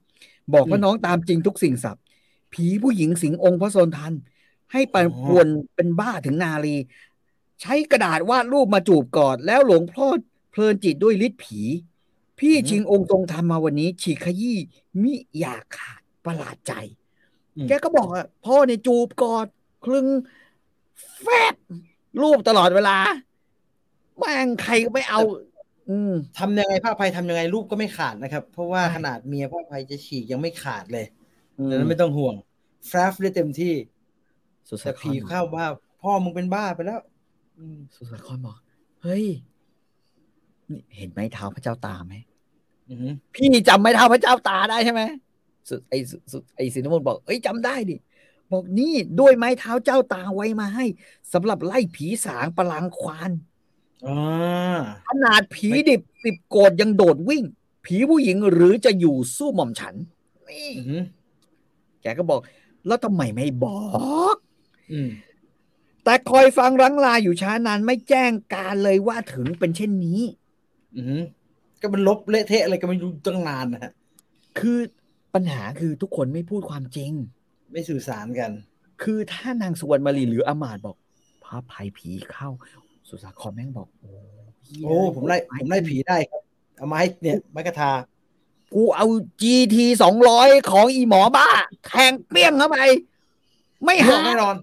[0.54, 1.98] บอกว่าน้องตามจริงทุกสิ่งสับ
[2.54, 4.14] ผีผู้หญิงสิงองค์พระโซนทัน
[4.72, 6.76] ให้ปันป่วนเป็นบ้าถึงนาลี
[7.62, 10.08] ใช้กระดาษวาดรูปมาจูบกอด แล้วหลวงพ่อ
[10.52, 11.62] เพลินจิตด้วยฤทธิ์ผี
[12.40, 14.58] พี่ชิงองค์ทรงธรรมมาวันนี้ ฉีกขยี้
[15.02, 16.74] มิอยากขาดประหลาดใจ
[17.56, 19.48] อืมแกก็บอกอะพ่อเนี่ยจูบกอด
[19.86, 20.08] คลึง
[21.22, 21.56] แฟบ
[22.22, 22.98] รูปตลอดเวลา
[24.18, 25.20] แม่งใครก็ไม่เอา
[25.90, 31.06] อืมทำยังไงผ้าภัยทำยังไงรูปก็ไม่ขาดนะครับ เพราะว่าใช่ขนาดเมียผ้าภัยจะฉีกยังไม่ขาดเลย
[31.60, 32.36] อืดังนั้นไม่ต้องห่วง
[32.90, 33.74] ฟราฟได้เต็มที่
[34.70, 35.66] สุดแต่สาคผีรเข้าว่า
[36.02, 37.02] พ่อมึงเป็นบ้าไปแล้ว
[37.60, 38.58] อืมสุดสาครบอก
[39.04, 39.26] เฮ้ย
[40.70, 42.14] นี่เห็นไม้เท้าพระเจ้าตาไหม
[42.90, 45.02] อือหือพี่จำไม้เท้าพระเจ้าตาได้ใช่ไหม
[45.70, 47.96] สุดไอ้สุดสุดไอ้สินธมนต์บอก เอ้ยจำได้ดิ
[48.52, 50.86] บอกนี่ด้วยไม้เท้าเจ้าตาไว้มาให้
[51.34, 53.32] สำหรับไล่ผีสางประลังควาน
[54.08, 57.44] อ่าขนาดผีดิบสิบโกดยังโดดวิ่ง
[57.86, 59.96] ผีผู้หญิงหรือจะอยู่สู้หม่อมฉัน
[60.48, 61.04] นี่อือหือ
[62.02, 62.40] แกก็บอก
[62.88, 63.82] แล้วทำไมไม่บอ
[64.34, 64.36] ก
[64.92, 65.10] อืม
[66.04, 70.22] แต่คอยฟังรังลาอยู่ช้านานไม่แจ้งการเลยว่าถึงเป็นเช่นนี้
[70.96, 71.22] อือหือ
[71.82, 73.92] ก็มันลบเละเทะอะไรก็ไม่รู้ตั้งนานนะฮะ
[74.60, 74.78] คือ
[75.34, 77.12] ปัญหาคือทุกคนไม่พูดความจริง
[77.72, 78.52] ไม่สื่อสารกัน
[79.04, 80.96] คือถ้านางสุวรรณมารีหรืออามาตย์บอก
[81.44, 82.50] พระภัยผีเข้า
[83.10, 84.12] สุสาครแม่งบอก โอ้
[84.66, 86.42] เหี้ยโอ้ผมไล่ผมไล่ผีได้ครับ
[86.78, 87.92] เอาไม้เนี่ยไม้กระทา
[88.74, 89.08] กูเอา
[89.42, 91.48] GT สองร้อยของอีหมอบ้า
[91.86, 92.78] แทงเปี้ยงเข้าไป
[93.84, 94.56] ไม่ห่วหางแน่นอน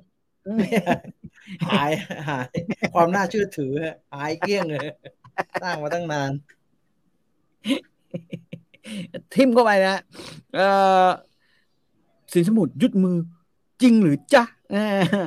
[1.68, 1.90] หาย
[2.28, 2.46] หาย
[2.94, 4.86] ความน่าเชื่อถือฮะหายเกลี้ยงเลย
[5.62, 6.30] สร้างมาตั้งนาน
[9.34, 9.96] ทิมเข้าไปนะ
[10.54, 10.60] เอ
[11.04, 11.06] อ
[12.32, 13.16] สินสมุทรยุดมือ
[13.82, 15.26] จริงหรือจ๊ะเออ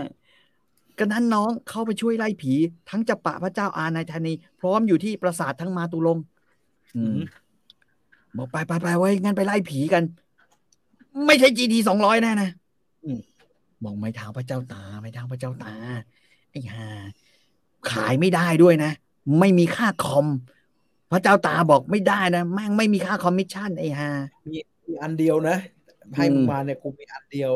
[0.97, 2.53] กระนั้นน้องเข้าไปช่วยไล่ผี
[2.89, 6.23] ทั้งจับปะพระเจ้าอานายธานี พร้อมอยู่ที่ปราสาททั้งมาตุลงค์
[6.95, 7.19] อืม
[8.37, 10.03] บอกไปไปไปไว้ยงั้นไปไล่ผีกัน
[11.25, 12.49] ไม่ใช่ GT สองร้อยแน่นะ
[13.03, 13.19] อืม
[13.83, 15.73] บอกไม้เท้าพระเจ้าตา ไม้เท้าพระเจ้าตา
[16.51, 16.87] ไอ้ห่า
[17.91, 18.91] ขายไม่ได้ด้วยนะ
[19.39, 20.27] ไม่มีค่าคอม
[21.11, 24.09] พระเจ้าตาบอกไม่ได้นะแม่งไม่มีค่าคอมมิชชั่นไอ้ห่า
[24.49, 25.57] มีมีอันเดียวนะ
[26.15, 27.51] ให้มึอืงมเนี่ยกูมีอันเดียว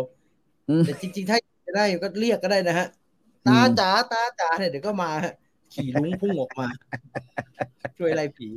[0.69, 2.87] อืมแต่จริง ๆ ถ้าจะได้ก็เรียกก็ได้นะฮะ
[3.45, 5.31] อืมตาจ๋าตาจ๋าเนี่ยเดี๋ยวก็มาฮะ
[5.73, 6.67] ขี่ลุงพุ่งออกมา
[7.97, 8.49] ช่วยไล่ผี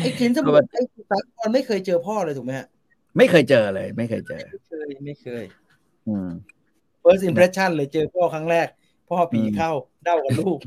[0.00, 0.80] ไอ้สินสมุทรไอ้
[1.10, 2.66] สากรไม่เคยเจอพ่อเลยถูกไหมฮะ
[3.16, 5.44] ไม่เคยเจอเลย ไม่เคยเจอ ไม่เคยไม่เคย
[6.06, 6.28] อืม
[7.02, 8.68] first impression เลยเจอพ่อครั้งแรก
[9.08, 9.70] พ่อผีอืมเข้า
[10.04, 10.58] เด้ากับลูก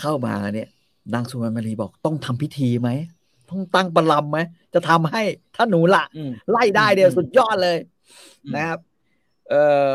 [0.00, 0.68] เข้ามาเนี่ย
[1.12, 2.90] นางสุวรรณมารีบอกต้องทำพิธีไหม
[3.50, 4.38] ต้องตั้งประลำไหม
[4.74, 5.22] จะทำให้
[5.56, 7.78] ถ้าหนูละอืมไล่ได้เดียวอืมสุดยอดเลย
[8.44, 8.78] อืมนะครับ
[9.48, 9.54] เอ
[9.88, 9.90] อ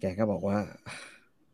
[0.00, 0.58] แกก็บอกว่า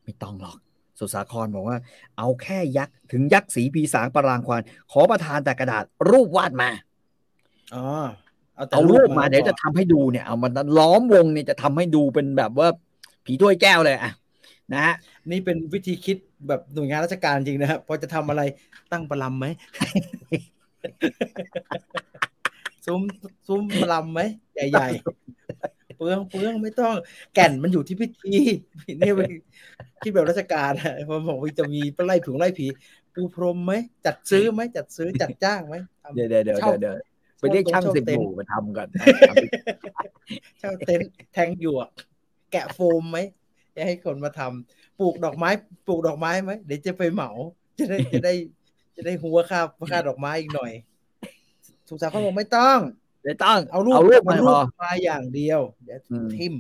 [0.05, 0.57] ไม่ต้องหรอก
[0.99, 1.77] สุสาครบอกว่า
[2.19, 4.63] เอาแค่ยักษ์ถึงยักษ์สีปีสางปรางควาน
[4.93, 6.71] ขอประทานแต่กระดาษรูปวาดมา
[7.75, 7.87] อ๋อ
[8.55, 12.69] เอาแต่เอารูปมาก็เดี๋ยวพอจะทำให้ดูเนี่ยเอามันล้อมวงเนี่ยจะทำให้ดูเป็นแบบว่า
[13.25, 14.13] ผีถ้วยแก้วเลยอะ
[14.73, 14.95] นะฮะ
[15.31, 16.17] นี่เป็นวิธีคิด
[16.49, 18.43] แบบหน่วยงานราชการจริงนะครับพอจะทำอะไร
[18.93, 19.47] ตั้งประลำไหม
[22.87, 23.03] ซุ้ม
[23.47, 24.21] ซุ้มประลำไหม
[24.55, 26.95] ใหญ่ๆเปลืองเปลืองไม่ต้อง
[27.35, 28.35] แก่นมันอยู่ที่พิธี
[29.01, 29.31] นี่เป็น
[30.03, 32.67] คิดแบบราชการอะผมบอกว่าจะมีไล่ผงไล่ผี
[33.15, 33.73] ปูพรมไหม
[34.07, 36.95] จัดซื้อไหมจัดซื้อจัดจ้างไหมทำเดี๋ยวเดี๋ยวเดี๋ยวเช่าเดี๋ยว
[37.39, 38.89] ไปเรียกช่างเช่าสิบเต็นท์หมู่มาทำก่อน
[40.59, 41.89] เช่าเต็นท์แทงหยวก
[42.53, 43.19] แกะโฟมไหม
[43.77, 45.51] จะให้คนมาทำปลูกดอกไม้
[45.87, 47.31] ปลูกดอกไม้ไหมเดี๋ยวจะไปเหมา
[47.79, 48.35] จะได้จะได้
[48.97, 50.73] จะได้หัวค่าค่าดอกไม้อีกหน่อย
[51.89, 52.79] สุสาครบอกไม่ต้อง
[53.23, 56.55] เดี๋ยวต้องเอารูปเอารูปมาเอพอมาอย่างเดียวเดี๋ยวอืมทิม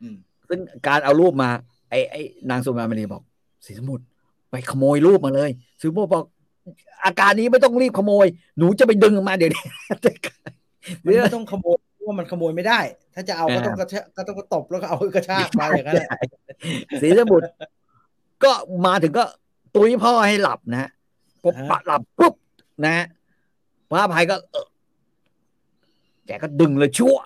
[0.00, 0.16] อืม
[0.48, 1.50] ซึ่งการเอารูปมา
[1.90, 2.20] ไอ้ไอ้
[2.50, 3.22] นางสุมามณีบอก
[3.66, 4.04] สีสมุทร
[4.50, 5.50] ไปขโมยรูปมาเลย
[5.80, 6.24] สีสมุทรบอก
[7.04, 8.26] อาการนี้ไม่ต้องรีบขโมย
[8.58, 9.64] หนูจะไปดึงมาเดี๋ยวนี้
[11.04, 12.80] มันไม่ต้องขโมยเพราะ ว่ามันขโมยไม่ได้
[13.14, 16.10] ถ้าจะเอาก็ต้องกระชากก็ต้องกระตบแล้วก็เอากระชากมาอย่างนั้นแหละ
[17.02, 17.46] สีสมุทร
[18.44, 18.52] ก็
[18.86, 19.24] มาถึงก็
[19.74, 20.88] ตุ้ยพ่อให้หลับนะ
[21.42, 22.34] พอปะหลับปุ๊บ
[22.84, 23.06] นะฮะ
[23.90, 24.66] พระอภัยก็เออ
[26.26, 27.16] แกก็ดึงเลยชั่ว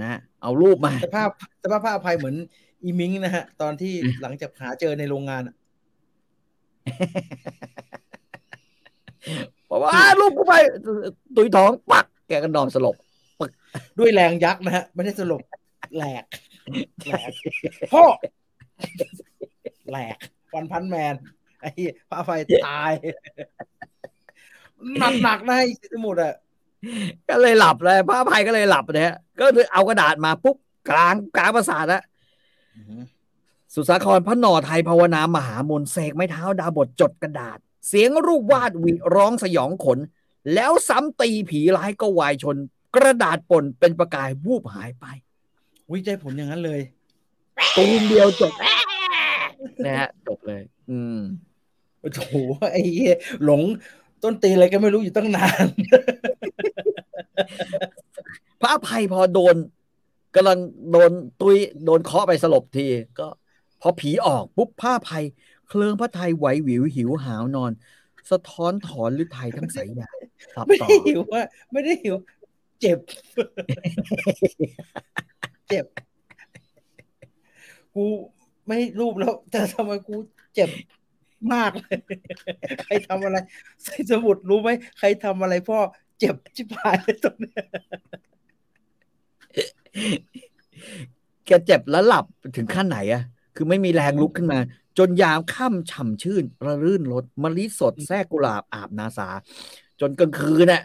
[0.00, 1.28] นะฮะเอารูปมาสภาพ
[1.62, 2.36] สภาพพระอภัยเหมือน
[2.84, 5.54] อีมิงนะฮะ ตอนที่อืมหลังจากหาเจอในโรงงานอะ
[9.70, 10.54] บอกว่าอ่ารูปกูไป
[11.36, 12.96] ตุยท้องปัก แกก็นอนสลบ
[13.98, 15.42] ด้วยแรงยักษ์นะฮะไม่ได้สลบ
[15.96, 16.24] แหลก
[17.06, 17.30] แหลก
[17.92, 18.04] พ่อ
[19.90, 20.16] แหลก
[20.54, 21.14] วันพันแมน
[21.60, 21.70] ไอ้
[22.08, 22.92] พระอภัยตาย
[24.98, 26.34] หนักหนักๆนะไอ้สมุดอะ
[27.28, 30.56] ก็เลยหลับเลยพระอภัยก็เลยหลับนะฮะก็เลยเอากระดาษมาปุ๊บ
[30.90, 32.02] กลางกลางประสาทละ
[33.74, 37.58] สุสาครพระหน่อไทยภาวนามหามนเสกไม้เท้าดาบทจดกระดาษ
[37.88, 39.98] เสียงรูปวาดหวิร้องสยองขน
[40.54, 42.56] แล้วซ้ำตีผีร้ายก็วายชน
[42.96, 45.06] กระดาษป่นเป็นประกายวูบหายไป
[45.92, 46.80] วิจัยผลอย่างนั้นเลย
[47.76, 48.52] ตูมเดียวจบ
[49.86, 51.18] นะฮะจบเลย อืม
[52.00, 52.34] โอ้โห
[52.72, 53.62] ไอ้เหี้ยหลง
[54.22, 55.66] ต้นตีอะไรก็ไม่รู้อยู่ตั้งนาน
[58.60, 59.56] พระอภัยพอโดน
[60.34, 60.58] กำลัง
[60.92, 61.10] โดน
[61.40, 62.86] ตุยโดนเคาะไปสลบที
[63.18, 63.26] ก็
[63.80, 65.24] พอผีออกปุ๊บผ้าภัย
[65.68, 67.72] เคลิงพระไทยไหวหวิวหิวหาวนอน
[68.30, 70.08] สะท้อนถอนฤทัยทั้งสายยา
[70.56, 71.42] ตับไม่ต่อได้หิวว่า
[71.72, 72.16] ไม่ได้หิว
[72.80, 72.98] เจ็บ
[75.68, 75.84] เจ็บ
[77.94, 78.04] กู
[78.66, 80.14] ไม่รูปแล้วแต่ทำไมกู
[80.54, 80.70] เจ็บ
[81.54, 81.96] มากเลย
[82.84, 83.36] ใครทำอะไร
[83.84, 85.78] ใส่สมุดรู้ไหมใครทำอะไรพ่อ
[86.18, 87.64] เจ็บชิบหายเลยตรงเนี้ย
[91.46, 92.24] แกเจ็บแล้วหลับ
[92.56, 93.22] ถึงขั้นไหนอะ
[93.56, 94.58] คือไม่มีแรงลุกขึ้นมา
[94.98, 99.28] จนยามค่ำฉ่ำชื่น ระรื่นรถมะลิสดแทรกกุหลาบอาบนาสา
[100.00, 100.82] จนกลางคืนน่ะ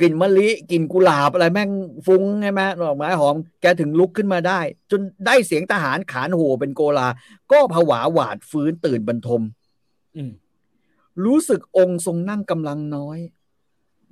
[0.00, 1.70] กลิ่นมะลิกลิ่นกุหลาบอะไรแม่ง
[2.06, 4.60] ฟุ้งไงแม่ดอกไม้หอมแกถึงลุกขึ้นมาได้
[4.90, 7.08] จนได้เสียงทหารขานโห่เป็นโกลา
[7.52, 9.42] ก็ผวาหวาดฟื้นตื่นบรรทม
[10.16, 10.30] อืม
[11.24, 13.18] รู้สึกองค์ทรงนั่งกำลังน้อย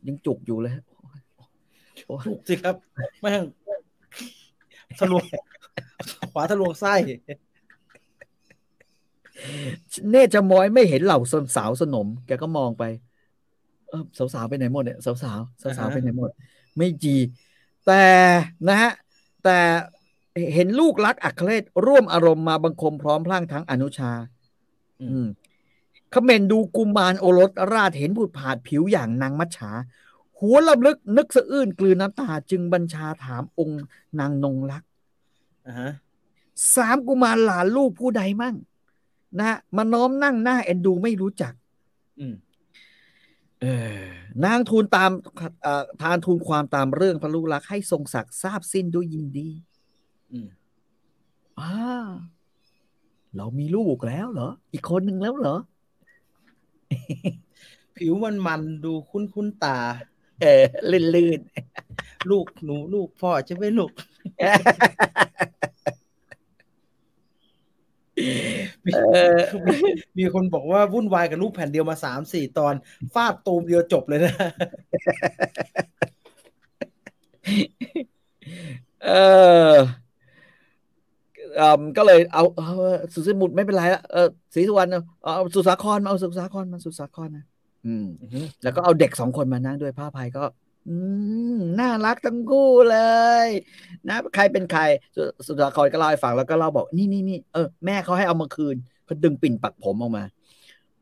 [0.06, 0.74] ยังจุกอยู่เลย
[2.06, 2.77] โอ้ยถูกสิครับ
[3.20, 3.43] แม่ง
[4.98, 5.24] ทะลวง
[6.32, 6.94] ขวาทะลวงไส้
[10.10, 11.19] เนตรจะมอยไม่เห็นเหล่า
[11.56, 12.85] สาวสนม แกก็มองไป
[13.89, 14.02] เออ
[14.35, 15.32] สาวๆไปไหนหมดเนี่ยสาวๆสา
[15.70, 16.31] วสาวอ่าฮะไปไหนหมด
[16.77, 17.16] ไม่จี
[17.86, 18.05] แต่
[18.69, 18.93] นะฮะ
[19.44, 19.59] แต่
[20.55, 24.12] เห็นลูกรักอัครเรศร่วมอารมณ์มาบังคมพร้อมพลั่งทั้งอนุชา
[25.02, 25.27] อืม
[26.10, 29.70] เขมนดูกุมารโอรสราชเห็นบุตรผาดผิวอย่างนางมัจฉา
[30.39, 33.82] หัวลำลึกนึกสะอื้นกลืนน้ำตา จึงบัญชาถามองค์
[34.19, 34.82] นางนงรัก
[35.66, 35.90] อ่าฮะ
[36.77, 38.56] สามกุมารหลานลูกผู้ใดมั่ง
[39.39, 41.52] นะฮะมาน้อมนั่งหน้าเอ็นดูไม่รู้จัก
[42.19, 42.47] อืมเออ
[44.44, 45.10] นางทูลตาม
[45.62, 49.48] เอ่อทานทูลความตามเรื่องพระลูกรักให้ทรงศักดิ์ทราบสิ้นด้วยยินดี
[50.32, 50.48] อืม
[51.60, 51.72] อ่า
[53.36, 55.56] เรามีลูกแล้วเหรอ อีกคนหนึ่งแล้วเหรอ
[57.97, 59.78] ผิวมันมันๆดูคุ้นคุ้นๆตา
[60.40, 61.40] เออลื่นลื่น
[62.30, 63.93] ลูกหนูลูกพ่อจะไม่ลูก
[64.39, 64.60] เออ
[68.86, 68.93] มี
[70.19, 72.74] มีคนบอกว่าวุ่นวายกับลูกแผ่นเดียวมาสามสี่ตอน
[73.15, 74.35] ฟาดตูมเดียวจบเลยนะ
[79.05, 79.11] เอ
[79.73, 79.74] อ
[81.57, 82.73] เอ่อก็เลยเอาเอา
[83.15, 87.45] สุสมุดไม่เป็นไรละเออศรีสุวรรณเอาเอาสุสาครมาเอาสุสาครมาสุสาครนะ
[87.86, 90.45] อืมอือฮึแล้วก็เอาเด็กสองคนมานั่งด้วยผ้าภัยก็
[90.89, 90.97] อื
[91.52, 92.98] มน่ารักทั้งคู่เล
[93.47, 93.48] ย
[94.09, 94.82] นะ ใครเป็นใคร
[95.15, 100.24] สุสุดาคอยก็เล่าให้ฟังแล้วก็เล่าบอกนี่นี่นี่เออแม่เขาให้เอามาคืนเขาดึงปิ่นปักผมออกมา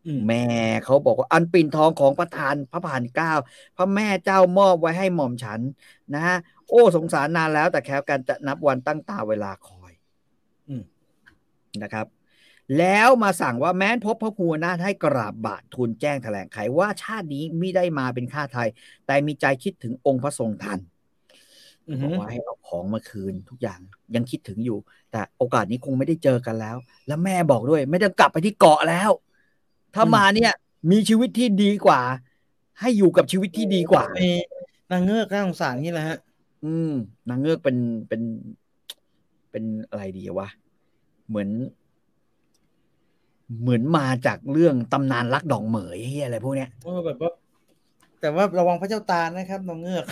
[0.07, 0.45] อืมแม่
[0.85, 3.33] เขาบอกว่าอันปิ่นทองของประธานพระผ่านเกล้า
[3.77, 5.61] พระแม่เจ้ามอบไว้ให้หม่อมฉัน
[6.15, 6.37] นะฮะ
[6.69, 9.93] โอ้สงสารนานแล้วแต่แค่การจะนับวันตั้งตาเวลาคอย
[10.69, 10.83] อืม
[11.83, 12.07] นะครับ
[12.79, 18.69] แล้วมาสั่งว่าแม้นพบพระภูมินาถให้กราบบาททูลแจ้งแถลงไขว่าชาตินี้มิได้มาเป็นข้าไทย
[19.07, 20.81] แต่มีใจคิดถึงองค์พระทรงท่าน
[21.89, 23.81] อือบฮึอกว่าให้เอาของมาคืนทุกอย่าง
[24.15, 24.79] ยังคิดถึงอยู่
[25.11, 26.77] แต่โอกาสนี้คงไม่ได้เจอกันแล้ว
[27.07, 29.11] แล้วแม่บอกด้วย ไม่ต้องกลับไปที่เกาะแล้ว
[29.95, 30.53] ถ้ามาเนี่ย
[30.91, 32.01] มีชีวิตที่ดีกว่า
[32.81, 34.29] ให้อยู่กับชีวิตที่ดีกว่าไอ้
[34.91, 36.19] นางเงือกน่าสงสารนี่แหละฮะ
[36.65, 36.93] อืม
[37.29, 37.77] นางเงือกเป็น
[38.09, 38.23] เป็น
[39.51, 40.49] เป็นอะไรดีวะ
[41.29, 41.49] เหมือน
[43.60, 47.31] เหมือนมาจากเรื่องตำนานรักดอกเหมยเหี้ยอะไรพวกเนี้ยเออแบบว่า
[48.20, 50.05] แต่ว่าระวังพระเจ้าตานะครับนางเงือก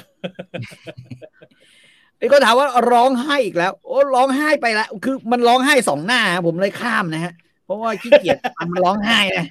[2.19, 7.33] ไอ้ก็ถามว่าร้องไห้อีกแล้ว โอ้ร้องไห้ไปแล้ว คือมันร้องไห้สองหน้า ผมเลยข้ามนะฮะ
[7.65, 9.47] เพราะว่าขี้เกียจทำมันร้องไห้นะ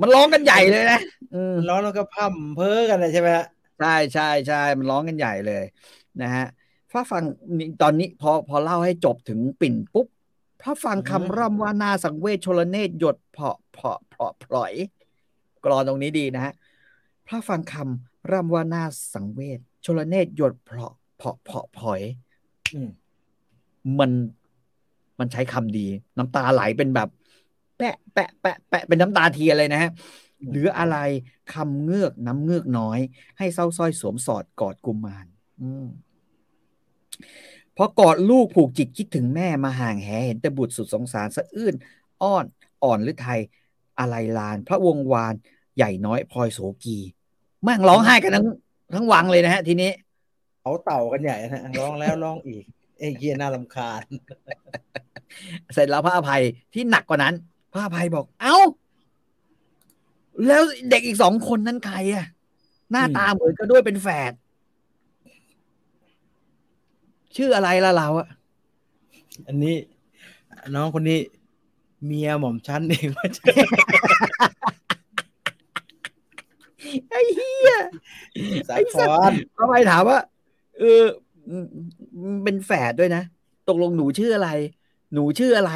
[0.00, 1.00] มันร้องกันใหญ่เลยนะ
[1.34, 3.46] อืมร้องแล้วก็พร่ำเพ้อกันเลยใช่ไหมฮะ
[3.80, 5.64] ใช่ใช่ใช่มันร้องกันใหญ่เลย
[6.22, 6.46] นะฮะ
[6.92, 7.22] ถ้าฟัง
[7.58, 10.06] นี่ตอนนี้พอพอเล่าให้จบถึงปิ่นปุ๊บ
[10.62, 14.72] ถ้าฟังคำร่ำว่านาสังเวชชลเนตหยดเพาะเพาะเพาะพลอย
[15.64, 16.52] กรอนตรงนี้ดีนะฮะ
[17.28, 18.82] ถ้าฟังคำร่ำว่านา
[19.14, 22.00] สังเวชชลเนตหยดเพาะเพาะเพาะพลอย
[22.74, 22.90] อืม
[23.98, 24.10] มัน
[25.18, 25.86] มันใช้คำดี
[26.18, 27.08] น้ำตาไหลเป็นแบบ
[27.78, 29.90] แปะแปะแปะแปะเป็นน้ำตาเทียนเลยนะฮะ
[30.50, 30.96] หรืออะไร
[31.54, 32.98] คำเงือกน้ำเงือกน้อย
[33.38, 35.26] ให้เศร้าสร้อยสวมสอดกอดกุมาร
[35.60, 35.86] อืม
[37.78, 41.74] พอกอดลูกผูกจิตคิดถึงแม่มาห่างแหเห็นแต่บุตรสุดสงสารสะอื้น
[42.22, 42.44] อ้อน
[42.84, 43.40] อ่อนหรือไทย
[43.98, 45.34] อะไรลาน พระวงวาน
[45.76, 46.98] ใหญ่น้อยพลอยโสกี
[47.62, 48.46] แม่งร้องไห้กันทั้ง
[48.94, 49.90] ทั้งวังเลยนะฮะ ทีนี้
[50.60, 52.64] เขาเต่ากันใหญ่นะฮะร้องแล้วร้องอีก
[52.98, 54.02] เอ้ยเยียน่ารำคาญ
[55.74, 56.42] เสร็จแล้วพระอภัย
[56.74, 57.34] ที่หนักกว่านั้น
[57.72, 58.56] พระอภัยบอก เอ้า
[60.46, 62.26] แล้วเด็กอีกสองคนนั้นใครอะ
[62.92, 64.32] หน้าอืมตาเหมือนกันด้วยเป็นแฝด
[67.38, 68.28] ชื่ออะไรล่ะเราอะ
[69.46, 69.76] อันนี้
[70.74, 71.18] น้องคนนี้
[72.04, 73.42] เมียหม่อมชั้นเองว่าจะ
[77.10, 77.72] ไอ้เหี้ย
[78.68, 80.18] สาไอ้คสัตว์รพระอภัยถามว่า
[80.78, 81.04] เออ
[81.48, 81.54] อื
[82.34, 83.22] มเป็นแฝดด้วยนะ
[83.68, 84.50] ตกลงหนูชื่ออะไร
[85.14, 85.72] หนูชื่ออะไร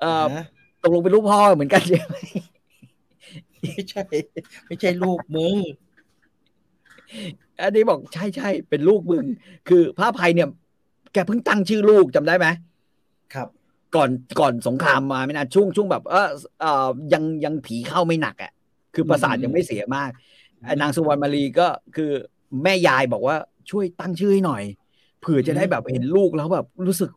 [0.00, 0.44] เอ่อนะ
[0.82, 2.16] ตกลงเป็นลูกพ่อเหมือนกันใช่ไหม
[3.60, 4.04] ไม่ใช่
[4.66, 5.56] ไม่ใช่ลูกมึง
[7.60, 9.24] อันนี้บอกใช่ใช่เป็นลูกมึง
[9.68, 10.48] คือพระอภัยเนี่ย
[11.12, 12.46] แกเพิ่งตั้งชื่อลูกจำได้ไหม
[13.34, 13.48] ครับ
[13.94, 14.10] ก่อน
[14.40, 16.28] ก่อนสงครามมาไม่นานช่วงช่วงแบบเออ
[16.60, 18.52] เออยังยังผีเข้าไม่หนักอะ
[18.94, 20.10] คือประสาทอืมยังไม่เสียมาก
[20.64, 22.10] ไอ้นางสุวรรณมารีก็คือ
[22.62, 23.36] แม่ยายบอกว่า
[23.70, 24.62] ช่วยตั้งชื่อให้หน่อย
[25.20, 27.10] เผื่อจะได้แบบเห็นลูกแล้วแบบรู้สึก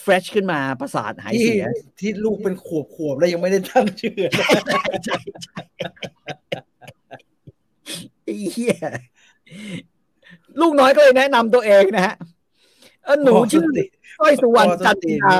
[0.00, 1.66] เฟรชขึ้นมาประสาทหายที่เสีย
[2.00, 4.20] ที่ลูกเป็นขวบขวบๆแล้วยังไม่ได้ตั้งชื่อ
[4.66, 5.18] ใช่ใช่
[8.24, 8.74] ไอ้เหี้ย
[10.60, 12.14] ลูกน้อยก็เลยแนะนำตัวเองนะฮะ
[13.08, 13.66] เออหนูชื่อ
[14.18, 15.36] สร้อยสุวรรณจันทรา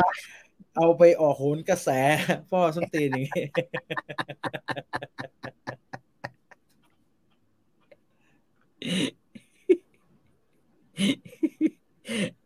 [0.77, 1.89] เอาไปออกโหนกระแส
[2.51, 3.43] พ่อส้นตีนอย่างนี้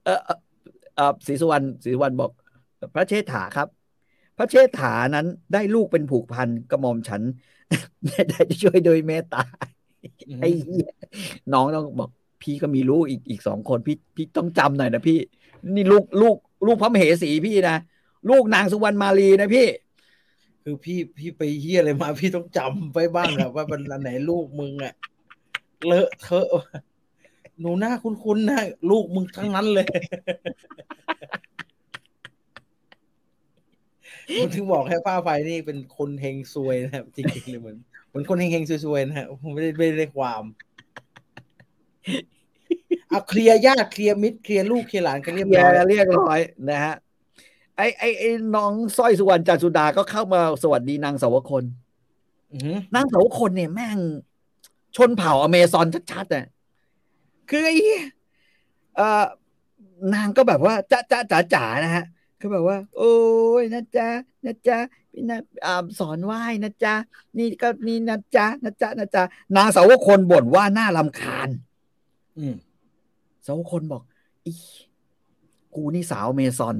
[0.04, 0.38] เออเอ่อ
[0.96, 2.30] เออศรีสุวรรณศรีสุวรรณบอก
[2.94, 3.68] พระเชษฐาครับ
[4.38, 7.22] พระเชษฐานั้นได้ลูกเป็นผูกพันกระหม่อมฉัน
[8.30, 9.42] ได้ช่วยโดยเมตตา
[10.40, 10.88] ไอ้เหี้ย
[11.52, 12.10] น้องต้องบอก
[12.42, 15.18] พี่ก็มีลูกอีกอีกสองคนพี่พี่ต้องจำหน่อยนะพี่
[15.74, 16.36] นี่ลูกลูก
[16.66, 17.76] ลูกพระมเหสีพี่นะ
[18.30, 19.66] ลูกนางสุวรรณมาลีนะพี่
[20.62, 24.94] คือพี่พี่ไปเฮียอะไรมา พี่ต้องจำไว้บ้างอะว่ามันอันไหนลูกมึงอะ
[25.86, 26.46] เลอะเทอะ
[27.60, 28.60] หนูหน้าคุ้นๆนะ
[28.90, 29.86] ลูกมึงทั้งนั้นเลย
[34.36, 37.76] ผมถึงบอกให้ป้าไฟนี่เป็นคนเฮงซวยนะครับจริงๆเลยเหมือน
[38.08, 40.42] เหมือนคนเฮงๆซวยๆนะฮะผมไม่ได้ไม่ได้ความ
[43.08, 46.94] เอาเคลียร์ญาติเคลียร์มิตรเคลียร์ลูกเคลียร์หลานกันเรียบเรียร้อยเรียกร้อยนะฮะ
[47.76, 51.64] ไอ้ไอ้ไอ้น้องสร้อยสุวรรณจันทร์สุดาก็เข้ามาสวัสดีนางสาวคน
[52.52, 53.98] อือหือนางสาวคนเนี่ยแม่ง
[54.96, 56.46] ชนเผ่าอเมซอนชัดๆอะ
[57.50, 58.02] คือไอ้เหี้ย
[58.96, 59.24] เอ่อ
[60.14, 62.04] นางก็แบบว่าจ้าจ้าจ๋าจ๋านะฮะ
[62.40, 63.14] ก็แบบว่า โอ้
[63.60, 64.08] ยนะจ๊ะ
[64.44, 64.78] นะจ๊ะ
[65.12, 66.94] พี่นะอ่าสอนไหว้นะจ๊ะ
[67.38, 69.22] นี่ก็นี่นะจ๊ะนะจ๊ะนะจ๊ะ
[69.56, 71.48] นางสาวคนบ่นว่าน่ารำคาญ
[72.38, 72.54] อืม
[73.46, 74.02] สาวคนบอก
[74.46, 74.52] อี
[75.74, 76.76] กูนี่สาวเมซอน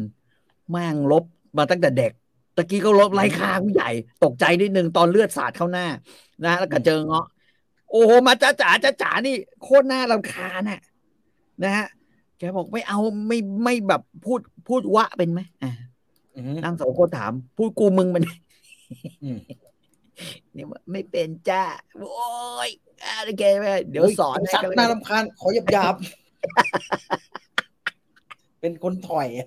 [0.71, 1.25] แม่งลบ
[1.57, 2.13] มาตั้งแต่เด็ก
[2.57, 3.91] ตะกี้ก็ลบไล่ฆ่าผู้ใหญ่
[4.25, 5.87] ตกใจนิดนึงตอนเลือดสาดเข้าหน้า
[6.45, 7.27] นะแล้วก็เจอเงาะ
[7.91, 10.81] โอ้โหมาจ้าจ๋าจ้าจ๋านี่ โคตรน่ารำคาญน่ะ
[11.65, 11.87] นะฮะ
[12.39, 12.99] แกบอกไม่เอา
[13.29, 15.73] ไม่ไม่แบบพูดพูดวะเป็นไหมอ่า
[16.35, 18.23] อือฮึนางสาวคนถาม พูดกูมึงมัน
[19.25, 19.39] อืม
[20.57, 21.63] นี่ว่าไม่เป็นจ้า
[21.99, 22.11] โอ้
[22.69, 22.92] ยอ่า
[23.25, 26.07] โอเคไหมเดี๋ยวฮ้สอนให้สัตกันว์เลยน่ารำคาญขอหยาบหยาบๆ
[28.61, 29.47] เป็นคนถอยอะ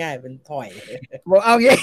[0.00, 0.68] ง่ายเป็นถอย
[1.30, 1.76] บอกเอางี้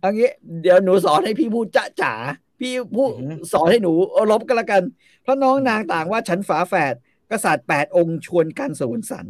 [0.00, 0.30] เอางี้
[0.62, 2.14] เดี๋ยวหนูสอนให้พี่พูดจ้าจ๋า
[2.60, 4.82] พี่พูดอือหือสอนให้หนูเอาลบกันละกัน
[5.22, 6.94] เพราะน้องนางต่างว่าฉันฝาแฝด
[7.30, 9.26] กษัตริย์แปดองค์ชวนกันสวนสัน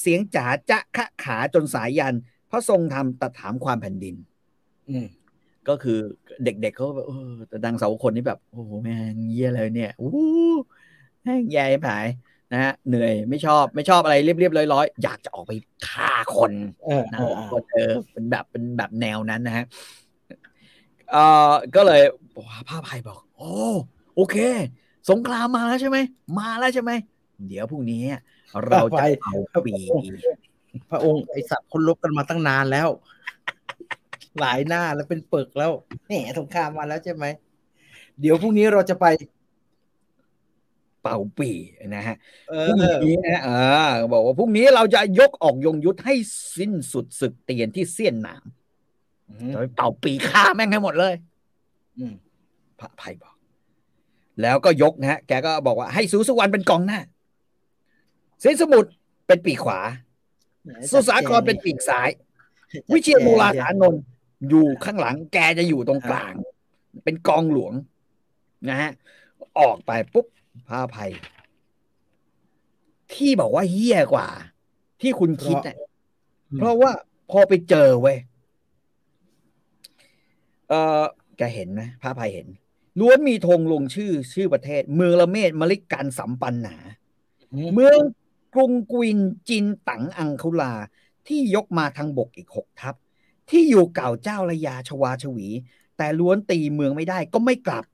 [0.00, 2.16] เสียงจ๋าจะขะขาจนสายยัน
[2.50, 4.14] พระทรงทำตัดถามความแผ่นดิน
[4.90, 5.06] อืม
[5.68, 5.98] ก็คือ
[6.44, 10.10] เด็กๆเขาแบบเออแต่ดังเสาคนนี่แบบ โอ้โหแม่งเยี่ยเลยเนี่ยอู้
[11.22, 12.06] แม่งแย่ผาย
[12.52, 15.52] นะฮะเหนื่อยไม่ชอบไม่ชอบอะไรเรียบๆร้อยๆอยากจะออกไป
[15.88, 16.52] ฆ่าคน
[16.86, 19.64] เออนะเออเออคนเออเป็นแบบเป็นแบบแนวนั้นนะฮะ
[21.10, 22.02] เอ่อก็เลย
[22.68, 23.52] พระภัยบอก โอ้
[24.16, 24.36] โอเค
[25.10, 25.98] สงครามมาแล้วใช่ไหม
[26.38, 26.92] มาแล้วใช่ไหม
[27.48, 28.02] เดี๋ยวพรุ่งนี้
[28.70, 29.34] เราจะเอา
[29.66, 29.74] ปี
[30.90, 32.88] พระองค์ไอสัตว์คนลบกันมาตั้งนานแล้ว
[34.40, 35.72] หลายหน้าแล้วเป็นปึกแล้ว
[36.06, 37.24] แหมสงครามมาแล้วใช่ไหม
[38.20, 39.06] เดี๋ยวพรุ่งนี้เราจะไป
[41.02, 41.50] เป่าปี
[41.96, 42.16] นะฮะ
[42.50, 43.48] เอพรุ่งอนี้นะเอ
[43.88, 46.14] อบอกว่าพรุ่งนี้เราจะยกออกยงยุทธให้
[46.56, 48.44] สิ้นสุดศึกเตียนที่เสี้ยนหนาม
[49.28, 51.14] อืมจะไปเป่าปีฆ่าแม่งให้หมดเลย
[51.98, 52.14] อืม
[52.78, 53.36] พระภัยบอก
[54.42, 57.00] แล้วก็ยกนะฮะ แกก็บอกว่าให้สุสุวรรณเป็นกองหน้า
[58.42, 58.90] เส้นสมุทร
[59.26, 59.80] เป็นปีกขวา
[60.90, 62.08] สุสาครเป็นปีกซ้าย
[62.92, 64.02] วิเชียรมูลาสานนท์
[64.48, 66.34] อยู่ข้างหลังแกจะอยู่ตรงกลาง
[67.04, 67.72] เป็นกองหลวง
[68.68, 68.90] นะฮะ
[69.58, 70.26] ออกไปปุ๊บ
[70.68, 71.12] พระอภัย
[73.14, 74.28] ที่บอกว่าเฮี้ยกว่า
[75.00, 75.76] ที่คุณคิดเนี่ย
[76.58, 76.90] เพราะว่า
[77.30, 78.18] พอไปเจอเว้ย
[80.68, 81.02] เออ
[81.38, 82.48] แกเห็นไหมพระอภัยเห็น
[83.00, 86.76] ล้วนมีธงลงชื่อชื่อประเทศ เมืองละเมดมลิกการสัมปันหนา
[87.52, 87.98] อืมเมือง
[88.54, 90.72] กรุงกวินจินตังอังคุลา
[91.28, 92.94] ที่ยกมาทางบกอีกหกทัพ
[93.52, 95.48] ที่อยู่เก่าเจ้าระยาชวาชวี
[95.96, 97.84] แต่ล้วนตีเมืองไม่ได้ก็ไม่กลับ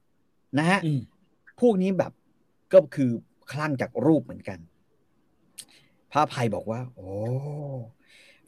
[0.59, 1.01] นะฮะอืม
[1.61, 2.13] พวกนี้แบบ
[2.73, 3.11] ก็คือ
[3.51, 4.59] คลั่งจากรูปเหมือนกัน
[6.11, 7.11] พระอภัยบอกว่า โอ้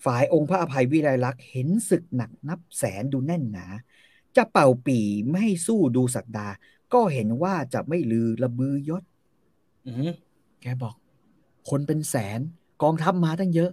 [0.05, 3.67] ฝ่ายองค์พระอภัยวิไลลักษณ์เห็นศึกหนักนับแสนดูแน่นหนา
[4.37, 6.49] จะเป่าปีไม่ให้สู้ดูสักดา
[6.93, 9.03] ก็เห็นว่าจะไม่ลือระบือยศ
[9.87, 10.11] อืม
[10.61, 10.95] แกบอก
[11.71, 12.41] คนเป็นแสน
[12.83, 13.71] กองทัพมาตั้งเยอะ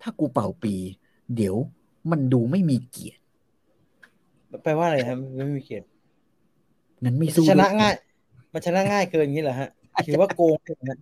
[0.00, 0.74] ถ้ากูเป่าปี
[1.36, 1.56] เดี๋ยว
[2.10, 3.20] มันดูไม่มีเกียรติ
[4.64, 5.86] แปลว่าอะไรครับไม่มีเกียรติ
[7.04, 7.94] งั้นไม่สู้ชนะด้วยง่าย
[8.52, 9.68] มันชนะง่ายเกินอย่างนี้เหรอฮะ
[10.06, 10.56] ถือว่าโกง
[10.88, 10.98] นะ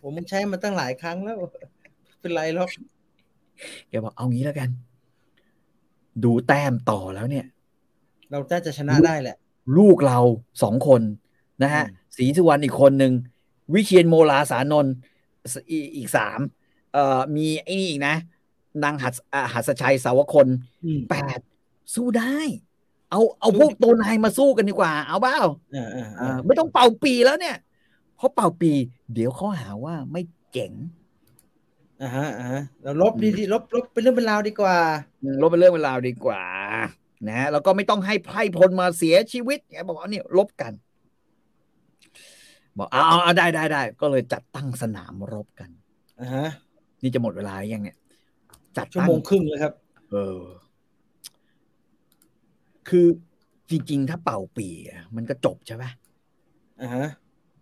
[0.00, 1.36] ผมมึงใช้มาตั้งหลายครั้งแล้ว
[2.20, 2.68] เป็นไรหรอก
[3.88, 4.68] แกบอกเอางี้แล้วกัน
[6.24, 7.46] ดูแต้มต่อแล้วเนี่ย
[8.30, 9.36] เราน่าจะชนะได้แหละ
[9.76, 10.18] ลูกเรา
[10.62, 11.02] สองคน
[11.62, 13.12] นะฮะอืมศรีสุวรรณอีกคนหนึ่ง
[13.72, 14.94] วิเชียนโมลาสานนท์
[15.52, 16.38] สอีอีกสาม
[16.92, 18.14] เอ่อมีไอ้นี่อีกนะ
[18.84, 20.48] นางหัสอ่าหัสชัยสาวคน
[20.84, 21.40] อืมแปด
[21.94, 22.36] สู้ได้
[23.10, 25.38] เอาเอาพวกตัวนายมาสู้กันดีกว่า เอาเปล่า
[25.74, 27.56] อ่าอ่าอ่าอ่าไม่ต้องเป่าปีแล้วเนี่ย
[28.16, 28.72] เพราะเป่าปี
[29.14, 30.22] เดี๋ยวเขาหาว่าไม่
[30.52, 30.72] เจ๋ง
[32.02, 34.76] อ่าฮะอ่าฮะเราลบดีดีลบลบเป็นเรื่องเป็นราวดีกว่า
[35.22, 36.42] อืมลบเป็นเรื่องเป็นราวดีกว่า
[37.26, 40.72] นะฮะแล้วก็ไม่ต้องให้ไพร่พลมาเสียชีวิตแกบอกว่าเนี่ยลบกัน
[42.78, 45.70] บอกเอาเอาเอาได้ได้ได้ก็เลยจัดตั้งสนามรบกัน
[46.20, 46.48] อ่าฮะ
[47.02, 47.96] นี่จะหมดเวลาหรือยังเนี่ย
[48.76, 49.72] จัดชั่วตั้งโมงครึ่งเลยครับ
[50.12, 50.40] เออ
[52.88, 53.06] คือ
[53.70, 55.84] จริง ๆ ถ้าเป่าปีอะมันก็จบใช่ไหม
[56.80, 57.06] อ่าฮะ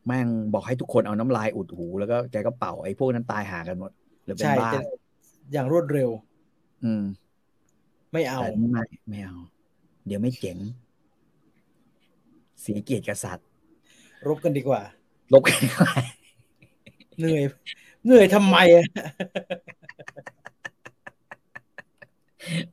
[0.06, 3.90] แม่งบอกให้ทุกคนเอาน้ำลายอุดหู แล้วก็แกก็เป่าไอ้พวกนั้นตายหากันหมด
[4.24, 4.80] หรือเป็นใช่บ้าจะ
[5.52, 6.10] อย่างรวดเร็ว
[6.84, 7.04] อืม
[8.12, 9.36] ไม่เอาแต่นี่ไม่ไม่เอา
[10.06, 10.58] เดี๋ยวไม่เจ๋ง
[12.60, 13.46] เสียเกียรติกษัตริย์
[14.28, 14.82] รบกันดีกว่า
[15.32, 15.60] ลบกัน
[17.18, 17.42] เหนื่อย
[18.04, 18.86] เหนื่อยทำไมอะ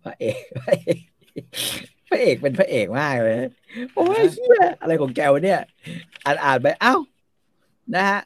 [0.03, 0.99] พระเอกพระเอก
[2.09, 3.37] พระเอกเป็นพระเอกมากเลย
[3.95, 5.61] โอ้ยเฮียอะไรของแกวะเนี่ย
[6.25, 6.95] อ่านอ่านไปเอ้า
[7.95, 8.19] นะฮะ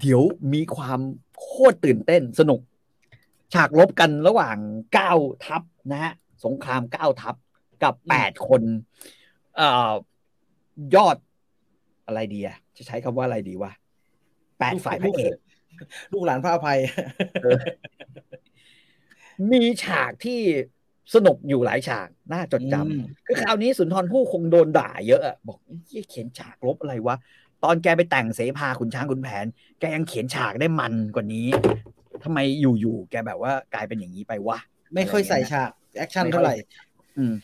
[0.00, 0.22] เดี๋ยว
[0.54, 1.00] มีความ
[1.40, 2.60] โคตรตื่นเต้นสนุก
[3.54, 4.56] ฉากลบกันระหว่าง
[4.92, 5.12] เก้า
[5.44, 5.62] ทัพ
[5.92, 6.12] นะฮะ
[6.44, 7.34] สงครามเก้าทัพ
[7.82, 8.62] กับแปดคน
[9.56, 9.92] เอ่อ
[10.94, 11.16] ยอด
[12.06, 13.72] อะไรดีอะจะใช้คำว่าอะไรดีวะ
[14.58, 15.32] แปดฝ่ายพระเอก
[16.12, 16.78] ลูกหลานพระอภัย
[19.52, 20.40] มีฉากที่
[21.14, 27.16] สนุกอยู่หลายฉากน่าจดจำอืมคือคราวนี้สุนทรภู่คงโดนด่าเยอะอะบอกเฮียเขียนฉากรบอะไรวะ
[27.64, 29.46] ตอนแกไปแต่งเสภาขุนช้างขุนแผน
[29.80, 31.48] แกยังเขียนฉากได้มันกว่านี้
[32.24, 34.58] ทำไมอยู่ๆแกแบบว่ากลายเป็นอย่างนี้ไปวะ
[34.94, 36.54] ไม่ค่อยใส่ฉาก action เท่าไหร่
[37.18, 37.34] อืม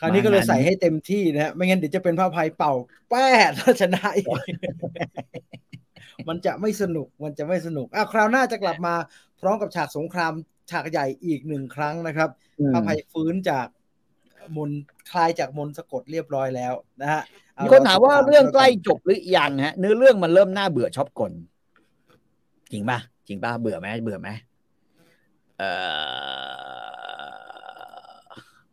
[0.00, 2.72] คราวนี้ก็เลยใส่ให้เต็มที่นะฮะไม่งั้นเดี๋ยวจะเป็นพระอภัยเป่า
[3.10, 3.26] แป้
[3.58, 4.26] ถ้าชนะอีก
[6.28, 8.94] มันจะไม่สนุกมันจะไม่สนุกอะคราวหน้าจะกลับมา
[9.40, 10.32] พร้อมกับฉากสงคราม
[10.70, 12.28] ฉากใหญ่อีกหนึ่งครั้งนะครับ
[12.74, 13.66] พระภัยฟื้นจาก
[14.56, 14.70] มน
[15.10, 16.72] คลายจากมนสะกดเรียบร้อยแล้ว
[17.02, 17.22] นะฮะ
[17.62, 21.32] มีคนถามว่าเรื่องใกล้จบหรือยังฮะ เนื้อเรื่องมันเริ่มน่าเบื่อชอบกล
[22.72, 22.98] จริงป่ะ
[23.28, 24.28] จริงป่ะเบื่อไหมเบื่อไหม
[25.58, 25.64] เอ
[26.70, 27.02] อ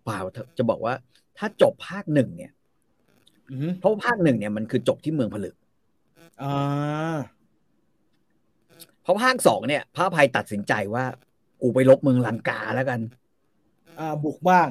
[0.03, 0.19] เปล่า
[0.57, 0.93] จะบอกว่า
[1.37, 2.51] ถ้าจบภาคหนึ่งเนี่ย
[3.79, 5.55] เพราะภาคหนึ่งเนี่ยมันคือจบที่เมืองผลึก
[6.43, 7.17] อ่า
[9.03, 11.05] เพราะภาคสองเนี่ยพระภัยตัดสินใจว่า
[11.61, 12.99] กูไปลบเมืองลังกาแล้วกัน
[13.99, 14.67] อ่า บุกบ้าง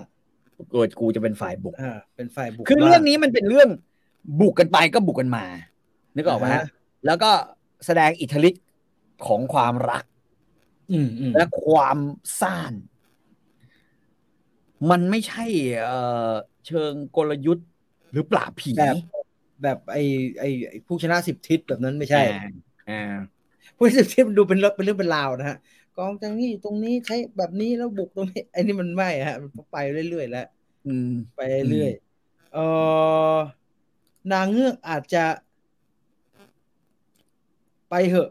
[0.73, 3.69] เกิดกูจะเป็นฝ่ายบุกอ่าเป็นฝ่ายบุกคือเรื่องนี้มันเป็นเรื่อง
[4.40, 5.44] บุกกันไปก็บุกกันมา
[6.16, 6.65] นึกออกไหมฮะ
[7.06, 7.31] แล้วก็
[7.86, 8.65] แสดงอิทธิฤทธิ์
[9.27, 10.05] ของความรัก
[10.93, 11.98] อืมอืมและความ
[12.40, 12.73] ซ่าน
[14.90, 15.44] มันไม่ใช่
[15.85, 15.98] เอ่
[16.31, 16.32] อ
[16.66, 17.69] เชิงกลยุทธ์
[18.12, 18.94] หรือปราบผี แบบ
[19.62, 19.97] แบบไอ
[20.40, 22.51] ไอไอ้ผู้ชนะสิบทิศแบบนั้นไม่ใช่อ่า
[22.90, 23.02] อ่า
[23.77, 25.59] ผู้ชนะสิบทิศมันดูเป็นเรื่องเป็นเรื่องเป็นราวนะฮะ
[25.98, 29.76] กองจังนี้ตรงนี้ใช้แบบนี้แล้วบุกตรงนี้ไอ้นี่มันไม่ฮะมันไป
[30.10, 30.46] เรื่อยๆแล้ว
[30.86, 31.92] อืมไปเรื่อย
[32.54, 32.58] เอ
[33.34, 33.36] อ
[34.32, 35.24] นางเงือกอาจจะ
[37.90, 38.30] ไปเหอะ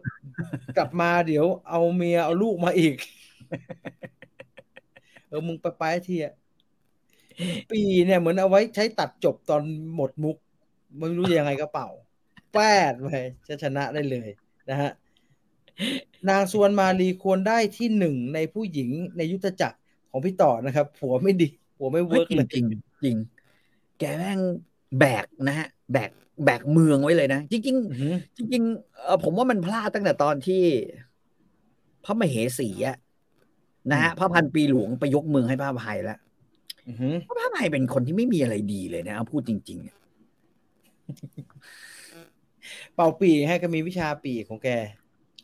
[0.78, 2.96] กลับมาเดี๋ยวเอาเมียเอาลูกมาอีก
[5.28, 6.34] เออมึงไปไปทีอะ
[7.72, 9.64] ปีเนี่ยเหมือนเอาไว้ใช้ตัดจบตอน
[9.96, 10.38] หมดมุก
[10.98, 11.90] ไม่รู้ยังไงก็เป่า
[12.54, 12.60] แป
[12.92, 13.10] ดไป
[13.48, 14.30] จะชนะได้เลย
[14.70, 14.92] นะฮะ
[16.30, 19.78] นางสวนมาลีควรได้ที่หนึ่งในผู้หญิงในยุทธจักร
[20.12, 22.66] ของพี่ต่อนะครับผัวไม่ดีผัวไม่เวิร์กจริเลงยจริง
[23.04, 23.16] จริง
[24.00, 24.40] แกแม่ง
[25.00, 26.12] แบกนะฮะแบก
[26.46, 30.64] แบกเมืองไว้เลยนะจริงอือหือๆจริงๆเออผมว่ามันพลาดตั้งแต่ตอนที่
[32.06, 32.98] พระมเหสีอะ
[33.92, 36.20] นะฮะพระพันปีหลวงไปยกเมืองให้พระภัยแล้ว
[36.88, 39.96] อือหือพระภัยเป็นคนที่ไม่มีอะไรดีเลยนะเอาพูดจริงๆอะ
[42.96, 44.70] เป่าปีให้ก็มีวิชาปีของแก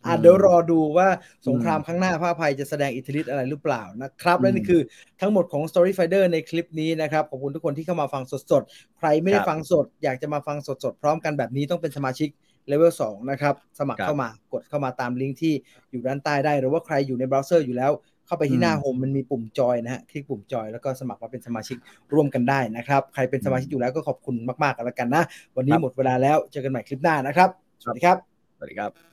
[0.05, 1.07] อะอืมเดี๋ยวรอดูว่า
[1.47, 4.81] สงครามอืมข้างหน้าพระอภัยจะแสดงอิทธิฤทธิ์อะไรหรือเปล่านะครับ และอืมนี่คือ
[5.21, 12.30] ทั้งหมดของ Story Finder ในคลิปนี้นะครับ ขอบคุณทุกคนที่เข้ามาฟังสดๆ ใครไม่ได้ครับฟังสด อยากจะมาฟังสดๆ พร้อมกันแบบนี้ต้องเป็นสมาชิก
[12.67, 15.53] เลเวล2นะครับ สมัครครับเข้ามากดเข้ามาตามลิงก์ที่
[15.91, 17.91] อยู่ด้านใต้ได้ หรือว่าใครอยู่ในเบราว์เซอร์อยู่แล้ว
[18.27, 21.77] เข้าไปที่หน้าอืม home มันมีปุ่ม join นะฮะคลิกปุ่ม join แล้วก็สมัครมาเป็นสมาชิก
[22.13, 25.23] ร่วมกันได้นะครับ ใครเป็นสมาชิกอยู่แล้วก็ขอบคุณมากๆกันแล้วกันนะ
[25.57, 27.49] วันนี้ครับหมดเวลาแล้วเจอกันใหม่คลิปหน้านะครับ
[27.81, 28.17] สวัสดีครับ
[28.55, 29.12] สวัสดีครับ